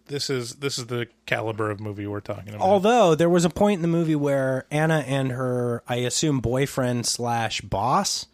this 0.07 0.29
is 0.29 0.55
this 0.55 0.77
is 0.77 0.87
the 0.87 1.07
caliber 1.25 1.69
of 1.71 1.79
movie 1.79 2.07
we're 2.07 2.19
talking 2.21 2.49
about. 2.49 2.61
Although 2.61 3.15
there 3.15 3.29
was 3.29 3.45
a 3.45 3.49
point 3.49 3.79
in 3.79 3.81
the 3.81 3.87
movie 3.87 4.15
where 4.15 4.65
Anna 4.71 5.03
and 5.07 5.31
her, 5.31 5.83
I 5.87 5.97
assume, 5.97 6.39
boyfriend 6.39 7.05
slash 7.05 7.61
boss 7.61 8.27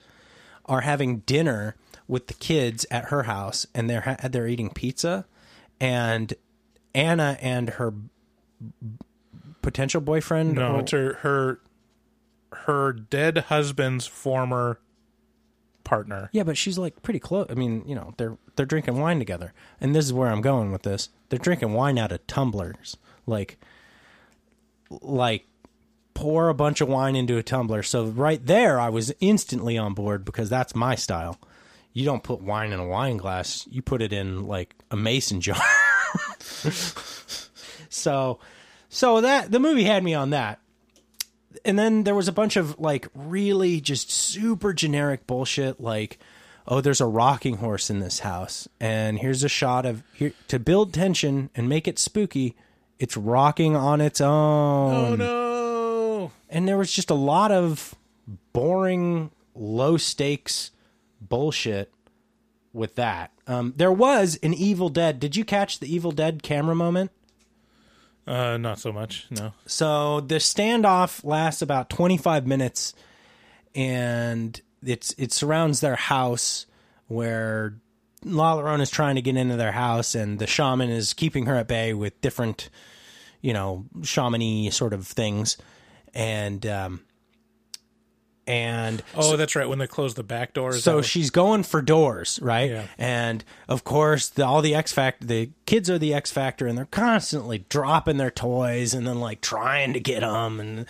are 0.65 0.81
having 0.81 1.19
dinner 1.19 1.75
with 2.07 2.27
the 2.27 2.33
kids 2.33 2.85
at 2.91 3.05
her 3.05 3.23
house, 3.23 3.65
and 3.73 3.89
they're 3.89 4.01
ha- 4.01 4.27
they're 4.29 4.47
eating 4.47 4.69
pizza, 4.69 5.25
and 5.81 6.33
Anna 6.95 7.37
and 7.41 7.71
her 7.71 7.93
potential 9.61 9.99
boyfriend. 10.01 10.53
no, 10.55 10.75
or- 10.75 10.79
it's 10.81 10.91
her 10.91 11.13
her 11.15 11.59
her 12.53 12.93
dead 12.93 13.37
husband's 13.49 14.05
former 14.07 14.79
partner. 15.83 16.29
yeah, 16.31 16.43
but 16.43 16.57
she's 16.57 16.77
like 16.77 17.01
pretty 17.01 17.19
close. 17.19 17.47
I 17.49 17.55
mean, 17.55 17.83
you 17.85 17.95
know, 17.95 18.13
they're 18.17 18.37
they're 18.55 18.65
drinking 18.65 18.99
wine 18.99 19.19
together, 19.19 19.53
and 19.79 19.95
this 19.95 20.05
is 20.05 20.13
where 20.13 20.29
I'm 20.29 20.41
going 20.41 20.71
with 20.71 20.83
this. 20.83 21.09
They're 21.29 21.39
drinking 21.39 21.73
wine 21.73 21.97
out 21.97 22.11
of 22.11 22.25
tumblers, 22.27 22.97
like 23.25 23.57
like 25.01 25.45
pour 26.13 26.49
a 26.49 26.53
bunch 26.53 26.81
of 26.81 26.89
wine 26.89 27.15
into 27.15 27.37
a 27.37 27.43
tumbler. 27.43 27.81
So 27.81 28.05
right 28.05 28.45
there, 28.45 28.79
I 28.79 28.89
was 28.89 29.13
instantly 29.21 29.77
on 29.77 29.93
board 29.93 30.25
because 30.25 30.49
that's 30.49 30.75
my 30.75 30.95
style. 30.95 31.39
You 31.93 32.05
don't 32.05 32.23
put 32.23 32.41
wine 32.41 32.71
in 32.71 32.79
a 32.79 32.87
wine 32.87 33.17
glass; 33.17 33.67
you 33.69 33.81
put 33.81 34.01
it 34.01 34.13
in 34.13 34.45
like 34.47 34.75
a 34.89 34.95
mason 34.95 35.41
jar. 35.41 35.61
so, 37.89 38.39
so 38.89 39.21
that 39.21 39.51
the 39.51 39.59
movie 39.59 39.83
had 39.83 40.03
me 40.03 40.13
on 40.13 40.29
that. 40.31 40.59
And 41.65 41.77
then 41.77 42.03
there 42.03 42.15
was 42.15 42.27
a 42.27 42.33
bunch 42.33 42.55
of 42.55 42.79
like 42.79 43.07
really 43.13 43.81
just 43.81 44.09
super 44.09 44.73
generic 44.73 45.27
bullshit 45.27 45.79
like 45.81 46.17
oh 46.67 46.79
there's 46.81 47.01
a 47.01 47.05
rocking 47.05 47.57
horse 47.57 47.89
in 47.89 47.99
this 47.99 48.19
house 48.19 48.67
and 48.79 49.19
here's 49.19 49.43
a 49.43 49.49
shot 49.49 49.85
of 49.85 50.03
here 50.13 50.31
to 50.47 50.59
build 50.59 50.93
tension 50.93 51.49
and 51.55 51.67
make 51.67 51.87
it 51.87 51.99
spooky 51.99 52.55
it's 52.99 53.17
rocking 53.17 53.75
on 53.75 53.99
its 53.99 54.21
own 54.21 54.93
Oh 54.93 55.15
no! 55.15 56.31
and 56.49 56.67
there 56.67 56.77
was 56.77 56.91
just 56.91 57.09
a 57.09 57.15
lot 57.15 57.51
of 57.51 57.95
boring 58.53 59.31
low 59.55 59.97
stakes 59.97 60.71
bullshit 61.21 61.93
with 62.73 62.95
that 62.95 63.31
um, 63.47 63.73
there 63.77 63.91
was 63.91 64.37
an 64.43 64.53
evil 64.53 64.89
dead 64.89 65.19
did 65.19 65.35
you 65.35 65.45
catch 65.45 65.79
the 65.79 65.93
evil 65.93 66.11
dead 66.11 66.41
camera 66.43 66.75
moment 66.75 67.11
Uh, 68.27 68.55
not 68.57 68.79
so 68.79 68.91
much. 68.91 69.25
No. 69.31 69.51
so 69.65 70.21
the 70.21 70.35
standoff 70.35 71.23
lasts 71.25 71.61
about 71.61 71.89
25 71.89 72.45
minutes 72.47 72.93
and 73.75 74.61
it's 74.83 75.13
it 75.17 75.31
surrounds 75.31 75.79
their 75.81 75.95
house 75.95 76.65
where 77.07 77.75
La 78.23 78.55
Llorona 78.55 78.81
is 78.81 78.89
trying 78.89 79.15
to 79.15 79.21
get 79.21 79.35
into 79.35 79.55
their 79.57 79.71
house 79.71 80.13
and 80.15 80.39
the 80.39 80.47
shaman 80.47 80.89
is 80.89 81.13
keeping 81.13 81.45
her 81.47 81.55
at 81.55 81.67
bay 81.67 81.93
with 81.93 82.19
different 82.21 82.69
you 83.41 83.53
know 83.53 83.85
shamany 84.01 84.71
sort 84.71 84.93
of 84.93 85.07
things 85.07 85.57
and 86.13 86.65
um 86.65 87.01
and 88.51 89.01
Oh, 89.15 89.37
that's 89.37 89.55
right. 89.55 89.67
When 89.67 89.79
they 89.79 89.87
close 89.87 90.15
the 90.15 90.23
back 90.23 90.53
doors, 90.53 90.83
so 90.83 91.01
she's 91.01 91.29
going 91.29 91.63
for 91.63 91.81
doors, 91.81 92.37
right? 92.41 92.69
Yeah. 92.69 92.87
And 92.97 93.45
of 93.69 93.83
course, 93.85 94.27
the, 94.27 94.45
all 94.45 94.61
the 94.61 94.75
X 94.75 94.91
Factor, 94.91 95.25
the 95.25 95.51
kids 95.65 95.89
are 95.89 95.97
the 95.97 96.13
X 96.13 96.31
Factor, 96.31 96.67
and 96.67 96.77
they're 96.77 96.85
constantly 96.85 97.59
dropping 97.69 98.17
their 98.17 98.29
toys 98.31 98.93
and 98.93 99.07
then 99.07 99.19
like 99.21 99.39
trying 99.39 99.93
to 99.93 99.99
get 100.01 100.19
them, 100.19 100.59
and 100.59 100.85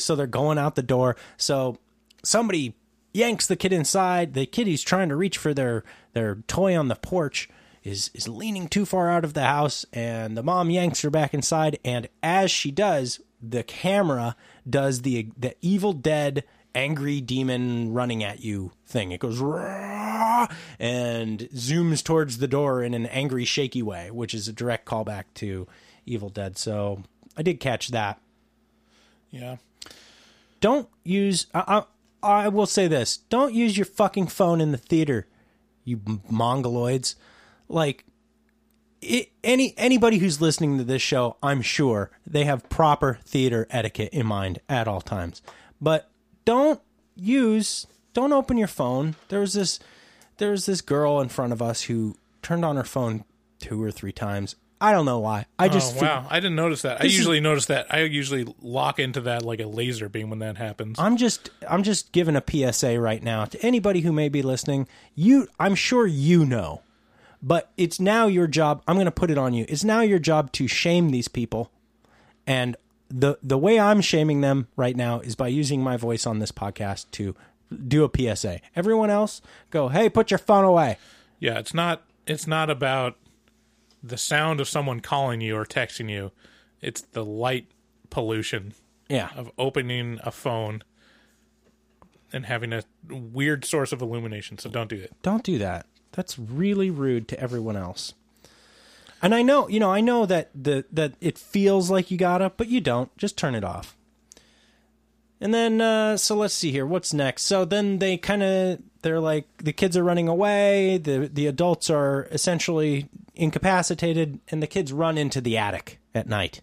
so 0.00 0.14
they're 0.14 0.26
going 0.26 0.58
out 0.58 0.74
the 0.74 0.82
door. 0.82 1.16
So 1.38 1.78
somebody 2.22 2.74
yanks 3.14 3.46
the 3.46 3.56
kid 3.56 3.72
inside. 3.72 4.34
The 4.34 4.44
kid 4.44 4.66
who's 4.66 4.82
trying 4.82 5.08
to 5.08 5.16
reach 5.16 5.38
for 5.38 5.54
their 5.54 5.84
their 6.12 6.36
toy 6.46 6.76
on 6.78 6.88
the 6.88 6.96
porch 6.96 7.48
is 7.82 8.10
is 8.12 8.28
leaning 8.28 8.68
too 8.68 8.84
far 8.84 9.10
out 9.10 9.24
of 9.24 9.32
the 9.32 9.44
house, 9.44 9.86
and 9.94 10.36
the 10.36 10.42
mom 10.42 10.68
yanks 10.68 11.00
her 11.00 11.08
back 11.10 11.32
inside. 11.32 11.78
And 11.82 12.08
as 12.22 12.50
she 12.50 12.70
does, 12.70 13.20
the 13.42 13.62
camera 13.62 14.36
does 14.68 15.00
the 15.00 15.28
the 15.38 15.56
Evil 15.62 15.94
Dead 15.94 16.44
angry 16.74 17.20
demon 17.20 17.92
running 17.92 18.22
at 18.22 18.42
you 18.42 18.72
thing. 18.86 19.12
It 19.12 19.20
goes 19.20 19.38
"Rah!" 19.38 20.48
and 20.78 21.40
zooms 21.54 22.02
towards 22.02 22.38
the 22.38 22.48
door 22.48 22.82
in 22.82 22.94
an 22.94 23.06
angry, 23.06 23.44
shaky 23.44 23.82
way, 23.82 24.10
which 24.10 24.34
is 24.34 24.48
a 24.48 24.52
direct 24.52 24.86
callback 24.86 25.24
to 25.34 25.66
Evil 26.06 26.28
Dead. 26.28 26.58
So 26.58 27.02
I 27.36 27.42
did 27.42 27.60
catch 27.60 27.88
that. 27.88 28.20
yeah. 29.30 29.56
Don't 30.60 30.88
use. 31.04 31.46
I, 31.54 31.84
I, 32.22 32.44
I 32.44 32.48
will 32.48 32.66
say 32.66 32.88
this: 32.88 33.16
don't 33.16 33.54
use 33.54 33.76
your 33.76 33.86
fucking 33.86 34.26
phone 34.26 34.60
in 34.60 34.72
the 34.72 34.78
theater, 34.78 35.26
you 35.84 35.96
mongoloids. 35.96 37.14
Like. 37.68 38.04
It, 39.02 39.30
any 39.42 39.72
anybody 39.78 40.18
who's 40.18 40.42
listening 40.42 40.76
to 40.76 40.84
this 40.84 41.00
show, 41.00 41.38
I'm 41.42 41.62
sure 41.62 42.10
they 42.26 42.44
have 42.44 42.68
proper 42.68 43.18
theater 43.24 43.66
etiquette 43.70 44.12
in 44.12 44.26
mind 44.26 44.60
at 44.68 44.86
all 44.86 45.00
times. 45.00 45.40
But 45.80 46.09
don't 46.44 46.80
use 47.16 47.86
don't 48.12 48.32
open 48.32 48.56
your 48.56 48.68
phone. 48.68 49.16
There 49.28 49.40
was 49.40 49.54
this 49.54 49.78
there 50.38 50.50
was 50.50 50.66
this 50.66 50.80
girl 50.80 51.20
in 51.20 51.28
front 51.28 51.52
of 51.52 51.60
us 51.62 51.82
who 51.82 52.16
turned 52.42 52.64
on 52.64 52.76
her 52.76 52.84
phone 52.84 53.24
two 53.58 53.82
or 53.82 53.90
three 53.90 54.12
times. 54.12 54.56
I 54.82 54.92
don't 54.92 55.04
know 55.04 55.18
why. 55.18 55.44
I 55.58 55.66
oh, 55.66 55.68
just 55.68 55.98
oh 55.98 56.02
wow! 56.02 56.26
I 56.30 56.40
didn't 56.40 56.56
notice 56.56 56.82
that. 56.82 57.00
I 57.00 57.02
This 57.02 57.12
is- 57.12 57.18
usually 57.18 57.40
notice 57.40 57.66
that. 57.66 57.92
I 57.92 58.00
usually 58.04 58.46
lock 58.62 58.98
into 58.98 59.20
that 59.22 59.44
like 59.44 59.60
a 59.60 59.66
laser 59.66 60.08
beam 60.08 60.30
when 60.30 60.38
that 60.38 60.56
happens. 60.56 60.98
I'm 60.98 61.18
just 61.18 61.50
I'm 61.68 61.82
just 61.82 62.12
giving 62.12 62.34
a 62.34 62.42
PSA 62.42 62.98
right 62.98 63.22
now 63.22 63.44
to 63.44 63.60
anybody 63.62 64.00
who 64.00 64.12
may 64.12 64.30
be 64.30 64.40
listening. 64.40 64.88
You 65.14 65.48
I'm 65.58 65.74
sure 65.74 66.06
you 66.06 66.46
know. 66.46 66.80
But 67.42 67.70
it's 67.78 67.98
now 67.98 68.26
your 68.26 68.46
job. 68.46 68.82
I'm 68.86 68.96
going 68.96 69.06
to 69.06 69.10
put 69.10 69.30
it 69.30 69.38
on 69.38 69.54
you. 69.54 69.64
It's 69.68 69.84
now 69.84 70.02
your 70.02 70.18
job 70.18 70.52
to 70.52 70.68
shame 70.68 71.10
these 71.10 71.28
people. 71.28 71.70
And 72.46 72.76
the 73.10 73.38
the 73.42 73.58
way 73.58 73.78
I'm 73.78 74.00
shaming 74.00 74.40
them 74.40 74.68
right 74.76 74.96
now 74.96 75.20
is 75.20 75.34
by 75.34 75.48
using 75.48 75.82
my 75.82 75.96
voice 75.96 76.26
on 76.26 76.38
this 76.38 76.52
podcast 76.52 77.10
to 77.12 77.34
do 77.86 78.04
a 78.04 78.10
PSA. 78.36 78.60
Everyone 78.76 79.10
else 79.10 79.42
go, 79.70 79.88
"Hey, 79.88 80.08
put 80.08 80.30
your 80.30 80.38
phone 80.38 80.64
away." 80.64 80.96
Yeah, 81.38 81.58
it's 81.58 81.74
not. 81.74 82.02
It's 82.26 82.46
not 82.46 82.70
about 82.70 83.16
the 84.02 84.16
sound 84.16 84.60
of 84.60 84.68
someone 84.68 85.00
calling 85.00 85.40
you 85.40 85.56
or 85.56 85.64
texting 85.66 86.08
you. 86.10 86.30
It's 86.80 87.00
the 87.02 87.24
light 87.24 87.66
pollution 88.08 88.72
Yeah. 89.08 89.30
of 89.36 89.50
opening 89.58 90.18
a 90.22 90.30
phone 90.30 90.82
and 92.32 92.46
having 92.46 92.72
a 92.72 92.82
weird 93.08 93.64
source 93.64 93.92
of 93.92 94.00
illumination. 94.00 94.56
So 94.58 94.70
don't 94.70 94.88
do 94.88 94.96
it. 94.96 95.12
Don't 95.22 95.42
do 95.42 95.58
that. 95.58 95.86
That's 96.12 96.38
really 96.38 96.90
rude 96.90 97.28
to 97.28 97.40
everyone 97.40 97.76
else. 97.76 98.14
And 99.22 99.34
I 99.34 99.42
know, 99.42 99.68
you 99.68 99.78
know, 99.80 99.92
I 99.92 100.00
know 100.00 100.24
that 100.26 100.50
the 100.54 100.84
that 100.92 101.14
it 101.20 101.36
feels 101.38 101.90
like 101.90 102.10
you 102.10 102.16
gotta, 102.16 102.50
but 102.56 102.68
you 102.68 102.80
don't. 102.80 103.14
Just 103.18 103.36
turn 103.36 103.54
it 103.54 103.64
off. 103.64 103.96
And 105.42 105.54
then, 105.54 105.80
uh, 105.80 106.16
so 106.18 106.34
let's 106.36 106.52
see 106.54 106.70
here. 106.70 106.84
What's 106.86 107.14
next? 107.14 107.42
So 107.44 107.64
then 107.64 107.98
they 107.98 108.16
kind 108.18 108.42
of 108.42 108.78
they're 109.02 109.20
like 109.20 109.46
the 109.58 109.72
kids 109.72 109.96
are 109.96 110.04
running 110.04 110.28
away. 110.28 110.98
The 110.98 111.30
the 111.32 111.46
adults 111.46 111.88
are 111.90 112.28
essentially 112.30 113.08
incapacitated, 113.34 114.40
and 114.48 114.62
the 114.62 114.66
kids 114.66 114.92
run 114.92 115.16
into 115.18 115.40
the 115.40 115.56
attic 115.56 115.98
at 116.14 116.26
night. 116.28 116.60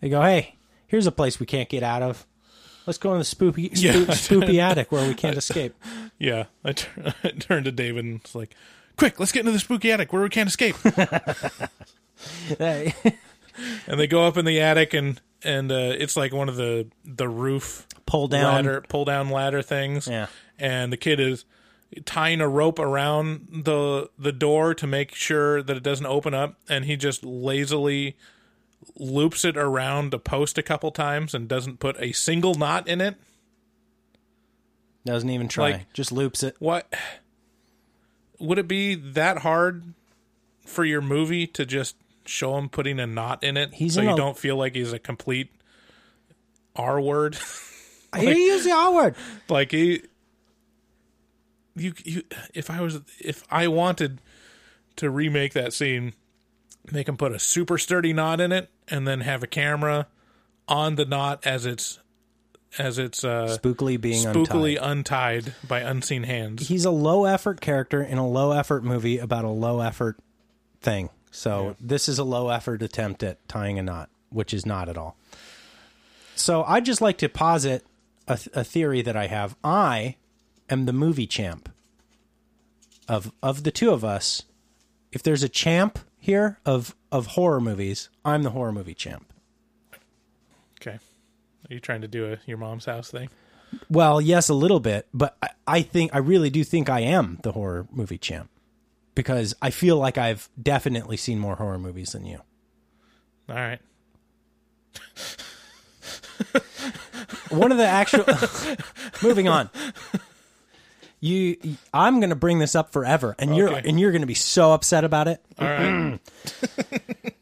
They 0.00 0.08
go, 0.10 0.20
"Hey, 0.22 0.56
here's 0.86 1.06
a 1.06 1.12
place 1.12 1.40
we 1.40 1.46
can't 1.46 1.68
get 1.70 1.82
out 1.82 2.02
of. 2.02 2.26
Let's 2.86 2.98
go 2.98 3.12
in 3.12 3.18
the 3.18 3.24
spoopy, 3.24 3.70
Yeah. 3.72 3.94
spoopy 4.14 4.58
attic 4.60 4.92
where 4.92 5.06
we 5.08 5.14
can't 5.14 5.36
escape. 5.36 5.74
Yeah, 6.18 6.44
I, 6.64 6.72
tur- 6.72 7.12
I 7.24 7.28
turned 7.28 7.66
to 7.66 7.72
David 7.72 8.02
and 8.06 8.22
was 8.22 8.34
like, 8.34 8.54
"Quick, 8.96 9.18
let's 9.20 9.32
get 9.32 9.40
into 9.40 9.52
the 9.52 9.58
spooky 9.58 9.92
attic 9.92 10.12
where 10.12 10.22
we 10.22 10.28
can't 10.28 10.48
escape." 10.48 10.76
And 13.88 13.98
they 13.98 14.06
go 14.06 14.26
up 14.26 14.36
in 14.36 14.44
the 14.44 14.60
attic, 14.60 14.92
and 14.92 15.18
and 15.42 15.72
uh, 15.72 15.92
it's 15.98 16.14
like 16.16 16.32
one 16.34 16.48
of 16.50 16.56
the 16.56 16.88
the 17.04 17.28
roof 17.28 17.86
Pull 18.04 18.28
down. 18.28 18.44
ladder, 18.54 18.84
pull 18.88 19.04
down 19.06 19.30
ladder 19.30 19.62
things. 19.62 20.06
Yeah. 20.06 20.26
and 20.58 20.92
the 20.92 20.96
kid 20.98 21.20
is 21.20 21.44
tying 22.04 22.40
a 22.42 22.48
rope 22.48 22.78
around 22.78 23.62
the 23.64 24.10
the 24.18 24.32
door 24.32 24.74
to 24.74 24.86
make 24.86 25.14
sure 25.14 25.62
that 25.62 25.74
it 25.76 25.82
doesn't 25.82 26.04
open 26.06 26.34
up, 26.34 26.56
and 26.68 26.84
he 26.84 26.96
just 26.96 27.24
lazily 27.24 28.16
loops 28.94 29.42
it 29.44 29.56
around 29.56 30.12
a 30.12 30.18
post 30.18 30.58
a 30.58 30.62
couple 30.62 30.90
times 30.90 31.32
and 31.34 31.48
doesn't 31.48 31.80
put 31.80 31.96
a 31.98 32.12
single 32.12 32.54
knot 32.54 32.86
in 32.86 33.00
it. 33.00 33.16
Doesn't 35.06 35.30
even 35.30 35.48
try. 35.48 35.70
Like- 35.72 35.92
Just 35.94 36.12
loops 36.12 36.42
it. 36.42 36.56
What 36.58 36.92
would 38.38 38.58
it 38.58 38.68
be 38.68 38.94
that 38.94 39.38
hard 39.38 39.94
for 40.64 40.84
your 40.84 41.00
movie 41.00 41.46
to 41.48 41.64
just 41.66 41.96
show 42.24 42.56
him 42.58 42.68
putting 42.68 42.98
a 42.98 43.06
knot 43.06 43.42
in 43.44 43.56
it 43.56 43.74
He's 43.74 43.94
so 43.94 44.00
in 44.00 44.08
you 44.08 44.14
a- 44.14 44.16
don't 44.16 44.36
feel 44.36 44.56
like 44.56 44.74
he's 44.74 44.92
a 44.92 44.98
complete 44.98 45.50
R 46.74 47.00
word? 47.00 47.36
I 48.12 48.20
hear 48.20 48.32
you 48.34 48.42
use 48.52 48.64
the 48.64 48.72
R 48.72 48.92
word. 48.94 49.14
like 49.48 49.70
he 49.72 50.02
you 51.74 51.92
you 52.04 52.22
if 52.54 52.70
I 52.70 52.80
was 52.80 53.00
if 53.20 53.44
I 53.50 53.68
wanted 53.68 54.20
to 54.96 55.10
remake 55.10 55.52
that 55.52 55.72
scene, 55.74 56.14
make 56.90 57.08
him 57.08 57.16
put 57.18 57.32
a 57.32 57.38
super 57.38 57.76
sturdy 57.78 58.12
knot 58.14 58.40
in 58.40 58.50
it 58.52 58.70
and 58.88 59.06
then 59.06 59.20
have 59.20 59.42
a 59.42 59.46
camera 59.46 60.06
on 60.68 60.94
the 60.94 61.04
knot 61.04 61.46
as 61.46 61.66
it's 61.66 61.98
as 62.78 62.98
it's 62.98 63.24
uh 63.24 63.56
Spookily 63.60 64.00
being 64.00 64.24
spookily 64.24 64.78
untied. 64.80 65.46
untied 65.48 65.54
by 65.66 65.80
unseen 65.80 66.24
hands. 66.24 66.68
He's 66.68 66.84
a 66.84 66.90
low 66.90 67.24
effort 67.24 67.60
character 67.60 68.02
in 68.02 68.18
a 68.18 68.28
low 68.28 68.52
effort 68.52 68.84
movie 68.84 69.18
about 69.18 69.44
a 69.44 69.50
low 69.50 69.80
effort 69.80 70.18
thing. 70.80 71.10
So 71.30 71.76
this 71.80 72.08
is 72.08 72.18
a 72.18 72.24
low 72.24 72.48
effort 72.48 72.82
attempt 72.82 73.22
at 73.22 73.46
tying 73.48 73.78
a 73.78 73.82
knot, 73.82 74.08
which 74.30 74.54
is 74.54 74.64
not 74.64 74.88
at 74.88 74.96
all. 74.96 75.16
So 76.34 76.64
I'd 76.64 76.84
just 76.84 77.00
like 77.00 77.18
to 77.18 77.28
posit 77.28 77.84
a, 78.26 78.38
a 78.54 78.64
theory 78.64 79.02
that 79.02 79.16
I 79.16 79.26
have. 79.26 79.56
I 79.62 80.16
am 80.70 80.86
the 80.86 80.92
movie 80.92 81.26
champ 81.26 81.68
of 83.08 83.32
of 83.42 83.64
the 83.64 83.70
two 83.70 83.90
of 83.90 84.04
us. 84.04 84.42
If 85.12 85.22
there's 85.22 85.42
a 85.42 85.48
champ 85.48 85.98
here 86.18 86.58
of 86.66 86.94
of 87.12 87.26
horror 87.28 87.60
movies, 87.60 88.08
I'm 88.24 88.42
the 88.42 88.50
horror 88.50 88.72
movie 88.72 88.94
champ. 88.94 89.32
Okay. 90.80 90.98
Are 91.68 91.74
you 91.74 91.80
trying 91.80 92.02
to 92.02 92.08
do 92.08 92.32
a 92.32 92.38
your 92.46 92.58
mom's 92.58 92.84
house 92.84 93.10
thing? 93.10 93.28
Well, 93.90 94.20
yes, 94.20 94.48
a 94.48 94.54
little 94.54 94.80
bit, 94.80 95.08
but 95.12 95.36
I, 95.42 95.48
I 95.66 95.82
think 95.82 96.14
I 96.14 96.18
really 96.18 96.50
do 96.50 96.62
think 96.62 96.88
I 96.88 97.00
am 97.00 97.40
the 97.42 97.52
horror 97.52 97.86
movie 97.90 98.18
champ 98.18 98.48
because 99.14 99.54
I 99.60 99.70
feel 99.70 99.96
like 99.96 100.18
I've 100.18 100.48
definitely 100.60 101.16
seen 101.16 101.38
more 101.38 101.56
horror 101.56 101.78
movies 101.78 102.12
than 102.12 102.24
you. 102.26 102.40
All 103.48 103.56
right. 103.56 103.80
One 107.50 107.72
of 107.72 107.78
the 107.78 107.86
actual 107.86 108.24
moving 109.22 109.48
on. 109.48 109.70
You, 111.18 111.56
I'm 111.92 112.20
going 112.20 112.30
to 112.30 112.36
bring 112.36 112.58
this 112.58 112.74
up 112.74 112.92
forever, 112.92 113.34
and 113.38 113.56
you're 113.56 113.68
and 113.68 113.98
you're 113.98 114.12
going 114.12 114.20
to 114.22 114.26
be 114.26 114.34
so 114.34 114.72
upset 114.72 115.02
about 115.02 115.28
it. 115.28 115.40
All 115.58 115.66
right. 115.66 116.20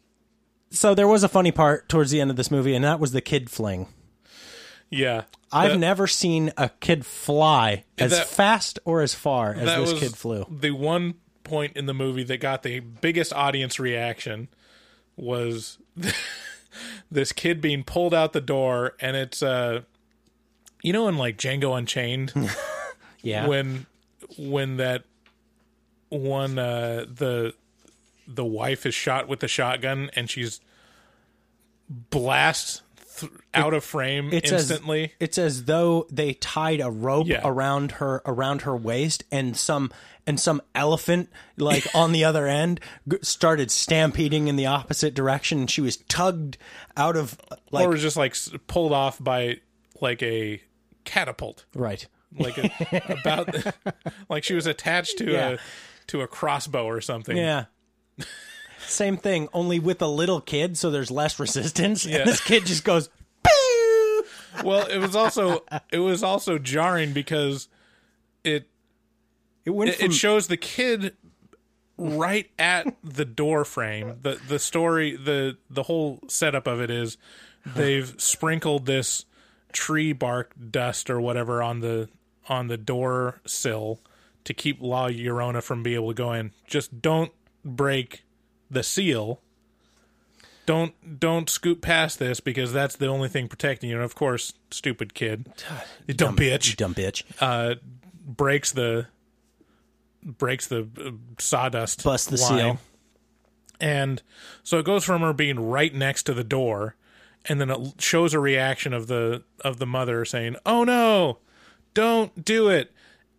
So 0.70 0.93
there 0.93 1.07
was 1.07 1.22
a 1.22 1.29
funny 1.29 1.53
part 1.53 1.89
towards 1.89 2.11
the 2.11 2.20
end 2.20 2.31
of 2.31 2.37
this 2.37 2.51
movie, 2.51 2.75
and 2.75 2.85
that 2.85 2.99
was 2.99 3.12
the 3.12 3.20
kid 3.20 3.49
fling. 3.49 3.87
Yeah. 4.95 5.24
I've 5.53 5.72
That- 5.72 5.78
never 5.78 6.07
seen 6.07 6.53
a 6.57 6.68
kid 6.80 7.07
fly 7.07 7.84
as 7.99 8.11
That- 8.11 8.26
fast 8.28 8.78
or 8.84 9.03
as 9.03 9.14
far 9.14 9.53
as 9.55 9.90
this 9.90 10.01
kid 10.01 10.16
flew. 10.16 10.47
The 10.51 10.72
one 10.72 11.14
point 11.45 11.76
in 11.76 11.86
the 11.86 11.95
movie 11.95 12.24
that 12.24 12.38
got 12.38 12.62
the 12.62 12.80
biggest 12.80 13.32
audience 13.32 13.78
reaction 13.78 14.49
was 15.16 15.78
this 17.11 17.32
kid 17.32 17.61
being 17.61 17.84
pulled 17.84 18.14
out 18.14 18.32
the 18.32 18.40
door, 18.40 18.95
and 19.01 19.16
it's 19.16 19.42
uh, 19.42 19.82
you 20.82 20.92
know, 20.92 21.07
in 21.09 21.16
like 21.16 21.36
Django 21.38 21.76
Unchained, 21.78 22.32
Yeah, 23.22 23.47
when 23.47 23.86
when 24.38 24.76
that 24.78 25.05
one 26.09 26.59
uh, 26.59 27.07
the 27.09 27.55
the 28.26 28.45
wife 28.45 28.86
is 28.86 28.95
shot 28.95 29.28
with 29.28 29.40
the 29.40 29.49
shotgun 29.49 30.11
and 30.16 30.28
she's 30.30 30.61
blast 31.88 32.82
th- 33.18 33.32
out 33.54 33.74
of 33.74 33.84
frame 33.84 34.30
it's 34.32 34.50
instantly. 34.52 35.04
As, 35.04 35.10
it's 35.20 35.38
as 35.38 35.64
though 35.64 36.06
they 36.10 36.34
tied 36.34 36.80
a 36.80 36.90
rope 36.90 37.26
Yeah. 37.26 37.40
around 37.44 37.92
her 37.92 38.22
around 38.26 38.62
her 38.62 38.76
waist, 38.76 39.24
and 39.30 39.56
some 39.56 39.92
and 40.26 40.40
some 40.40 40.62
elephant 40.74 41.30
like 41.56 41.86
on 41.94 42.12
the 42.12 42.24
other 42.24 42.46
end 42.46 42.80
g- 43.08 43.18
started 43.22 43.70
stampeding 43.70 44.48
in 44.48 44.56
the 44.56 44.66
opposite 44.66 45.14
direction, 45.14 45.58
and 45.60 45.70
she 45.70 45.80
was 45.80 45.96
tugged 45.96 46.56
out 46.96 47.16
of 47.16 47.38
like 47.70 47.86
or 47.86 47.90
was 47.90 48.02
just 48.02 48.16
like 48.16 48.34
pulled 48.66 48.92
off 48.92 49.22
by 49.22 49.60
like 50.00 50.22
a 50.22 50.60
catapult. 51.04 51.64
right. 51.74 52.06
like 52.38 52.58
a, 52.58 53.16
about 53.20 53.54
like 54.28 54.42
she 54.42 54.54
was 54.54 54.66
attached 54.66 55.18
to 55.18 55.30
Yeah. 55.30 55.48
a 55.50 55.58
to 56.08 56.20
a 56.22 56.26
crossbow 56.26 56.84
or 56.84 57.00
something. 57.00 57.36
Yeah. 57.36 57.66
Same 58.87 59.16
thing, 59.16 59.49
only 59.53 59.78
with 59.78 60.01
a 60.03 60.07
little 60.07 60.41
kid, 60.41 60.76
so 60.78 60.91
there's 60.91 61.11
less 61.11 61.39
resistance. 61.39 62.05
Yeah. 62.07 62.18
And 62.18 62.28
this 62.28 62.41
kid 62.41 62.66
just 62.66 62.85
goes, 62.85 63.09
"Pew!" 63.43 64.24
Well, 64.64 64.87
it 64.87 64.99
was 64.99 65.16
also 65.16 65.64
it 65.91 65.99
was 65.99 66.22
also 66.22 66.59
jarring 66.59 67.12
because 67.12 67.68
it 68.43 68.68
It 69.64 69.70
went 69.70 69.91
it, 69.91 69.97
from 69.97 70.07
it 70.07 70.14
shows 70.14 70.47
the 70.49 70.57
kid 70.57 71.16
right 71.97 72.51
at 72.59 72.95
the 73.03 73.24
door 73.24 73.64
frame. 73.64 74.14
The 74.22 74.41
the 74.49 74.59
story 74.59 75.16
the 75.16 75.57
the 75.70 75.85
whole 75.85 76.20
setup 76.28 76.66
of 76.66 76.80
it 76.80 76.91
is 76.91 77.16
they've 77.74 78.14
sprinkled 78.18 78.87
this 78.87 79.24
tree 79.72 80.12
bark 80.12 80.53
dust 80.70 81.09
or 81.11 81.20
whatever 81.20 81.62
on 81.62 81.80
the 81.80 82.09
on 82.49 82.68
the 82.68 82.76
door 82.76 83.41
sill 83.47 84.01
to 84.45 84.53
keep 84.53 84.80
La 84.80 85.09
Llorona 85.09 85.62
from 85.62 85.82
being 85.82 85.97
able 85.97 86.09
to 86.09 86.14
go 86.14 86.32
in. 86.32 86.53
Just 86.66 87.01
don't 87.01 87.32
break 87.64 88.24
the 88.75 88.83
seal. 88.83 89.41
Don't 90.66 91.20
don't 91.20 91.51
scoot 91.51 91.83
past 91.83 92.18
this 92.18 92.41
because 92.41 92.72
that's 92.72 92.97
the 92.97 93.07
only 93.07 93.29
thing 93.29 93.49
protecting 93.49 93.91
you. 93.91 93.97
And 93.97 94.05
of 94.05 94.14
course, 94.14 94.55
stupid 94.70 95.12
kid, 95.14 95.53
you 96.07 96.14
dumb 96.14 96.37
bitch, 96.37 96.70
you 96.70 96.77
dumb 96.77 96.95
bitch. 96.95 97.22
uh, 97.41 97.75
breaks 98.27 98.72
the 98.72 99.07
breaks 100.22 100.66
the 100.66 100.89
uh, 100.99 101.11
sawdust 101.39 102.03
Bust 102.03 102.31
the 102.31 102.39
line. 102.39 102.59
seal. 102.59 102.79
and 103.79 104.22
so 104.62 104.79
it 104.79 104.87
goes 104.87 105.05
from 105.05 105.20
her 105.20 105.35
being 105.35 105.61
right 105.61 105.95
next 105.95 106.22
to 106.22 106.33
the 106.33 106.43
door 106.45 106.97
and 107.45 107.61
then 107.61 107.68
it 107.68 108.01
shows 108.01 108.33
a 108.33 108.41
reaction 108.41 108.95
of 108.95 109.07
the 109.07 109.43
of 109.61 109.79
the 109.79 109.85
mother 109.87 110.25
saying 110.25 110.57
oh 110.64 110.83
no 110.83 111.41
don't 111.93 112.43
do 112.43 112.70
it 112.70 112.91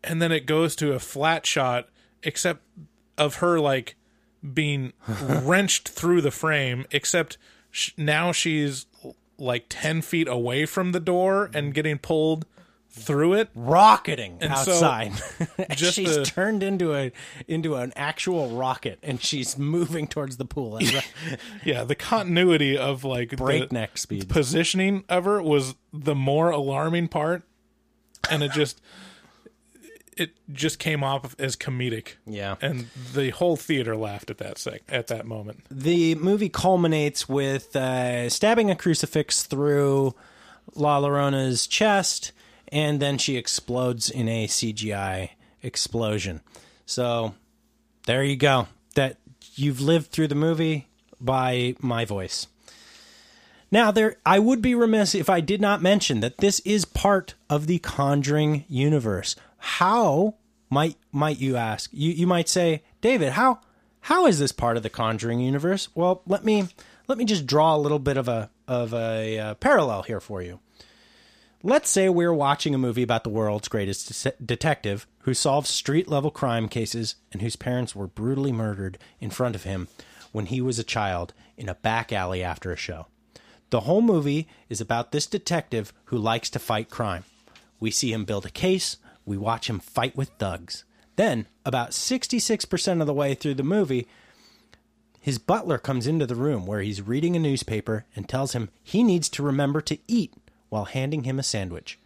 and 0.04 0.22
then 0.22 0.32
it 0.32 0.46
goes 0.46 0.76
to 0.76 0.94
a 0.94 1.00
flat 1.00 1.48
shot 1.48 1.90
except 2.22 2.62
of 3.18 3.38
her 3.38 3.60
like 3.60 3.96
being 4.54 4.94
wrenched 5.08 5.90
through 5.90 6.22
the 6.22 6.32
frame 6.32 6.86
except 6.92 7.38
sh- 7.72 7.92
now 7.98 8.32
she's 8.32 8.86
like 9.38 9.66
10 9.70 10.02
feet 10.02 10.28
away 10.28 10.66
from 10.66 10.92
the 10.92 11.00
door 11.00 11.50
and 11.54 11.74
getting 11.74 11.98
pulled 11.98 12.46
through 12.90 13.34
it 13.34 13.50
Rocketing 13.56 14.38
so, 14.42 14.48
outside. 14.48 15.12
And 15.58 15.76
just 15.78 15.96
she's 15.96 16.16
the- 16.16 16.24
turned 16.24 16.64
into 16.64 16.96
a 16.96 17.12
into 17.46 17.76
an 17.76 17.92
actual 17.98 18.50
rocket 18.56 19.00
and 19.04 19.22
she's 19.22 19.58
moving 19.58 20.08
towards 20.08 20.38
the 20.38 20.46
pool. 20.46 20.80
Yeah, 21.66 21.84
the 21.84 21.96
continuity 21.96 22.78
of 22.78 23.04
like 23.04 23.32
the 23.32 23.38
Breakneck 23.38 23.98
speed. 23.98 24.30
positioning 24.30 25.04
of 25.10 25.26
her 25.26 25.42
was 25.42 25.76
the 25.92 26.16
more 26.16 26.50
alarming 26.52 27.10
part, 27.10 27.44
and 28.30 28.42
it 28.44 28.54
just 28.54 28.80
it 30.18 30.32
just 30.52 30.80
came 30.80 31.04
off 31.04 31.36
as 31.40 31.56
comedic. 31.56 32.14
Yeah. 32.26 32.56
and 32.62 32.88
the 33.14 33.32
whole 33.32 33.56
theater 33.56 33.96
laughed 33.96 34.30
at 34.30 34.38
that 34.40 34.58
sec 34.58 34.82
at 34.90 35.08
that 35.08 35.26
moment. 35.26 35.64
the 35.70 36.16
movie 36.16 36.50
culminates 36.50 37.28
with 37.28 37.76
uh, 37.76 38.30
stabbing 38.30 38.72
a 38.72 38.76
crucifix 38.76 39.44
through 39.44 40.16
La 40.74 41.00
Llorona's 41.00 41.68
chest, 41.68 42.32
and 42.70 43.00
then 43.00 43.18
she 43.18 43.38
explodes 43.38 44.10
in 44.10 44.28
a 44.28 44.48
CGI 44.48 45.32
explosion. 45.62 46.42
So 46.86 47.36
there 48.06 48.24
you 48.24 48.36
go. 48.36 48.68
That 48.96 49.18
you've 49.56 49.82
lived 49.82 50.12
through 50.12 50.28
the 50.28 50.36
movie 50.36 50.88
by 51.20 51.76
my 51.80 52.06
voice. 52.06 52.48
Now, 53.72 53.92
there, 53.92 54.18
I 54.26 54.40
would 54.40 54.62
be 54.62 54.76
remiss 54.76 55.16
if 55.16 55.30
I 55.30 55.42
did 55.42 55.60
not 55.60 55.82
mention 55.82 56.20
that 56.22 56.38
this 56.38 56.60
is 56.62 56.86
part 56.86 57.34
of 57.50 57.68
the 57.68 57.80
Conjuring 57.80 58.64
universe. 58.70 59.36
How 59.66 60.36
might 60.70 60.96
might 61.12 61.40
you 61.40 61.58
ask? 61.58 61.90
You 61.92 62.12
you 62.12 62.28
might 62.28 62.48
say, 62.48 62.84
David, 63.02 63.32
how 63.32 63.62
how 64.02 64.28
is 64.28 64.38
this 64.38 64.52
part 64.52 64.78
of 64.78 64.84
the 64.84 64.92
Conjuring 64.92 65.40
universe? 65.40 65.90
Well, 65.96 66.22
let 66.28 66.46
me 66.46 66.68
let 67.08 67.18
me 67.18 67.26
just 67.26 67.48
draw 67.48 67.76
a 67.76 67.78
little 67.78 67.98
bit 67.98 68.16
of 68.16 68.28
a 68.28 68.52
of 68.68 68.94
a 68.94 69.40
uh, 69.40 69.54
parallel 69.56 70.04
here 70.04 70.20
for 70.20 70.44
you. 70.44 70.60
Let's 71.64 71.90
say 71.90 72.10
we're 72.10 72.32
watching 72.32 72.76
a 72.76 72.78
movie 72.78 73.02
about 73.02 73.24
the 73.24 73.32
world's 73.32 73.68
greatest 73.68 74.24
de- 74.24 74.34
detective 74.46 75.08
who 75.22 75.34
solves 75.34 75.68
street 75.68 76.08
level 76.08 76.30
crime 76.30 76.70
cases 76.70 77.16
and 77.32 77.42
whose 77.42 77.56
parents 77.56 77.96
were 77.96 78.06
brutally 78.06 78.52
murdered 78.52 79.00
in 79.20 79.32
front 79.32 79.56
of 79.56 79.64
him 79.64 79.88
when 80.32 80.46
he 80.46 80.62
was 80.62 80.78
a 80.78 80.84
child 80.84 81.34
in 81.58 81.68
a 81.68 81.74
back 81.74 82.14
alley 82.14 82.44
after 82.44 82.72
a 82.72 82.78
show. 82.78 83.08
The 83.72 83.82
whole 83.82 84.04
movie 84.04 84.48
is 84.70 84.80
about 84.80 85.12
this 85.12 85.26
detective 85.26 85.92
who 86.06 86.20
likes 86.20 86.52
to 86.52 86.60
fight 86.60 86.92
crime. 86.92 87.24
We 87.80 87.90
see 87.90 88.14
him 88.14 88.26
build 88.26 88.46
a 88.46 88.52
case, 88.52 88.98
we 89.26 89.38
watch 89.38 89.70
him 89.70 89.80
fight 89.80 90.16
with 90.16 90.30
thugs. 90.40 90.84
Then, 91.16 91.48
about 91.66 91.92
66% 91.92 93.02
of 93.02 93.08
the 93.08 93.14
way 93.14 93.34
through 93.34 93.56
the 93.56 93.64
movie, 93.64 94.08
his 95.20 95.40
butler 95.40 95.78
comes 95.78 96.06
into 96.06 96.26
the 96.26 96.36
room 96.36 96.66
where 96.66 96.82
he's 96.82 97.02
reading 97.02 97.36
a 97.36 97.40
newspaper 97.40 98.06
and 98.16 98.30
tells 98.30 98.54
him 98.54 98.70
he 98.84 99.02
needs 99.02 99.28
to 99.30 99.44
remember 99.44 99.82
to 99.82 99.98
eat 100.08 100.34
while 100.70 100.86
handing 100.86 101.24
him 101.24 101.40
a 101.40 101.44
sandwich. 101.44 101.98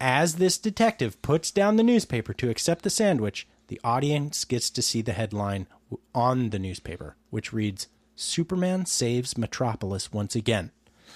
As 0.00 0.36
this 0.36 0.58
detective 0.58 1.20
puts 1.22 1.50
down 1.50 1.76
the 1.76 1.82
newspaper 1.82 2.32
to 2.34 2.50
accept 2.50 2.82
the 2.82 2.90
sandwich, 2.90 3.46
the 3.68 3.80
audience 3.82 4.44
gets 4.44 4.68
to 4.70 4.82
see 4.82 5.00
the 5.00 5.12
headline 5.12 5.66
on 6.14 6.50
the 6.50 6.58
newspaper, 6.58 7.16
which 7.30 7.52
reads 7.52 7.88
Superman 8.14 8.86
saves 8.86 9.38
Metropolis 9.38 10.12
once 10.12 10.36
again. 10.36 10.70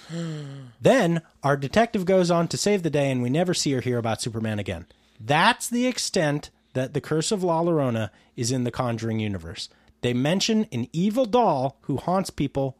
then 0.81 1.21
our 1.43 1.57
detective 1.57 2.05
goes 2.05 2.31
on 2.31 2.47
to 2.47 2.57
save 2.57 2.83
the 2.83 2.89
day, 2.89 3.11
and 3.11 3.21
we 3.21 3.29
never 3.29 3.53
see 3.53 3.75
or 3.75 3.81
hear 3.81 3.97
about 3.97 4.21
Superman 4.21 4.59
again. 4.59 4.85
That's 5.19 5.67
the 5.67 5.87
extent 5.87 6.49
that 6.73 6.93
the 6.93 7.01
Curse 7.01 7.31
of 7.31 7.43
La 7.43 7.61
Llorona 7.61 8.09
is 8.35 8.51
in 8.51 8.63
the 8.63 8.71
Conjuring 8.71 9.19
universe. 9.19 9.69
They 10.01 10.13
mention 10.13 10.67
an 10.71 10.87
evil 10.93 11.25
doll 11.25 11.77
who 11.81 11.97
haunts 11.97 12.29
people 12.29 12.77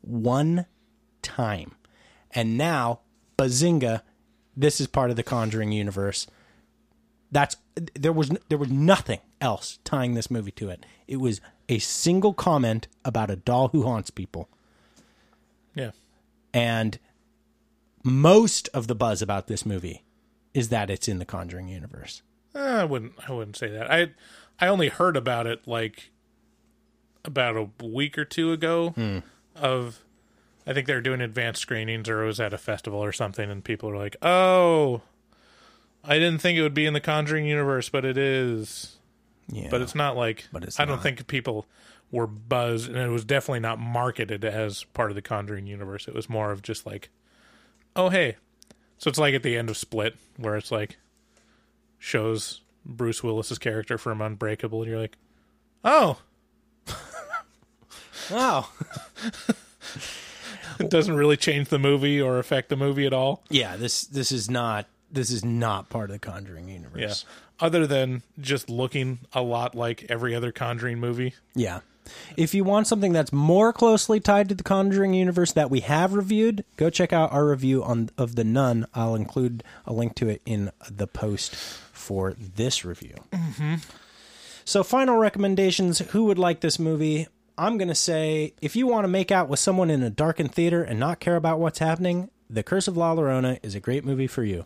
one 0.00 0.66
time. 1.22 1.72
And 2.30 2.56
now, 2.56 3.00
bazinga, 3.36 4.02
this 4.56 4.80
is 4.80 4.86
part 4.86 5.10
of 5.10 5.16
the 5.16 5.22
Conjuring 5.22 5.72
universe. 5.72 6.26
That's 7.30 7.56
there 7.94 8.12
was 8.12 8.30
there 8.48 8.58
was 8.58 8.70
nothing 8.70 9.18
else 9.40 9.78
tying 9.84 10.14
this 10.14 10.30
movie 10.30 10.52
to 10.52 10.70
it. 10.70 10.86
It 11.08 11.16
was 11.16 11.40
a 11.68 11.78
single 11.80 12.32
comment 12.32 12.86
about 13.04 13.30
a 13.30 13.36
doll 13.36 13.68
who 13.68 13.82
haunts 13.82 14.10
people. 14.10 14.48
Yeah. 15.74 15.90
And 16.52 16.98
most 18.04 18.68
of 18.68 18.86
the 18.86 18.94
buzz 18.94 19.20
about 19.22 19.48
this 19.48 19.66
movie 19.66 20.03
is 20.54 20.68
that 20.70 20.88
it's 20.88 21.08
in 21.08 21.18
the 21.18 21.24
Conjuring 21.24 21.68
universe. 21.68 22.22
Uh, 22.54 22.58
I 22.58 22.84
wouldn't. 22.84 23.12
I 23.28 23.32
wouldn't 23.32 23.56
say 23.56 23.68
that. 23.68 23.90
I 23.90 24.10
I 24.60 24.68
only 24.68 24.88
heard 24.88 25.16
about 25.16 25.46
it 25.46 25.66
like 25.66 26.10
about 27.24 27.56
a 27.56 27.84
week 27.84 28.16
or 28.16 28.24
two 28.24 28.52
ago. 28.52 28.94
Of 29.56 30.00
I 30.66 30.72
think 30.72 30.86
they 30.86 30.94
were 30.94 31.00
doing 31.00 31.20
advanced 31.20 31.60
screenings, 31.62 32.08
or 32.08 32.22
it 32.22 32.26
was 32.26 32.40
at 32.40 32.54
a 32.54 32.58
festival 32.58 33.02
or 33.02 33.12
something, 33.12 33.50
and 33.50 33.62
people 33.64 33.90
were 33.90 33.96
like, 33.96 34.16
"Oh, 34.22 35.02
I 36.02 36.18
didn't 36.18 36.40
think 36.40 36.58
it 36.58 36.62
would 36.62 36.74
be 36.74 36.86
in 36.86 36.92
the 36.94 37.00
Conjuring 37.00 37.46
universe, 37.46 37.88
but 37.88 38.04
it 38.04 38.16
is." 38.16 38.96
Yeah. 39.48 39.68
But 39.70 39.82
it's 39.82 39.94
not 39.94 40.16
like. 40.16 40.46
But 40.52 40.64
it's 40.64 40.80
I 40.80 40.84
don't 40.84 40.96
not. 40.96 41.02
think 41.02 41.26
people 41.26 41.66
were 42.10 42.26
buzzed, 42.26 42.88
and 42.88 42.96
it 42.98 43.08
was 43.10 43.24
definitely 43.24 43.60
not 43.60 43.78
marketed 43.78 44.44
as 44.44 44.84
part 44.84 45.10
of 45.10 45.16
the 45.16 45.22
Conjuring 45.22 45.66
universe. 45.66 46.06
It 46.08 46.14
was 46.14 46.28
more 46.28 46.50
of 46.50 46.62
just 46.62 46.86
like, 46.86 47.10
"Oh, 47.96 48.08
hey." 48.08 48.36
So 48.98 49.08
it's 49.08 49.18
like 49.18 49.34
at 49.34 49.42
the 49.42 49.56
end 49.56 49.68
of 49.70 49.76
Split, 49.76 50.16
where 50.36 50.56
it's 50.56 50.70
like 50.70 50.96
shows 51.98 52.60
Bruce 52.86 53.22
Willis's 53.22 53.58
character 53.58 53.98
from 53.98 54.20
Unbreakable, 54.20 54.82
and 54.82 54.90
you're 54.90 55.00
like, 55.00 55.16
"Oh, 55.84 56.18
Wow. 58.30 58.68
it 60.80 60.90
doesn't 60.90 61.14
really 61.14 61.36
change 61.36 61.68
the 61.68 61.78
movie 61.78 62.20
or 62.20 62.38
affect 62.38 62.68
the 62.68 62.76
movie 62.76 63.06
at 63.06 63.12
all." 63.12 63.42
yeah, 63.50 63.76
this 63.76 64.02
this 64.02 64.32
is 64.32 64.50
not 64.50 64.86
this 65.10 65.30
is 65.30 65.44
not 65.44 65.88
part 65.90 66.10
of 66.10 66.14
the 66.14 66.18
Conjuring 66.18 66.68
universe. 66.68 66.92
Yeah. 66.94 67.00
universe. 67.02 67.24
Other 67.60 67.86
than 67.86 68.22
just 68.40 68.68
looking 68.68 69.20
a 69.32 69.40
lot 69.42 69.74
like 69.74 70.06
every 70.08 70.34
other 70.34 70.50
Conjuring 70.52 70.98
movie. 70.98 71.34
Yeah. 71.54 71.80
If 72.36 72.54
you 72.54 72.64
want 72.64 72.86
something 72.86 73.12
that's 73.12 73.32
more 73.32 73.72
closely 73.72 74.20
tied 74.20 74.48
to 74.48 74.54
the 74.54 74.62
Conjuring 74.62 75.14
universe 75.14 75.52
that 75.52 75.70
we 75.70 75.80
have 75.80 76.14
reviewed, 76.14 76.64
go 76.76 76.90
check 76.90 77.12
out 77.12 77.32
our 77.32 77.46
review 77.46 77.82
on 77.82 78.10
of 78.18 78.34
the 78.34 78.44
Nun. 78.44 78.86
I'll 78.94 79.14
include 79.14 79.64
a 79.86 79.92
link 79.92 80.14
to 80.16 80.28
it 80.28 80.42
in 80.44 80.70
the 80.90 81.06
post 81.06 81.54
for 81.54 82.34
this 82.34 82.84
review. 82.84 83.14
Mm-hmm. 83.32 83.74
So, 84.64 84.82
final 84.82 85.18
recommendations. 85.18 85.98
Who 85.98 86.24
would 86.24 86.38
like 86.38 86.60
this 86.60 86.78
movie? 86.78 87.28
I'm 87.56 87.78
going 87.78 87.88
to 87.88 87.94
say 87.94 88.54
if 88.60 88.74
you 88.74 88.86
want 88.86 89.04
to 89.04 89.08
make 89.08 89.30
out 89.30 89.48
with 89.48 89.60
someone 89.60 89.90
in 89.90 90.02
a 90.02 90.10
darkened 90.10 90.54
theater 90.54 90.82
and 90.82 90.98
not 90.98 91.20
care 91.20 91.36
about 91.36 91.60
what's 91.60 91.78
happening, 91.78 92.30
The 92.50 92.62
Curse 92.62 92.88
of 92.88 92.96
La 92.96 93.14
Llorona 93.14 93.58
is 93.62 93.74
a 93.74 93.80
great 93.80 94.04
movie 94.04 94.26
for 94.26 94.42
you. 94.42 94.64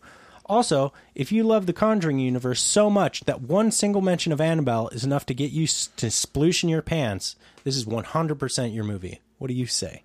Also, 0.49 0.93
if 1.15 1.31
you 1.31 1.45
love 1.45 1.67
the 1.67 1.73
Conjuring 1.75 2.19
universe 2.19 2.63
so 2.63 2.89
much 2.89 3.21
that 3.25 3.43
one 3.43 3.71
single 3.71 4.01
mention 4.01 4.33
of 4.33 4.41
Annabelle 4.41 4.89
is 4.89 5.05
enough 5.05 5.27
to 5.27 5.35
get 5.35 5.51
you 5.51 5.67
to 5.67 6.07
sploosh 6.07 6.63
in 6.63 6.71
your 6.71 6.81
pants, 6.81 7.37
this 7.65 7.77
is 7.77 7.85
100% 7.85 8.75
your 8.75 8.85
movie. 8.85 9.21
What 9.37 9.49
do 9.49 9.55
you 9.55 9.67
say? 9.67 10.05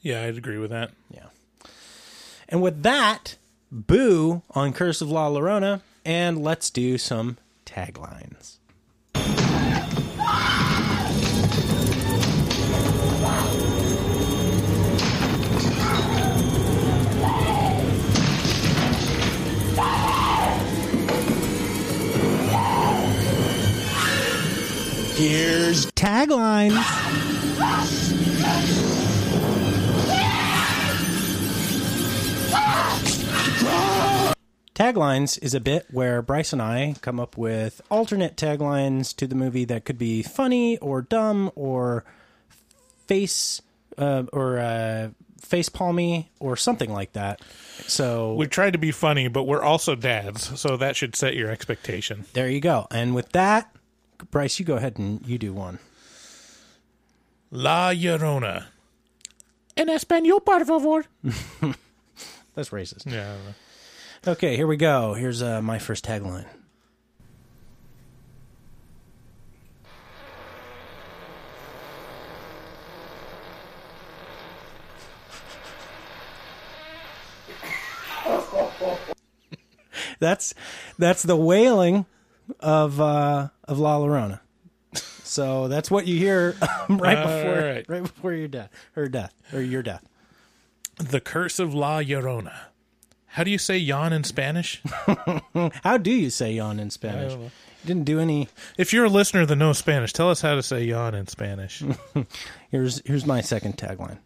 Yeah, 0.00 0.22
I'd 0.22 0.38
agree 0.38 0.58
with 0.58 0.70
that. 0.70 0.92
Yeah. 1.10 1.26
And 2.48 2.62
with 2.62 2.82
that, 2.84 3.36
boo 3.72 4.42
on 4.50 4.72
Curse 4.72 5.00
of 5.00 5.10
La 5.10 5.28
Llorona, 5.28 5.80
and 6.04 6.42
let's 6.42 6.70
do 6.70 6.96
some 6.96 7.38
taglines. 7.66 8.58
Here's 25.22 25.86
taglines. 25.92 26.82
Taglines 34.74 35.40
is 35.40 35.54
a 35.54 35.60
bit 35.60 35.86
where 35.92 36.22
Bryce 36.22 36.52
and 36.52 36.60
I 36.60 36.96
come 37.02 37.20
up 37.20 37.38
with 37.38 37.80
alternate 37.88 38.36
taglines 38.36 39.14
to 39.14 39.28
the 39.28 39.36
movie 39.36 39.64
that 39.66 39.84
could 39.84 39.96
be 39.96 40.24
funny 40.24 40.76
or 40.78 41.02
dumb 41.02 41.52
or 41.54 42.04
face 43.06 43.62
uh, 43.98 44.24
or 44.32 44.58
uh, 44.58 45.10
face 45.40 45.68
palmy 45.68 46.32
or 46.40 46.56
something 46.56 46.92
like 46.92 47.12
that. 47.12 47.40
So 47.86 48.34
We 48.34 48.48
tried 48.48 48.72
to 48.72 48.78
be 48.80 48.90
funny, 48.90 49.28
but 49.28 49.44
we're 49.44 49.62
also 49.62 49.94
dads, 49.94 50.58
so 50.60 50.76
that 50.78 50.96
should 50.96 51.14
set 51.14 51.36
your 51.36 51.48
expectation. 51.48 52.24
there 52.32 52.50
you 52.50 52.60
go. 52.60 52.88
And 52.90 53.14
with 53.14 53.30
that, 53.30 53.72
Bryce, 54.30 54.58
you 54.58 54.64
go 54.64 54.76
ahead 54.76 54.98
and 54.98 55.26
you 55.26 55.38
do 55.38 55.52
one. 55.52 55.78
La 57.50 57.90
Llorona. 57.92 58.66
En 59.76 59.88
español, 59.88 60.44
por 60.44 60.64
favor. 60.64 61.04
That's 62.54 62.70
racist. 62.70 63.06
Yeah. 63.06 63.32
I 63.32 63.34
don't 63.34 63.44
know. 63.44 63.54
Okay, 64.32 64.56
here 64.56 64.66
we 64.66 64.76
go. 64.76 65.14
Here's 65.14 65.42
uh, 65.42 65.60
my 65.62 65.78
first 65.78 66.04
tagline. 66.04 66.46
that's 80.20 80.54
that's 80.98 81.22
the 81.24 81.36
wailing 81.36 82.06
of 82.60 83.00
uh, 83.00 83.48
of 83.64 83.78
La 83.78 83.98
Llorona. 83.98 84.40
So 85.24 85.68
that's 85.68 85.90
what 85.90 86.06
you 86.06 86.18
hear 86.18 86.56
right 86.88 87.16
All 87.18 87.26
before 87.26 87.62
right. 87.62 87.84
right 87.88 88.02
before 88.02 88.32
your 88.34 88.48
death, 88.48 88.70
her 88.92 89.08
death, 89.08 89.32
or 89.52 89.60
your 89.62 89.82
death. 89.82 90.06
The 90.96 91.20
Curse 91.20 91.58
of 91.58 91.74
La 91.74 92.00
Llorona. 92.00 92.52
How 93.26 93.44
do 93.44 93.50
you 93.50 93.56
say 93.56 93.78
yawn 93.78 94.12
in 94.12 94.24
Spanish? 94.24 94.82
How 95.82 95.96
do 95.96 96.10
you 96.10 96.28
say 96.28 96.52
yawn 96.52 96.78
in 96.78 96.90
Spanish? 96.90 97.32
didn't 97.86 98.04
do 98.04 98.20
any. 98.20 98.48
if 98.76 98.92
you're 98.92 99.06
a 99.06 99.08
listener 99.10 99.46
that 99.46 99.56
knows 99.56 99.78
Spanish, 99.78 100.12
tell 100.12 100.30
us 100.30 100.42
how 100.42 100.54
to 100.54 100.62
say 100.62 100.84
yawn 100.84 101.14
in 101.14 101.26
Spanish. 101.26 101.82
Here's 102.70 103.00
here's 103.06 103.24
my 103.26 103.40
second 103.40 103.76
tagline. 103.78 104.18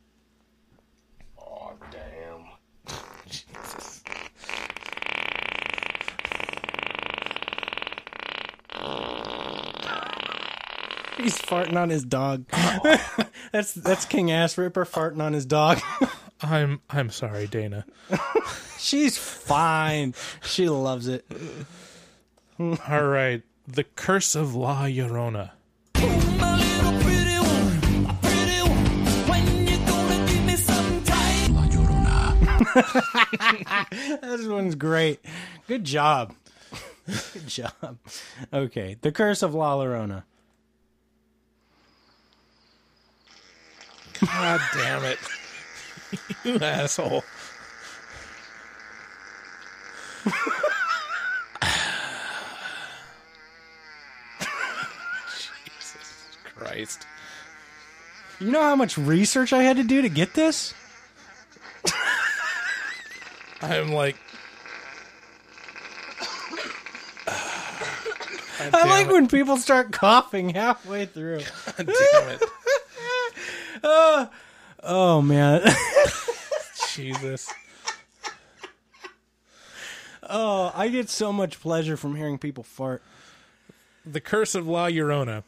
He's 11.23 11.39
farting 11.39 11.77
on 11.77 11.89
his 11.89 12.05
dog. 12.05 12.45
that's 13.53 13.73
that's 13.73 14.05
King 14.05 14.31
Ass 14.31 14.59
Ripper 14.59 14.85
farting 14.85 15.23
on 15.23 15.33
his 15.33 15.47
dog. 15.47 15.81
I'm 16.43 16.81
I'm 16.91 17.09
sorry, 17.09 17.47
Dana. 17.47 17.87
She's 18.79 19.17
fine. 19.17 20.15
She 20.43 20.69
loves 20.69 21.09
it. 21.09 21.25
All 22.61 23.07
right. 23.07 23.43
The 23.67 23.85
Curse 23.85 24.35
of 24.35 24.55
La 24.55 24.83
Llorona. 24.85 25.53
La 25.95 26.03
Llorona. 26.59 26.87
this 34.21 34.47
one's 34.47 34.75
great. 34.75 35.21
Good 35.67 35.85
job. 35.85 36.35
Good 37.33 37.47
job. 37.47 37.99
Okay, 38.53 38.99
The 39.01 39.13
Curse 39.13 39.43
of 39.43 39.55
La 39.55 39.77
Llorona. 39.77 40.25
God 44.25 44.61
damn 44.75 45.05
it. 45.05 45.19
you 46.45 46.59
asshole. 46.59 47.25
Jesus 55.75 56.39
Christ. 56.57 57.07
You 58.41 58.51
know 58.51 58.63
how 58.63 58.77
much 58.77 58.99
research 58.99 59.53
I 59.53 59.63
had 59.63 59.77
to 59.77 59.85
do 59.85 60.03
to 60.03 60.09
get 60.09 60.35
this? 60.35 60.75
I'm 63.63 63.93
like. 63.93 64.17
God 67.27 68.75
I 68.75 68.89
like 68.89 69.07
it. 69.07 69.13
when 69.13 69.29
people 69.29 69.57
start 69.57 69.93
coughing 69.93 70.51
halfway 70.51 71.07
through. 71.07 71.41
God 71.77 71.87
damn 71.87 72.29
it. 72.31 72.43
Ah. 73.83 74.31
Oh 74.83 75.21
man. 75.23 75.63
Jesus. 76.95 77.53
Oh, 80.29 80.73
I 80.75 80.89
get 80.89 81.09
so 81.09 81.33
much 81.33 81.61
pleasure 81.61 81.97
from 81.97 82.17
hearing 82.17 82.39
people 82.39 82.65
fart. 82.65 83.03
The 84.05 84.21
Curse 84.21 84.55
of 84.55 84.67
La 84.67 84.87
Llorona. 84.87 85.45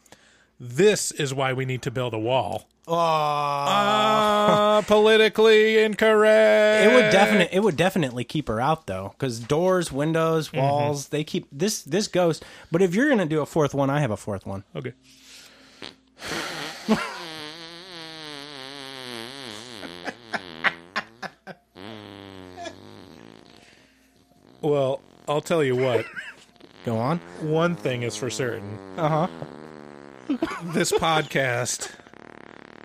This 0.60 1.12
is 1.12 1.32
why 1.32 1.52
we 1.52 1.64
need 1.64 1.82
to 1.82 1.90
build 1.90 2.14
a 2.14 2.18
wall. 2.18 2.68
Oh, 2.86 2.94
Ah, 2.96 4.82
politically 4.86 5.78
incorrect. 5.82 6.90
it 6.90 6.94
would 6.94 7.10
definitely 7.12 7.54
it 7.56 7.60
would 7.60 7.76
definitely 7.76 8.24
keep 8.24 8.48
her 8.48 8.60
out 8.60 8.86
though, 8.86 9.14
because 9.16 9.40
doors, 9.40 9.92
windows, 9.92 10.48
mm-hmm. 10.48 10.58
walls, 10.58 11.08
they 11.08 11.22
keep 11.22 11.46
this 11.52 11.82
this 11.82 12.08
ghost. 12.08 12.44
But 12.72 12.80
if 12.82 12.94
you're 12.94 13.08
gonna 13.10 13.26
do 13.26 13.40
a 13.42 13.46
fourth 13.46 13.74
one, 13.74 13.90
I 13.90 14.00
have 14.00 14.10
a 14.10 14.16
fourth 14.16 14.46
one. 14.46 14.64
Okay. 14.74 14.94
well, 24.60 25.00
I'll 25.26 25.40
tell 25.40 25.64
you 25.64 25.76
what. 25.76 26.04
Go 26.84 26.96
on. 26.96 27.18
One 27.40 27.74
thing 27.76 28.02
is 28.02 28.16
for 28.16 28.30
certain. 28.30 28.78
Uh 28.96 29.08
huh. 29.08 29.28
This 30.74 30.92
podcast 30.92 31.90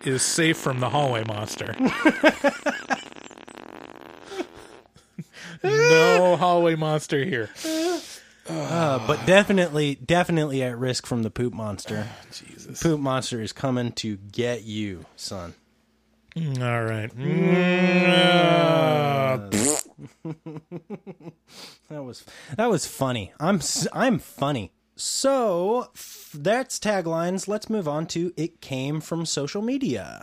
is 0.05 0.21
safe 0.21 0.57
from 0.57 0.79
the 0.79 0.89
hallway 0.89 1.23
monster. 1.25 1.75
no 5.63 6.35
hallway 6.37 6.75
monster 6.75 7.23
here. 7.25 7.49
Uh, 8.49 9.05
but 9.07 9.25
definitely, 9.25 9.95
definitely 9.95 10.63
at 10.63 10.77
risk 10.77 11.05
from 11.05 11.23
the 11.23 11.29
poop 11.29 11.53
monster. 11.53 12.07
Ah, 12.09 12.15
Jesus. 12.31 12.81
Poop 12.81 12.99
monster 12.99 13.41
is 13.41 13.53
coming 13.53 13.91
to 13.93 14.17
get 14.17 14.63
you, 14.63 15.05
son. 15.15 15.53
Mm, 16.35 16.61
all 16.61 16.83
right. 16.83 17.15
Mm. 17.15 17.53
Mm, 17.53 18.05
ah. 18.07 19.37
That 21.89 22.03
was 22.03 22.25
that 22.57 22.69
was 22.69 22.85
funny. 22.87 23.33
I'm 23.39 23.61
I'm 23.93 24.17
funny. 24.19 24.71
So 24.95 25.89
f- 25.95 26.31
that's 26.33 26.79
taglines. 26.79 27.47
Let's 27.47 27.69
move 27.69 27.87
on 27.87 28.07
to 28.07 28.33
it 28.37 28.61
came 28.61 28.99
from 29.01 29.25
social 29.25 29.61
media. 29.61 30.21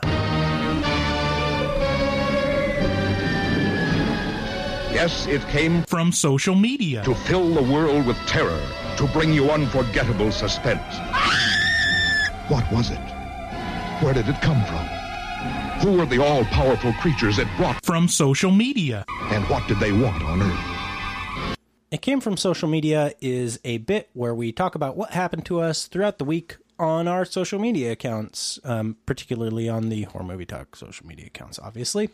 Yes, 4.92 5.26
it 5.26 5.40
came 5.48 5.82
From 5.84 6.12
social 6.12 6.54
media. 6.54 7.02
to 7.04 7.14
fill 7.14 7.54
the 7.54 7.62
world 7.62 8.06
with 8.06 8.16
terror, 8.26 8.60
to 8.98 9.06
bring 9.08 9.32
you 9.32 9.50
unforgettable 9.50 10.30
suspense. 10.32 10.82
What 12.48 12.70
was 12.72 12.90
it? 12.90 12.98
Where 14.02 14.12
did 14.12 14.28
it 14.28 14.40
come 14.42 14.62
from? 14.64 14.86
Who 15.80 15.92
were 15.96 16.04
the 16.06 16.22
all 16.22 16.44
powerful 16.44 16.92
creatures 16.94 17.38
it 17.38 17.48
brought, 17.56 17.82
From 17.84 18.06
social 18.06 18.50
media. 18.50 19.04
and 19.30 19.44
what 19.48 19.66
did 19.66 19.78
they 19.78 19.92
want 19.92 20.22
on 20.22 20.42
Earth? 20.42 21.56
It 21.90 22.02
came 22.02 22.20
from 22.20 22.36
social 22.36 22.68
media 22.68 23.14
is 23.20 23.58
a 23.64 23.78
bit 23.78 24.10
where 24.12 24.34
we 24.34 24.52
talk 24.52 24.74
about 24.74 24.96
what 24.96 25.10
happened 25.12 25.46
to 25.46 25.60
us 25.60 25.86
throughout 25.86 26.18
the 26.18 26.24
week 26.24 26.56
on 26.78 27.08
our 27.08 27.24
social 27.24 27.58
media 27.58 27.92
accounts, 27.92 28.58
um, 28.62 28.96
particularly 29.06 29.68
on 29.68 29.88
the 29.88 30.02
Horror 30.02 30.24
Movie 30.24 30.44
Talk 30.46 30.76
social 30.76 31.06
media 31.06 31.26
accounts, 31.26 31.58
obviously. 31.58 32.10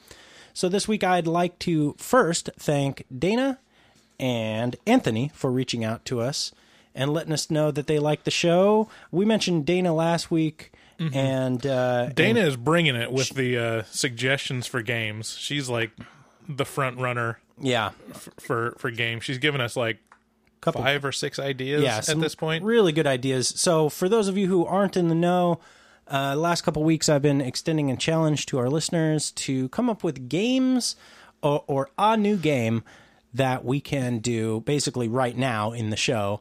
So 0.55 0.69
this 0.69 0.87
week, 0.89 1.03
I'd 1.05 1.27
like 1.27 1.59
to 1.61 1.95
first 1.99 2.49
thank 2.59 3.05
Dana 3.17 3.59
and 4.21 4.77
Anthony 4.87 5.31
for 5.35 5.51
reaching 5.51 5.85
out 5.85 6.05
to 6.07 6.21
us 6.21 6.53
and 6.95 7.13
letting 7.13 7.33
us 7.33 7.51
know 7.51 7.71
that 7.73 7.87
they 7.89 7.99
like 7.99 8.25
the 8.25 8.31
show. 8.31 8.89
We 9.11 9.25
mentioned 9.25 9.67
Dana 9.67 9.93
last 9.93 10.31
week, 10.31 10.73
and 10.99 11.65
uh, 11.67 12.07
Dana 12.11 12.41
and- 12.41 12.49
is 12.49 12.57
bringing 12.57 12.97
it 12.97 13.13
with 13.13 13.31
the 13.31 13.59
uh, 13.59 13.83
suggestions 13.91 14.67
for 14.67 14.83
games. 14.83 15.37
She's 15.39 15.69
like 15.69 15.91
the 16.49 16.65
front 16.65 16.99
runner 16.99 17.39
yeah, 17.61 17.91
f- 18.11 18.29
for 18.39 18.75
for 18.79 18.91
games. 18.91 19.25
She's 19.25 19.39
given 19.39 19.61
us 19.61 19.77
like 19.77 19.99
couple 20.61 20.83
five 20.83 21.05
or 21.05 21.13
six 21.13 21.39
ideas 21.39 21.83
yeah, 21.83 22.01
at 22.07 22.21
this 22.21 22.35
point. 22.35 22.65
Really 22.65 22.93
good 22.93 23.07
ideas. 23.07 23.49
So, 23.49 23.89
for 23.89 24.09
those 24.09 24.29
of 24.29 24.37
you 24.37 24.47
who 24.49 24.65
aren't 24.67 24.97
in 24.97 25.09
the 25.09 25.15
know, 25.15 25.61
uh, 26.11 26.35
last 26.37 26.63
couple 26.63 26.83
weeks 26.85 27.09
I've 27.09 27.23
been 27.23 27.41
extending 27.41 27.91
a 27.91 27.97
challenge 27.97 28.47
to 28.47 28.59
our 28.59 28.69
listeners 28.69 29.31
to 29.33 29.69
come 29.71 29.89
up 29.89 30.05
with 30.05 30.29
games 30.29 30.97
or, 31.43 31.65
or 31.67 31.91
a 31.99 32.17
new 32.17 32.37
game 32.37 32.83
that 33.35 33.65
we 33.65 33.81
can 33.81 34.19
do 34.19 34.61
basically 34.61 35.09
right 35.09 35.37
now 35.37 35.73
in 35.73 35.91
the 35.91 35.97
show. 35.97 36.41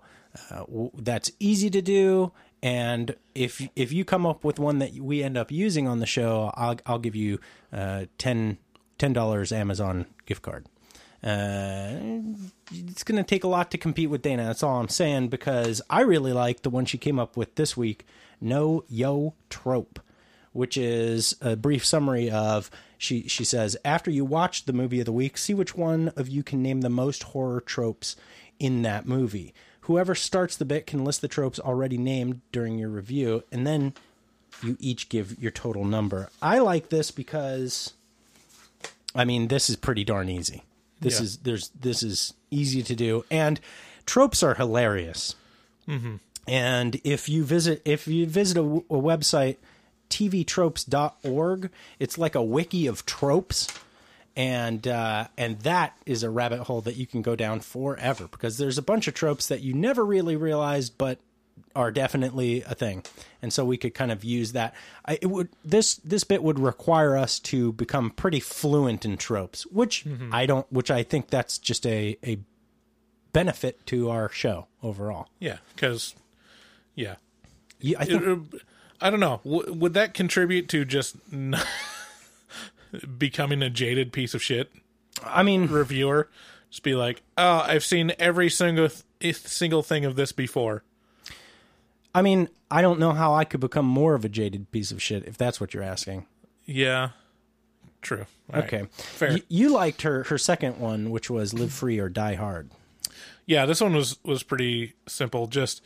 Uh, 0.51 0.65
that's 0.95 1.31
easy 1.39 1.69
to 1.69 1.81
do, 1.81 2.31
and 2.65 3.15
if 3.35 3.61
if 3.75 3.93
you 3.93 4.03
come 4.03 4.25
up 4.25 4.43
with 4.43 4.57
one 4.57 4.79
that 4.79 4.95
we 4.95 5.21
end 5.21 5.37
up 5.37 5.51
using 5.51 5.87
on 5.87 5.99
the 5.99 6.07
show, 6.07 6.51
I'll 6.55 6.77
I'll 6.87 6.97
give 6.97 7.15
you 7.15 7.39
uh, 7.71 8.05
10 8.17 8.57
dollars 8.97 9.51
Amazon 9.51 10.07
gift 10.25 10.41
card. 10.41 10.65
Uh, 11.23 11.93
it's 12.71 13.03
going 13.03 13.17
to 13.17 13.23
take 13.23 13.43
a 13.43 13.47
lot 13.47 13.69
to 13.69 13.77
compete 13.77 14.09
with 14.09 14.23
Dana. 14.23 14.45
That's 14.45 14.63
all 14.63 14.79
I'm 14.79 14.89
saying 14.89 15.27
because 15.27 15.79
I 15.91 16.01
really 16.01 16.33
like 16.33 16.63
the 16.63 16.71
one 16.71 16.85
she 16.85 16.97
came 16.97 17.19
up 17.19 17.37
with 17.37 17.53
this 17.53 17.77
week, 17.77 18.03
No 18.41 18.83
Yo 18.87 19.35
Trope, 19.51 19.99
which 20.51 20.75
is 20.75 21.35
a 21.41 21.55
brief 21.55 21.85
summary 21.85 22.31
of 22.31 22.71
she 22.97 23.27
she 23.27 23.43
says 23.43 23.77
after 23.85 24.09
you 24.09 24.25
watch 24.25 24.65
the 24.65 24.73
movie 24.73 25.01
of 25.01 25.05
the 25.05 25.11
week, 25.11 25.37
see 25.37 25.53
which 25.53 25.75
one 25.75 26.09
of 26.15 26.29
you 26.29 26.41
can 26.41 26.63
name 26.63 26.81
the 26.81 26.89
most 26.89 27.21
horror 27.23 27.61
tropes 27.61 28.15
in 28.57 28.81
that 28.81 29.05
movie. 29.05 29.53
Whoever 29.85 30.15
starts 30.15 30.57
the 30.57 30.65
bit 30.65 30.85
can 30.87 31.03
list 31.05 31.21
the 31.21 31.27
tropes 31.27 31.59
already 31.59 31.97
named 31.97 32.41
during 32.51 32.77
your 32.77 32.89
review, 32.89 33.43
and 33.51 33.65
then 33.65 33.93
you 34.63 34.77
each 34.79 35.09
give 35.09 35.41
your 35.41 35.51
total 35.51 35.85
number. 35.85 36.29
I 36.41 36.59
like 36.59 36.89
this 36.89 37.11
because 37.11 37.93
I 39.13 39.23
mean, 39.25 39.47
this 39.47 39.69
is 39.69 39.75
pretty 39.75 40.03
darn 40.03 40.27
easy. 40.29 40.63
This 41.01 41.19
Yeah. 41.19 41.23
is 41.23 41.37
there's 41.37 41.69
this 41.69 42.01
is 42.03 42.33
easy 42.51 42.81
to 42.83 42.95
do, 42.95 43.25
and 43.29 43.59
tropes 44.05 44.41
are 44.43 44.55
hilarious. 44.55 45.35
Mm-hmm. 45.87 46.15
And 46.47 47.01
if 47.03 47.29
you 47.29 47.43
visit 47.43 47.81
if 47.85 48.07
you 48.07 48.25
visit 48.25 48.57
a 48.57 48.61
website, 48.61 49.57
tvtropes.org, 50.09 51.69
it's 51.99 52.17
like 52.17 52.35
a 52.35 52.43
wiki 52.43 52.87
of 52.87 53.05
tropes, 53.05 53.67
and 54.35 54.87
uh, 54.87 55.27
and 55.37 55.59
that 55.59 55.95
is 56.05 56.23
a 56.23 56.29
rabbit 56.29 56.61
hole 56.63 56.81
that 56.81 56.95
you 56.97 57.07
can 57.07 57.21
go 57.21 57.35
down 57.35 57.59
forever 57.61 58.27
because 58.27 58.57
there's 58.57 58.77
a 58.77 58.81
bunch 58.81 59.07
of 59.07 59.13
tropes 59.13 59.47
that 59.47 59.61
you 59.61 59.73
never 59.73 60.05
really 60.05 60.35
realized, 60.35 60.97
but 60.97 61.19
are 61.75 61.91
definitely 61.91 62.61
a 62.63 62.75
thing. 62.75 63.03
And 63.41 63.51
so 63.53 63.63
we 63.65 63.77
could 63.77 63.93
kind 63.93 64.11
of 64.11 64.23
use 64.23 64.51
that. 64.53 64.73
I, 65.05 65.17
it 65.21 65.27
would 65.27 65.49
this 65.63 65.95
this 65.95 66.23
bit 66.23 66.43
would 66.43 66.59
require 66.59 67.17
us 67.17 67.39
to 67.39 67.71
become 67.73 68.11
pretty 68.11 68.39
fluent 68.39 69.05
in 69.05 69.17
tropes, 69.17 69.65
which 69.67 70.05
I 70.31 70.45
don't. 70.45 70.69
Which 70.71 70.91
I 70.91 71.03
think 71.03 71.29
that's 71.29 71.57
just 71.57 71.85
a 71.85 72.17
a 72.25 72.39
benefit 73.33 73.85
to 73.87 74.09
our 74.09 74.29
show 74.29 74.67
overall. 74.83 75.27
Yeah, 75.39 75.57
because 75.75 76.15
yeah, 76.93 77.15
Yeah, 77.79 77.97
I 77.99 78.05
think 78.05 78.21
it- 78.53 78.61
I 79.01 79.09
don't 79.09 79.19
know. 79.19 79.41
W- 79.43 79.73
would 79.73 79.93
that 79.95 80.13
contribute 80.13 80.69
to 80.69 80.85
just 80.85 81.17
n- 81.33 81.55
becoming 83.17 83.61
a 83.61 83.69
jaded 83.69 84.11
piece 84.13 84.33
of 84.33 84.41
shit 84.43 84.71
I 85.23 85.43
mean 85.43 85.67
reviewer? 85.67 86.29
Just 86.69 86.83
be 86.83 86.93
like, 86.95 87.21
oh, 87.37 87.63
I've 87.65 87.85
seen 87.85 88.11
every 88.19 88.49
single 88.49 88.89
th- 89.19 89.35
single 89.37 89.81
thing 89.81 90.03
of 90.03 90.15
this 90.17 90.31
before. 90.33 90.83
I 92.13 92.21
mean 92.21 92.49
I 92.71 92.81
don't 92.81 92.99
know 92.99 93.11
how 93.11 93.33
I 93.33 93.45
could 93.45 93.59
become 93.59 93.85
more 93.85 94.15
of 94.15 94.25
a 94.25 94.29
jaded 94.29 94.71
piece 94.71 94.91
of 94.91 95.01
shit 95.01 95.25
if 95.25 95.37
that's 95.37 95.61
what 95.61 95.73
you're 95.73 95.83
asking. 95.83 96.25
Yeah, 96.65 97.09
true. 98.01 98.25
All 98.53 98.59
right. 98.59 98.65
Okay, 98.73 98.87
fair. 98.91 99.29
Y- 99.33 99.41
you 99.47 99.69
liked 99.73 100.01
her 100.01 100.23
her 100.23 100.37
second 100.37 100.79
one, 100.79 101.11
which 101.11 101.29
was 101.29 101.53
Live 101.53 101.71
Free 101.71 101.99
or 101.99 102.09
Die 102.09 102.33
Hard. 102.35 102.71
Yeah, 103.45 103.65
this 103.65 103.79
one 103.81 103.93
was 103.95 104.17
was 104.23 104.43
pretty 104.43 104.93
simple. 105.07 105.47
Just 105.47 105.83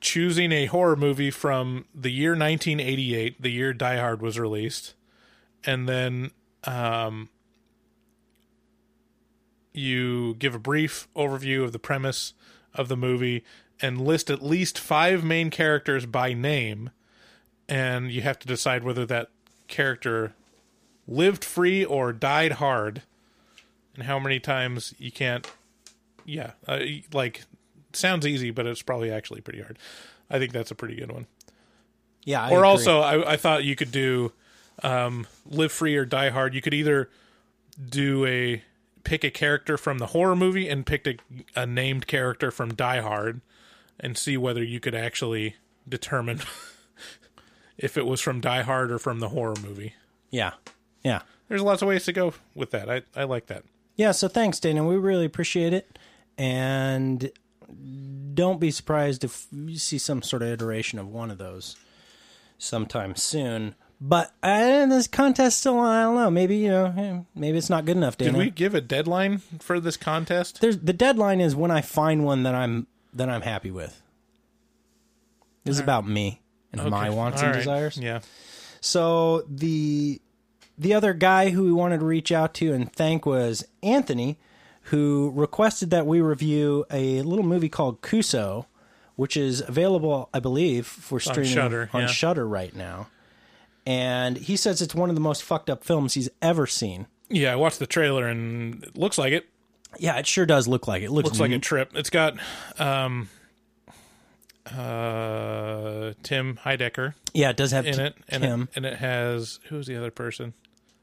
choosing 0.00 0.52
a 0.52 0.66
horror 0.66 0.96
movie 0.96 1.30
from 1.30 1.84
the 1.94 2.10
year 2.10 2.30
1988, 2.30 3.40
the 3.42 3.50
year 3.50 3.72
Die 3.72 3.96
Hard 3.98 4.22
was 4.22 4.38
released, 4.38 4.94
and 5.66 5.88
then 5.88 6.30
um, 6.64 7.28
you 9.72 10.34
give 10.38 10.54
a 10.54 10.58
brief 10.58 11.08
overview 11.14 11.64
of 11.64 11.72
the 11.72 11.78
premise 11.78 12.32
of 12.74 12.88
the 12.88 12.96
movie 12.96 13.44
and 13.80 14.00
list 14.00 14.30
at 14.30 14.42
least 14.42 14.78
five 14.78 15.22
main 15.22 15.50
characters 15.50 16.06
by 16.06 16.32
name, 16.32 16.90
and 17.68 18.10
you 18.10 18.22
have 18.22 18.38
to 18.38 18.46
decide 18.46 18.84
whether 18.84 19.04
that 19.04 19.28
character 19.68 20.32
lived 21.06 21.44
free 21.44 21.84
or 21.84 22.12
died 22.12 22.52
hard, 22.52 23.02
and 23.94 24.04
how 24.04 24.18
many 24.18 24.40
times 24.40 24.94
you 24.98 25.10
can't. 25.10 25.50
Yeah, 26.24 26.52
uh, 26.66 26.80
like 27.12 27.42
sounds 27.92 28.26
easy, 28.26 28.50
but 28.50 28.66
it's 28.66 28.82
probably 28.82 29.10
actually 29.10 29.40
pretty 29.40 29.60
hard. 29.60 29.78
I 30.30 30.38
think 30.38 30.52
that's 30.52 30.70
a 30.70 30.74
pretty 30.74 30.96
good 30.96 31.12
one. 31.12 31.26
Yeah. 32.24 32.42
I 32.42 32.50
or 32.50 32.58
agree. 32.58 32.68
also, 32.68 33.00
I, 33.00 33.32
I 33.32 33.36
thought 33.36 33.64
you 33.64 33.76
could 33.76 33.92
do 33.92 34.32
um, 34.82 35.26
live 35.46 35.72
free 35.72 35.96
or 35.96 36.04
die 36.04 36.30
hard. 36.30 36.54
You 36.54 36.62
could 36.62 36.74
either 36.74 37.10
do 37.88 38.24
a 38.26 38.62
pick 39.04 39.22
a 39.22 39.30
character 39.30 39.78
from 39.78 39.98
the 39.98 40.06
horror 40.06 40.34
movie 40.34 40.68
and 40.68 40.84
pick 40.84 41.06
a, 41.06 41.16
a 41.54 41.64
named 41.64 42.06
character 42.06 42.50
from 42.50 42.74
Die 42.74 43.00
Hard, 43.00 43.40
and 44.00 44.18
see 44.18 44.36
whether 44.36 44.62
you 44.62 44.80
could 44.80 44.94
actually 44.94 45.56
determine 45.88 46.40
if 47.78 47.96
it 47.96 48.04
was 48.06 48.20
from 48.20 48.40
Die 48.40 48.62
Hard 48.62 48.90
or 48.90 48.98
from 48.98 49.20
the 49.20 49.28
horror 49.28 49.54
movie. 49.62 49.94
Yeah. 50.30 50.52
Yeah. 51.02 51.22
There's 51.48 51.62
lots 51.62 51.82
of 51.82 51.88
ways 51.88 52.04
to 52.06 52.12
go 52.12 52.34
with 52.54 52.72
that. 52.72 52.90
I, 52.90 53.02
I 53.14 53.24
like 53.24 53.46
that. 53.46 53.62
Yeah, 53.94 54.10
so 54.10 54.28
thanks, 54.28 54.58
Dana. 54.60 54.84
We 54.84 54.96
really 54.96 55.24
appreciate 55.24 55.72
it. 55.72 55.98
And 56.36 57.30
don't 58.34 58.60
be 58.60 58.70
surprised 58.70 59.24
if 59.24 59.46
you 59.52 59.78
see 59.78 59.98
some 59.98 60.22
sort 60.22 60.42
of 60.42 60.48
iteration 60.48 60.98
of 60.98 61.08
one 61.08 61.30
of 61.30 61.38
those 61.38 61.76
sometime 62.58 63.14
soon. 63.16 63.74
But 64.00 64.34
uh, 64.42 64.86
this 64.86 65.06
contest 65.06 65.58
still, 65.60 65.80
I 65.80 66.02
don't 66.02 66.16
know. 66.16 66.30
Maybe, 66.30 66.56
you 66.58 66.68
know, 66.68 66.94
eh, 66.96 67.20
maybe 67.34 67.56
it's 67.56 67.70
not 67.70 67.86
good 67.86 67.96
enough, 67.96 68.18
Dana. 68.18 68.32
Did 68.32 68.38
we 68.38 68.50
give 68.50 68.74
a 68.74 68.80
deadline 68.82 69.38
for 69.38 69.80
this 69.80 69.96
contest? 69.96 70.60
There's, 70.60 70.78
the 70.78 70.92
deadline 70.92 71.40
is 71.40 71.56
when 71.56 71.70
I 71.70 71.80
find 71.80 72.24
one 72.24 72.42
that 72.42 72.54
I'm 72.54 72.86
that 73.14 73.30
I'm 73.30 73.40
happy 73.40 73.70
with. 73.70 74.02
This 75.64 75.76
is 75.76 75.80
about 75.80 76.06
me 76.06 76.42
and 76.72 76.90
my 76.90 77.10
wants 77.10 77.38
All 77.38 77.46
and 77.46 77.54
right. 77.54 77.60
desires. 77.60 77.96
Yeah. 77.96 78.20
So 78.80 79.44
the 79.48 80.20
the 80.78 80.94
other 80.94 81.14
guy 81.14 81.50
who 81.50 81.64
we 81.64 81.72
wanted 81.72 82.00
to 82.00 82.06
reach 82.06 82.30
out 82.30 82.54
to 82.54 82.72
and 82.72 82.92
thank 82.92 83.24
was 83.24 83.64
Anthony, 83.82 84.38
who 84.82 85.32
requested 85.34 85.90
that 85.90 86.06
we 86.06 86.20
review 86.20 86.84
a 86.90 87.22
little 87.22 87.44
movie 87.44 87.70
called 87.70 88.02
Kuso, 88.02 88.66
which 89.16 89.36
is 89.36 89.62
available, 89.66 90.28
I 90.34 90.40
believe, 90.40 90.86
for 90.86 91.18
streaming 91.18 91.52
Shudder, 91.52 91.90
on 91.92 92.02
yeah. 92.02 92.06
Shudder 92.08 92.46
right 92.46 92.74
now. 92.76 93.08
And 93.86 94.36
he 94.36 94.56
says 94.56 94.82
it's 94.82 94.94
one 94.94 95.08
of 95.08 95.14
the 95.14 95.20
most 95.20 95.42
fucked 95.42 95.70
up 95.70 95.84
films 95.84 96.14
he's 96.14 96.28
ever 96.42 96.66
seen. 96.66 97.06
Yeah, 97.28 97.52
I 97.52 97.56
watched 97.56 97.78
the 97.78 97.86
trailer 97.86 98.26
and 98.26 98.82
it 98.82 98.96
looks 98.96 99.16
like 99.18 99.32
it. 99.32 99.46
Yeah, 99.98 100.16
it 100.18 100.26
sure 100.26 100.44
does 100.44 100.66
look 100.68 100.88
like 100.88 101.02
it. 101.02 101.06
it 101.06 101.10
looks, 101.12 101.26
looks 101.26 101.40
like 101.40 101.52
a 101.52 101.58
trip. 101.58 101.92
It's 101.94 102.10
got 102.10 102.34
um 102.78 103.28
uh 104.66 106.12
Tim 106.24 106.58
Heidecker 106.64 107.14
yeah, 107.32 107.50
it 107.50 107.56
does 107.56 107.70
have 107.70 107.86
in 107.86 107.94
T- 107.94 108.02
it 108.02 108.16
and 108.28 108.42
Tim. 108.42 108.62
it 108.62 108.68
and 108.76 108.86
it 108.86 108.98
has 108.98 109.60
who's 109.68 109.86
the 109.86 109.96
other 109.96 110.10
person? 110.10 110.54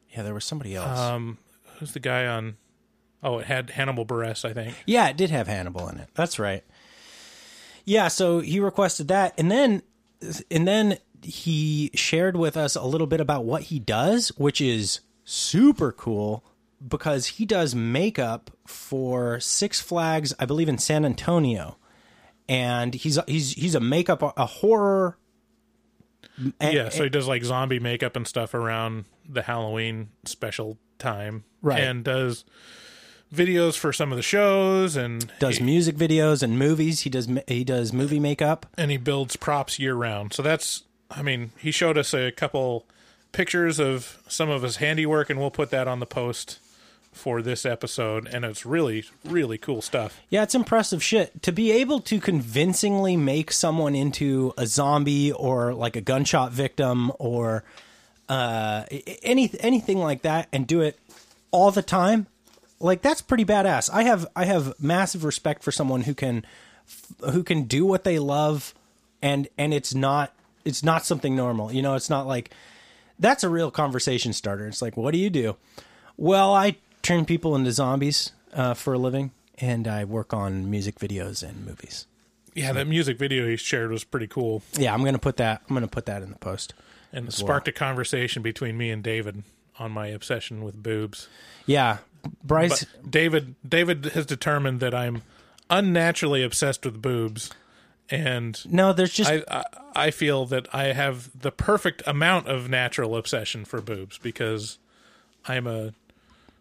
yeah, 0.10 0.22
there 0.22 0.34
was 0.34 0.44
somebody 0.46 0.76
else. 0.76 1.00
Um 1.00 1.38
who's 1.80 1.94
the 1.94 2.00
guy 2.00 2.28
on 2.28 2.58
Oh, 3.24 3.40
it 3.40 3.46
had 3.46 3.70
Hannibal 3.70 4.06
Buress, 4.06 4.44
I 4.44 4.52
think. 4.54 4.76
Yeah, 4.86 5.08
it 5.08 5.16
did 5.16 5.30
have 5.30 5.48
Hannibal 5.48 5.88
in 5.88 5.98
it. 5.98 6.10
That's 6.14 6.40
right. 6.40 6.62
Yeah, 7.86 8.10
so 8.10 8.42
he 8.42 8.60
requested 8.60 9.08
that, 9.08 9.34
and 9.38 9.50
then 9.50 9.82
and 10.52 10.68
then 10.68 10.98
he 11.26 11.92
shared 11.94 12.38
with 12.38 12.58
us 12.58 12.76
a 12.76 12.84
little 12.84 13.08
bit 13.08 13.20
about 13.20 13.46
what 13.46 13.64
he 13.64 13.80
does, 13.80 14.30
which 14.38 14.62
is 14.62 15.02
super 15.26 15.92
cool 15.92 16.44
because 16.86 17.28
he 17.28 17.46
does 17.46 17.74
makeup 17.74 18.52
for 18.66 19.40
Six 19.40 19.80
Flags, 19.80 20.34
I 20.40 20.46
believe 20.46 20.70
in 20.70 20.78
San 20.78 21.06
Antonio, 21.06 21.78
and 22.48 22.94
he's 22.94 23.20
he's 23.28 23.54
he's 23.54 23.76
a 23.76 23.80
makeup 23.80 24.22
a 24.38 24.46
horror. 24.46 25.18
yeah, 26.60 26.90
so 26.90 27.04
he 27.04 27.10
does 27.10 27.28
like 27.28 27.44
zombie 27.44 27.80
makeup 27.80 28.16
and 28.16 28.28
stuff 28.28 28.54
around 28.54 29.06
the 29.28 29.44
Halloween 29.44 30.10
special 30.26 30.78
time. 31.00 31.46
Right. 31.62 31.82
And 31.82 32.04
does 32.04 32.44
videos 33.34 33.76
for 33.78 33.92
some 33.92 34.12
of 34.12 34.18
the 34.18 34.24
shows 34.24 34.96
and 34.96 35.32
does 35.40 35.58
he, 35.58 35.64
music 35.64 35.96
videos 35.96 36.44
and 36.44 36.58
movies. 36.60 37.02
He 37.02 37.10
does 37.10 37.28
he 37.48 37.64
does 37.64 37.94
movie 37.94 38.20
makeup. 38.20 38.66
and 38.78 38.92
he 38.92 38.98
builds 38.98 39.36
props 39.36 39.80
year 39.80 39.96
round. 39.96 40.34
So 40.34 40.44
that's 40.44 40.84
I 41.12 41.22
mean, 41.22 41.52
he 41.58 41.72
showed 41.72 41.98
us 41.98 42.14
a 42.14 42.32
couple 42.32 42.86
pictures 43.32 43.80
of 43.80 44.22
some 44.28 44.50
of 44.50 44.62
his 44.62 44.78
handiwork 44.78 45.30
and 45.30 45.40
we'll 45.40 45.52
put 45.52 45.70
that 45.72 45.88
on 45.88 46.00
the 46.00 46.06
post 46.06 46.60
for 47.12 47.42
this 47.44 47.66
episode 47.66 48.28
and 48.28 48.44
it's 48.44 48.66
really 48.66 49.06
really 49.24 49.58
cool 49.58 49.82
stuff. 49.82 50.20
Yeah, 50.30 50.44
it's 50.44 50.56
impressive 50.56 51.04
shit. 51.04 51.44
To 51.44 51.52
be 51.52 51.72
able 51.72 52.00
to 52.02 52.20
convincingly 52.20 53.16
make 53.18 53.52
someone 53.52 53.96
into 53.96 54.54
a 54.58 54.66
zombie 54.66 55.32
or 55.32 55.74
like 55.74 55.96
a 55.96 56.02
gunshot 56.02 56.52
victim 56.52 57.12
or 57.20 57.64
uh, 58.30 58.86
any 59.22 59.52
anything 59.60 60.00
like 60.00 60.22
that, 60.24 60.48
and 60.52 60.66
do 60.66 60.82
it 60.82 60.98
all 61.52 61.72
the 61.72 61.82
time, 61.82 62.28
like 62.80 63.02
that's 63.02 63.22
pretty 63.22 63.46
badass. 63.46 63.90
I 63.92 64.04
have 64.04 64.26
I 64.36 64.46
have 64.46 64.80
massive 64.82 65.24
respect 65.24 65.64
for 65.64 65.72
someone 65.72 66.02
who 66.02 66.14
can 66.14 66.46
who 67.32 67.44
can 67.44 67.64
do 67.64 67.86
what 67.86 68.04
they 68.04 68.20
love, 68.20 68.74
and 69.22 69.48
and 69.58 69.74
it's 69.74 69.94
not 69.94 70.34
it's 70.66 70.84
not 70.84 71.06
something 71.06 71.36
normal. 71.36 71.72
You 71.72 71.82
know, 71.82 71.96
it's 71.96 72.10
not 72.10 72.28
like 72.28 72.52
that's 73.20 73.44
a 73.44 73.50
real 73.50 73.72
conversation 73.72 74.34
starter. 74.34 74.68
It's 74.68 74.82
like, 74.82 74.98
what 74.98 75.12
do 75.12 75.18
you 75.18 75.30
do? 75.30 75.56
Well, 76.18 76.54
I 76.54 76.78
turn 77.02 77.26
people 77.26 77.56
into 77.56 77.72
zombies 77.72 78.32
uh, 78.54 78.74
for 78.74 78.94
a 78.94 78.98
living, 78.98 79.32
and 79.58 79.88
I 79.88 80.04
work 80.06 80.34
on 80.34 80.70
music 80.70 81.00
videos 81.00 81.48
and 81.48 81.66
movies. 81.66 82.08
Yeah, 82.56 82.72
that 82.74 82.88
music 82.88 83.18
video 83.18 83.48
he 83.48 83.58
shared 83.58 83.90
was 83.90 84.04
pretty 84.04 84.28
cool 84.28 84.62
Yeah, 84.78 84.94
I'm 84.94 85.04
gonna 85.04 85.18
put 85.18 85.38
that. 85.38 85.64
I'm 85.68 85.74
gonna 85.76 85.88
put 85.88 86.06
that 86.06 86.22
in 86.22 86.30
the 86.30 86.38
post. 86.38 86.76
and 87.12 87.28
it 87.28 87.32
sparked 87.32 87.68
a 87.68 87.72
conversation 87.72 88.44
between 88.44 88.78
me 88.78 88.92
and 88.92 89.02
David 89.04 89.44
on 89.80 89.92
my 89.92 90.08
obsession 90.08 90.64
with 90.64 90.82
boobs. 90.82 91.28
Yeah, 91.66 91.98
Bryce. 92.44 92.84
But 92.86 93.10
David 93.12 93.56
David 93.68 94.06
has 94.06 94.28
determined 94.28 94.82
that 94.82 94.94
I'm 94.94 95.24
unnaturally 95.70 96.44
obsessed 96.44 96.86
with 96.86 97.02
boobs, 97.02 97.50
and 98.10 98.60
no, 98.72 98.94
there's 98.94 99.14
just 99.14 99.30
I, 99.32 99.44
I 99.50 99.64
I 99.96 100.12
feel 100.12 100.46
that 100.48 100.74
I 100.74 100.86
have 100.94 101.30
the 101.40 101.52
perfect 101.52 102.02
amount 102.06 102.48
of 102.48 102.70
natural 102.70 103.16
obsession 103.16 103.66
for 103.66 103.82
boobs 103.82 104.18
because 104.18 104.78
I'm 105.48 105.68
a 105.68 105.94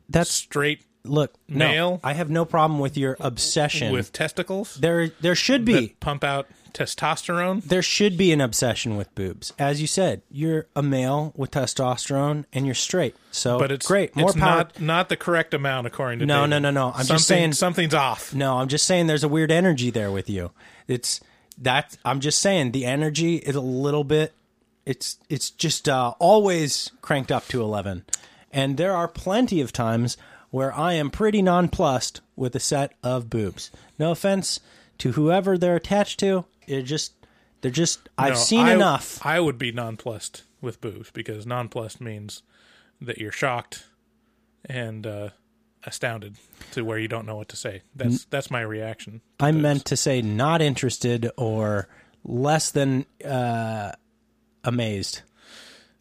that's 0.08 0.30
straight 0.30 0.82
look. 1.04 1.34
No, 1.48 1.66
male 1.68 2.00
I 2.04 2.12
have 2.14 2.30
no 2.30 2.44
problem 2.44 2.78
with 2.80 2.96
your 2.96 3.16
obsession 3.20 3.92
with 3.92 4.12
testicles 4.12 4.74
There, 4.76 5.08
there 5.20 5.34
should 5.34 5.64
be. 5.64 5.96
pump 6.00 6.22
out 6.24 6.46
testosterone. 6.72 7.62
there 7.64 7.82
should 7.82 8.16
be 8.16 8.32
an 8.32 8.40
obsession 8.40 8.96
with 8.96 9.14
boobs. 9.14 9.52
As 9.58 9.80
you 9.80 9.86
said, 9.86 10.22
you're 10.30 10.68
a 10.76 10.82
male 10.82 11.32
with 11.36 11.50
testosterone 11.50 12.44
and 12.52 12.64
you're 12.66 12.74
straight. 12.74 13.14
So 13.30 13.58
But 13.58 13.70
it's 13.72 13.86
great. 13.86 14.14
More 14.16 14.30
it's 14.30 14.38
power. 14.38 14.56
not 14.58 14.80
not 14.80 15.08
the 15.08 15.16
correct 15.16 15.54
amount 15.54 15.86
according 15.86 16.20
to 16.20 16.26
No, 16.26 16.46
David. 16.46 16.50
no, 16.50 16.58
no, 16.58 16.70
no. 16.70 16.92
I'm 16.94 17.06
just 17.06 17.26
saying- 17.26 17.52
something's 17.54 17.94
off. 17.94 18.32
No, 18.34 18.58
I'm 18.58 18.68
just 18.68 18.86
saying 18.86 19.06
there's 19.06 19.24
a 19.24 19.28
weird 19.28 19.50
energy 19.50 19.90
there 19.90 20.10
with 20.10 20.30
you. 20.30 20.50
It's 20.88 21.20
that 21.62 21.96
I'm 22.04 22.20
just 22.20 22.38
saying 22.40 22.72
the 22.72 22.84
energy 22.84 23.36
is 23.36 23.56
a 23.56 23.60
little 23.60 24.04
bit 24.04 24.34
it's 24.84 25.18
it's 25.28 25.48
just 25.50 25.88
uh, 25.88 26.14
always 26.18 26.90
cranked 27.02 27.30
up 27.32 27.46
to 27.48 27.62
11. 27.62 28.04
And 28.52 28.76
there 28.76 28.94
are 28.94 29.08
plenty 29.08 29.60
of 29.60 29.72
times 29.72 30.16
where 30.50 30.74
I 30.74 30.92
am 30.94 31.08
pretty 31.10 31.40
nonplussed 31.40 32.20
with 32.36 32.54
a 32.56 32.60
set 32.60 32.92
of 33.02 33.30
boobs. 33.30 33.70
No 33.98 34.10
offense 34.10 34.60
to 34.98 35.12
whoever 35.12 35.56
they're 35.56 35.76
attached 35.76 36.18
to. 36.20 36.44
It 36.66 36.82
just 36.82 37.12
they're 37.60 37.70
just 37.70 38.08
I've 38.18 38.32
No, 38.34 38.38
seen 38.38 38.66
I- 38.66 38.74
enough. 38.74 39.24
I 39.24 39.38
would 39.40 39.56
be 39.56 39.70
nonplussed 39.72 40.42
with 40.60 40.80
boobs 40.80 41.10
because 41.12 41.46
nonplussed 41.46 42.00
means 42.00 42.42
that 43.00 43.18
you're 43.18 43.32
shocked 43.32 43.84
and 44.64 45.06
uh, 45.06 45.28
astounded 45.84 46.36
to 46.72 46.84
where 46.84 46.98
you 46.98 47.08
don't 47.08 47.26
know 47.26 47.36
what 47.36 47.48
to 47.50 47.56
say. 47.56 47.82
That's 47.94 48.24
that's 48.26 48.50
my 48.50 48.60
reaction. 48.60 49.20
I 49.40 49.52
meant 49.52 49.84
to 49.86 49.96
say 49.96 50.22
not 50.22 50.62
interested 50.62 51.30
or 51.36 51.88
less 52.24 52.70
than 52.70 53.06
uh, 53.24 53.92
amazed. 54.64 55.22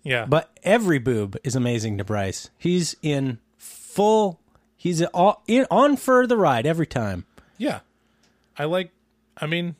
yeah, 0.04 0.26
But 0.26 0.52
every 0.64 1.00
boob 1.00 1.38
is 1.44 1.56
amazing 1.56 1.98
to 1.98 2.04
Bryce. 2.04 2.50
He's 2.58 2.96
in 3.02 3.40
full. 3.58 4.40
He's 4.78 5.02
all, 5.04 5.44
in, 5.48 5.66
on 5.72 5.96
for 5.98 6.26
the 6.28 6.38
ride 6.38 6.66
every 6.66 6.88
time. 6.88 7.26
yeah. 7.58 7.80
I 8.58 8.66
like. 8.66 8.92
I 9.38 9.48
mean, 9.48 9.76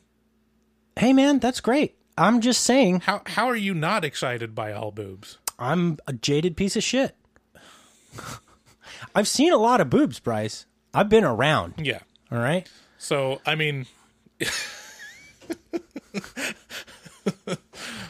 Hey 0.96 1.12
man, 1.12 1.38
that's 1.38 1.60
great. 1.60 1.94
I'm 2.18 2.40
just 2.40 2.62
saying, 2.64 3.00
how 3.00 3.22
how 3.26 3.46
are 3.46 3.56
you 3.56 3.74
not 3.74 4.04
excited 4.04 4.54
by 4.54 4.72
all 4.72 4.90
boobs? 4.90 5.38
I'm 5.58 5.98
a 6.06 6.12
jaded 6.12 6.56
piece 6.56 6.76
of 6.76 6.82
shit. 6.82 7.14
I've 9.14 9.28
seen 9.28 9.52
a 9.52 9.56
lot 9.58 9.80
of 9.80 9.90
boobs, 9.90 10.18
Bryce. 10.20 10.66
I've 10.94 11.08
been 11.08 11.24
around. 11.24 11.74
Yeah. 11.78 12.00
All 12.30 12.38
right. 12.38 12.68
So 12.98 13.40
I 13.46 13.54
mean, 13.54 13.86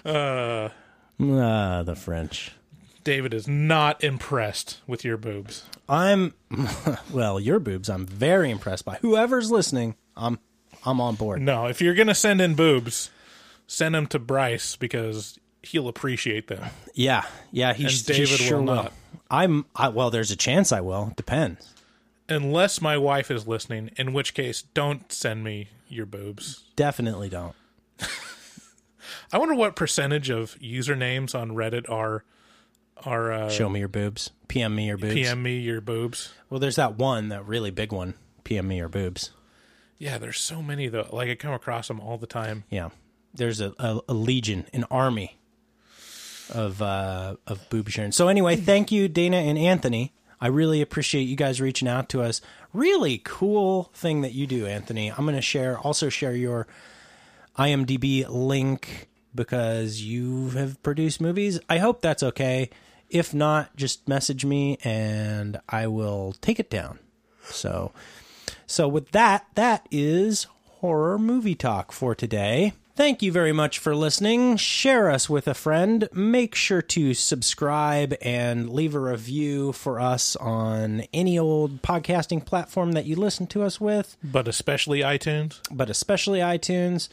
Ah, 0.04 1.82
the 1.84 1.94
French. 1.96 2.52
David 3.04 3.34
is 3.34 3.48
not 3.48 4.02
impressed 4.02 4.80
with 4.86 5.04
your 5.04 5.16
boobs. 5.16 5.64
I'm 5.88 6.34
well, 7.12 7.40
your 7.40 7.59
boobs. 7.59 7.88
I'm 7.90 8.06
very 8.06 8.50
impressed 8.50 8.84
by. 8.84 8.96
Whoever's 9.02 9.50
listening, 9.50 9.96
I'm 10.16 10.38
I'm 10.84 11.00
on 11.00 11.16
board. 11.16 11.40
No, 11.40 11.66
if 11.66 11.80
you're 11.80 11.94
gonna 11.94 12.14
send 12.14 12.40
in 12.40 12.54
boobs, 12.54 13.10
send 13.66 13.94
them 13.94 14.06
to 14.09 14.18
Bryce 14.18 14.76
because 14.76 15.38
he'll 15.62 15.89
appreciate 15.89 16.48
them. 16.48 16.70
Yeah, 16.94 17.24
yeah. 17.51 17.72
He, 17.74 17.84
he 17.84 18.02
David 18.02 18.28
sure 18.28 18.59
will 18.59 18.66
will. 18.66 18.74
not. 18.74 18.93
I'm. 19.30 19.66
I, 19.74 19.89
well, 19.89 20.10
there's 20.10 20.30
a 20.30 20.36
chance 20.36 20.72
I 20.72 20.80
will. 20.80 21.12
Depends. 21.16 21.72
Unless 22.28 22.80
my 22.80 22.97
wife 22.97 23.30
is 23.30 23.47
listening, 23.47 23.90
in 23.97 24.12
which 24.12 24.34
case, 24.34 24.62
don't 24.62 25.10
send 25.12 25.44
me 25.44 25.68
your 25.89 26.06
boobs. 26.06 26.64
Definitely 26.76 27.28
don't. 27.28 27.55
I 29.32 29.39
wonder 29.39 29.55
what 29.55 29.76
percentage 29.76 30.30
of 30.30 30.59
usernames 30.60 31.34
on 31.34 31.52
Reddit 31.52 31.89
are 31.90 32.24
are 33.05 33.32
uh, 33.32 33.48
Show 33.51 33.68
me 33.68 33.80
your 33.80 33.89
boobs. 33.89 34.30
PM 34.48 34.74
me 34.74 34.86
your 34.86 34.98
boobs. 34.98 35.14
PM 35.14 35.43
me 35.43 35.59
your 35.59 35.80
boobs. 35.80 36.32
Well, 36.51 36.60
there's 36.60 36.76
that 36.76 36.97
one, 36.97 37.28
that 37.30 37.47
really 37.47 37.70
big 37.70 37.93
one. 37.93 38.14
PM 38.44 38.68
me 38.68 38.76
your 38.76 38.89
boobs. 38.89 39.30
Yeah, 39.98 40.18
there's 40.18 40.39
so 40.39 40.62
many 40.62 40.89
though. 40.89 41.09
Like 41.12 41.28
I 41.28 41.34
come 41.34 41.52
across 41.52 41.89
them 41.89 42.01
all 42.01 42.18
the 42.18 42.26
time. 42.26 42.64
Yeah, 42.70 42.90
there's 43.34 43.60
a, 43.60 43.72
a, 43.78 44.01
a 44.09 44.14
legion, 44.14 44.66
an 44.72 44.84
army 44.90 45.39
of 46.52 46.80
uh, 46.80 47.36
of 47.46 47.68
boob 47.70 47.88
sharing. 47.88 48.12
So 48.12 48.28
anyway, 48.28 48.56
thank 48.56 48.92
you, 48.92 49.08
Dana 49.08 49.38
and 49.38 49.58
Anthony. 49.58 50.12
I 50.40 50.48
really 50.48 50.82
appreciate 50.82 51.22
you 51.22 51.36
guys 51.36 51.60
reaching 51.60 51.88
out 51.88 52.08
to 52.10 52.22
us. 52.22 52.40
Really 52.72 53.20
cool 53.24 53.90
thing 53.94 54.22
that 54.22 54.32
you 54.32 54.46
do, 54.46 54.66
Anthony. 54.66 55.10
I'm 55.10 55.24
going 55.24 55.36
to 55.36 55.40
share 55.40 55.78
also 55.78 56.08
share 56.08 56.34
your 56.34 56.66
IMDb 57.56 58.26
link 58.28 59.08
because 59.34 60.02
you 60.02 60.50
have 60.50 60.82
produced 60.82 61.20
movies. 61.20 61.60
I 61.68 61.78
hope 61.78 62.00
that's 62.00 62.22
okay. 62.22 62.70
If 63.08 63.32
not, 63.32 63.76
just 63.76 64.08
message 64.08 64.44
me 64.44 64.78
and 64.82 65.60
I 65.68 65.86
will 65.86 66.34
take 66.40 66.58
it 66.58 66.70
down. 66.70 66.98
So 67.44 67.92
so 68.66 68.88
with 68.88 69.10
that, 69.12 69.46
that 69.54 69.86
is 69.90 70.46
horror 70.80 71.18
movie 71.18 71.54
talk 71.54 71.92
for 71.92 72.14
today. 72.14 72.72
Thank 73.02 73.20
you 73.20 73.32
very 73.32 73.52
much 73.52 73.80
for 73.80 73.96
listening. 73.96 74.56
Share 74.56 75.10
us 75.10 75.28
with 75.28 75.48
a 75.48 75.54
friend. 75.54 76.08
Make 76.12 76.54
sure 76.54 76.80
to 76.82 77.14
subscribe 77.14 78.14
and 78.22 78.70
leave 78.70 78.94
a 78.94 79.00
review 79.00 79.72
for 79.72 79.98
us 79.98 80.36
on 80.36 81.00
any 81.12 81.36
old 81.36 81.82
podcasting 81.82 82.46
platform 82.46 82.92
that 82.92 83.04
you 83.04 83.16
listen 83.16 83.48
to 83.48 83.64
us 83.64 83.80
with, 83.80 84.16
But 84.22 84.46
especially 84.46 85.00
iTunes. 85.00 85.58
but 85.68 85.90
especially 85.90 86.38
iTunes. 86.38 87.08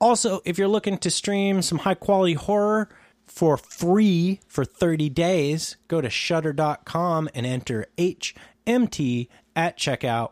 Also, 0.00 0.42
if 0.44 0.58
you're 0.58 0.68
looking 0.68 0.96
to 0.98 1.10
stream 1.10 1.60
some 1.60 1.78
high 1.78 1.94
quality 1.94 2.34
horror 2.34 2.88
for 3.26 3.56
free 3.56 4.38
for 4.46 4.64
30 4.64 5.08
days, 5.08 5.76
go 5.88 6.00
to 6.00 6.08
shudder.com 6.08 7.28
and 7.34 7.44
enter 7.44 7.86
HMT 7.98 9.26
at 9.56 9.76
checkout. 9.76 10.30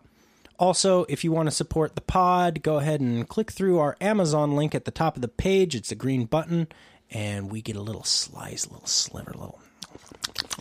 Also, 0.58 1.04
if 1.08 1.22
you 1.22 1.30
want 1.30 1.46
to 1.46 1.54
support 1.54 1.94
the 1.94 2.00
pod, 2.00 2.62
go 2.62 2.78
ahead 2.78 3.00
and 3.00 3.28
click 3.28 3.52
through 3.52 3.78
our 3.78 3.96
Amazon 4.00 4.56
link 4.56 4.74
at 4.74 4.84
the 4.84 4.90
top 4.90 5.14
of 5.14 5.22
the 5.22 5.28
page. 5.28 5.74
It's 5.74 5.92
a 5.92 5.94
green 5.94 6.24
button, 6.24 6.66
and 7.10 7.50
we 7.50 7.62
get 7.62 7.76
a 7.76 7.80
little 7.80 8.02
slice, 8.02 8.66
a 8.66 8.72
little 8.72 8.86
sliver, 8.86 9.30
a 9.30 9.38
little, 9.38 9.60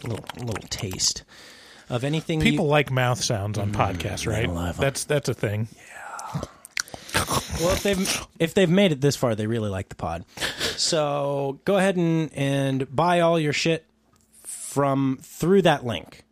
little, 0.04 0.26
little 0.38 0.68
taste 0.70 1.24
of 1.90 2.04
anything. 2.04 2.42
People 2.42 2.66
you, 2.66 2.72
like 2.72 2.92
mouth 2.92 3.24
sounds 3.24 3.58
on 3.58 3.72
mm, 3.72 3.76
podcasts, 3.76 4.28
right? 4.28 4.76
That's 4.78 5.04
that's 5.06 5.30
a 5.30 5.34
thing. 5.34 5.68
Yeah. 5.76 6.42
well, 7.60 7.72
if 7.74 7.84
they've 7.84 8.28
if 8.40 8.54
they've 8.54 8.70
made 8.70 8.92
it 8.92 9.02
this 9.02 9.16
far, 9.16 9.34
they 9.34 9.48
really 9.48 9.70
like 9.70 9.90
the 9.90 9.96
pod. 9.96 10.26
So 10.76 11.60
go 11.66 11.78
ahead 11.78 11.96
and 11.96 12.32
and 12.34 12.96
buy 12.96 13.22
all 13.22 13.40
your 13.40 13.54
shit 13.54 13.86
from 14.44 15.18
through 15.24 15.64
that 15.64 15.86
link. 15.86 16.24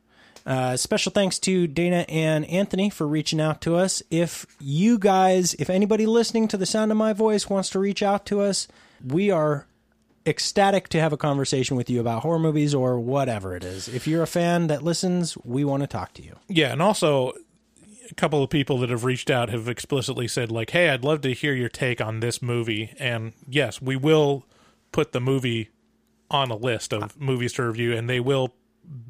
Uh, 0.46 0.78
special 0.78 1.12
thanks 1.12 1.40
to 1.40 1.66
Dana 1.66 2.06
and 2.08 2.46
Anthony 2.46 2.90
for 2.90 3.08
reaching 3.08 3.42
out 3.42 3.62
to 3.62 3.76
us. 3.76 4.04
If 4.12 4.46
you 4.60 5.00
guys, 5.00 5.56
if 5.56 5.70
anybody 5.70 6.06
listening 6.06 6.48
to 6.50 6.58
the 6.58 6.68
sound 6.68 6.92
of 6.92 6.98
my 6.98 7.14
voice 7.14 7.50
wants 7.50 7.70
to 7.72 7.80
reach 7.80 8.04
out 8.04 8.26
to 8.28 8.42
us, 8.42 8.68
we 9.04 9.32
are 9.32 9.66
ecstatic 10.28 10.88
to 10.90 11.00
have 11.00 11.14
a 11.14 11.18
conversation 11.18 11.78
with 11.78 11.90
you 11.90 12.00
about 12.00 12.22
horror 12.22 12.40
movies 12.40 12.74
or 12.76 13.00
whatever 13.00 13.56
it 13.56 13.64
is. 13.64 13.88
If 13.88 14.08
you're 14.08 14.24
a 14.24 14.28
fan 14.28 14.68
that 14.68 14.84
listens, 14.84 15.38
we 15.44 15.64
want 15.64 15.82
to 15.82 15.88
talk 15.88 16.14
to 16.16 16.24
you. 16.24 16.36
Yeah, 16.48 16.72
and 16.72 16.82
also 16.82 17.34
a 18.10 18.14
couple 18.16 18.44
of 18.44 18.50
people 18.50 18.78
that 18.80 18.90
have 18.90 19.04
reached 19.04 19.32
out 19.32 19.50
have 19.50 19.68
explicitly 19.68 20.28
said 20.28 20.52
like, 20.52 20.72
"Hey, 20.72 20.90
I'd 20.90 21.04
love 21.04 21.22
to 21.22 21.34
hear 21.34 21.54
your 21.54 21.70
take 21.70 22.02
on 22.02 22.20
this 22.20 22.42
movie." 22.42 22.94
And 23.00 23.34
yes, 23.48 23.82
we 23.82 23.96
will 23.96 24.46
put 24.92 25.12
the 25.12 25.20
movie 25.20 25.70
on 26.30 26.50
a 26.50 26.56
list 26.56 26.94
of 26.94 27.20
movies 27.20 27.54
to 27.54 27.64
review 27.64 27.96
and 27.96 28.10
they 28.10 28.20
will 28.20 28.54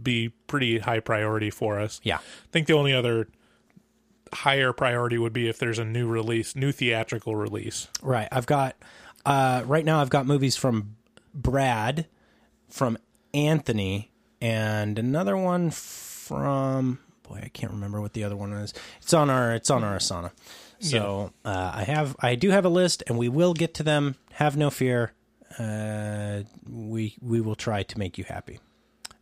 be 0.01 0.29
pretty 0.47 0.79
high 0.79 0.99
priority 0.99 1.49
for 1.49 1.79
us. 1.79 1.99
Yeah. 2.03 2.17
I 2.17 2.51
think 2.51 2.67
the 2.67 2.73
only 2.73 2.93
other 2.93 3.27
higher 4.33 4.73
priority 4.73 5.17
would 5.17 5.33
be 5.33 5.47
if 5.47 5.59
there's 5.59 5.79
a 5.79 5.85
new 5.85 6.07
release, 6.07 6.55
new 6.55 6.71
theatrical 6.71 7.35
release. 7.35 7.87
Right. 8.01 8.27
I've 8.31 8.45
got 8.45 8.75
uh, 9.25 9.63
right 9.65 9.85
now. 9.85 10.01
I've 10.01 10.09
got 10.09 10.25
movies 10.25 10.55
from 10.55 10.95
Brad, 11.33 12.07
from 12.69 12.97
Anthony, 13.33 14.11
and 14.41 14.99
another 14.99 15.37
one 15.37 15.71
from 15.71 16.99
boy. 17.23 17.41
I 17.43 17.49
can't 17.49 17.71
remember 17.71 18.01
what 18.01 18.13
the 18.13 18.23
other 18.23 18.35
one 18.35 18.53
is. 18.53 18.73
It's 19.01 19.13
on 19.13 19.29
our. 19.29 19.53
It's 19.53 19.69
on 19.69 19.83
our 19.83 19.97
Asana. 19.97 20.31
So 20.79 21.31
uh, 21.43 21.71
I 21.73 21.83
have. 21.83 22.15
I 22.19 22.35
do 22.35 22.51
have 22.51 22.65
a 22.65 22.69
list, 22.69 23.03
and 23.07 23.17
we 23.17 23.29
will 23.29 23.53
get 23.53 23.73
to 23.75 23.83
them. 23.83 24.15
Have 24.33 24.55
no 24.57 24.69
fear. 24.69 25.13
Uh, 25.57 26.41
we 26.69 27.15
we 27.21 27.41
will 27.41 27.55
try 27.55 27.83
to 27.83 27.99
make 27.99 28.17
you 28.17 28.23
happy. 28.25 28.59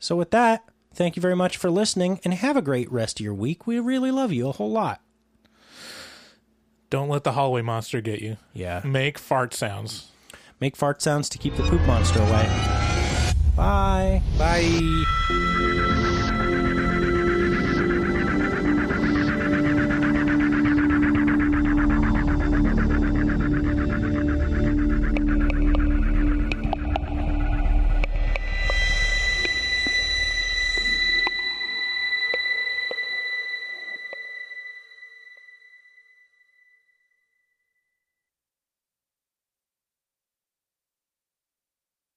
So 0.03 0.17
with 0.17 0.31
that, 0.31 0.65
thank 0.93 1.15
you 1.15 1.21
very 1.21 1.35
much 1.35 1.55
for 1.55 1.71
listening, 1.71 2.19
and 2.25 2.33
have 2.33 2.57
a 2.57 2.61
great 2.61 2.91
rest 2.91 3.21
of 3.21 3.23
your 3.23 3.33
week. 3.33 3.65
We 3.65 3.79
really 3.79 4.11
love 4.11 4.33
you 4.33 4.49
a 4.49 4.51
whole 4.51 4.69
lot. 4.69 4.99
Don't 6.89 7.07
let 7.07 7.23
the 7.23 7.31
hallway 7.31 7.61
monster 7.61 8.01
get 8.01 8.21
you. 8.21 8.35
Yeah. 8.51 8.81
Make 8.83 9.17
fart 9.17 9.53
sounds. 9.53 10.11
Make 10.59 10.75
fart 10.75 11.01
sounds 11.01 11.29
to 11.29 11.37
keep 11.37 11.55
the 11.55 11.63
poop 11.63 11.81
monster 11.83 12.19
away. 12.19 12.49
Bye. 13.55 14.21
Bye. 14.37 15.85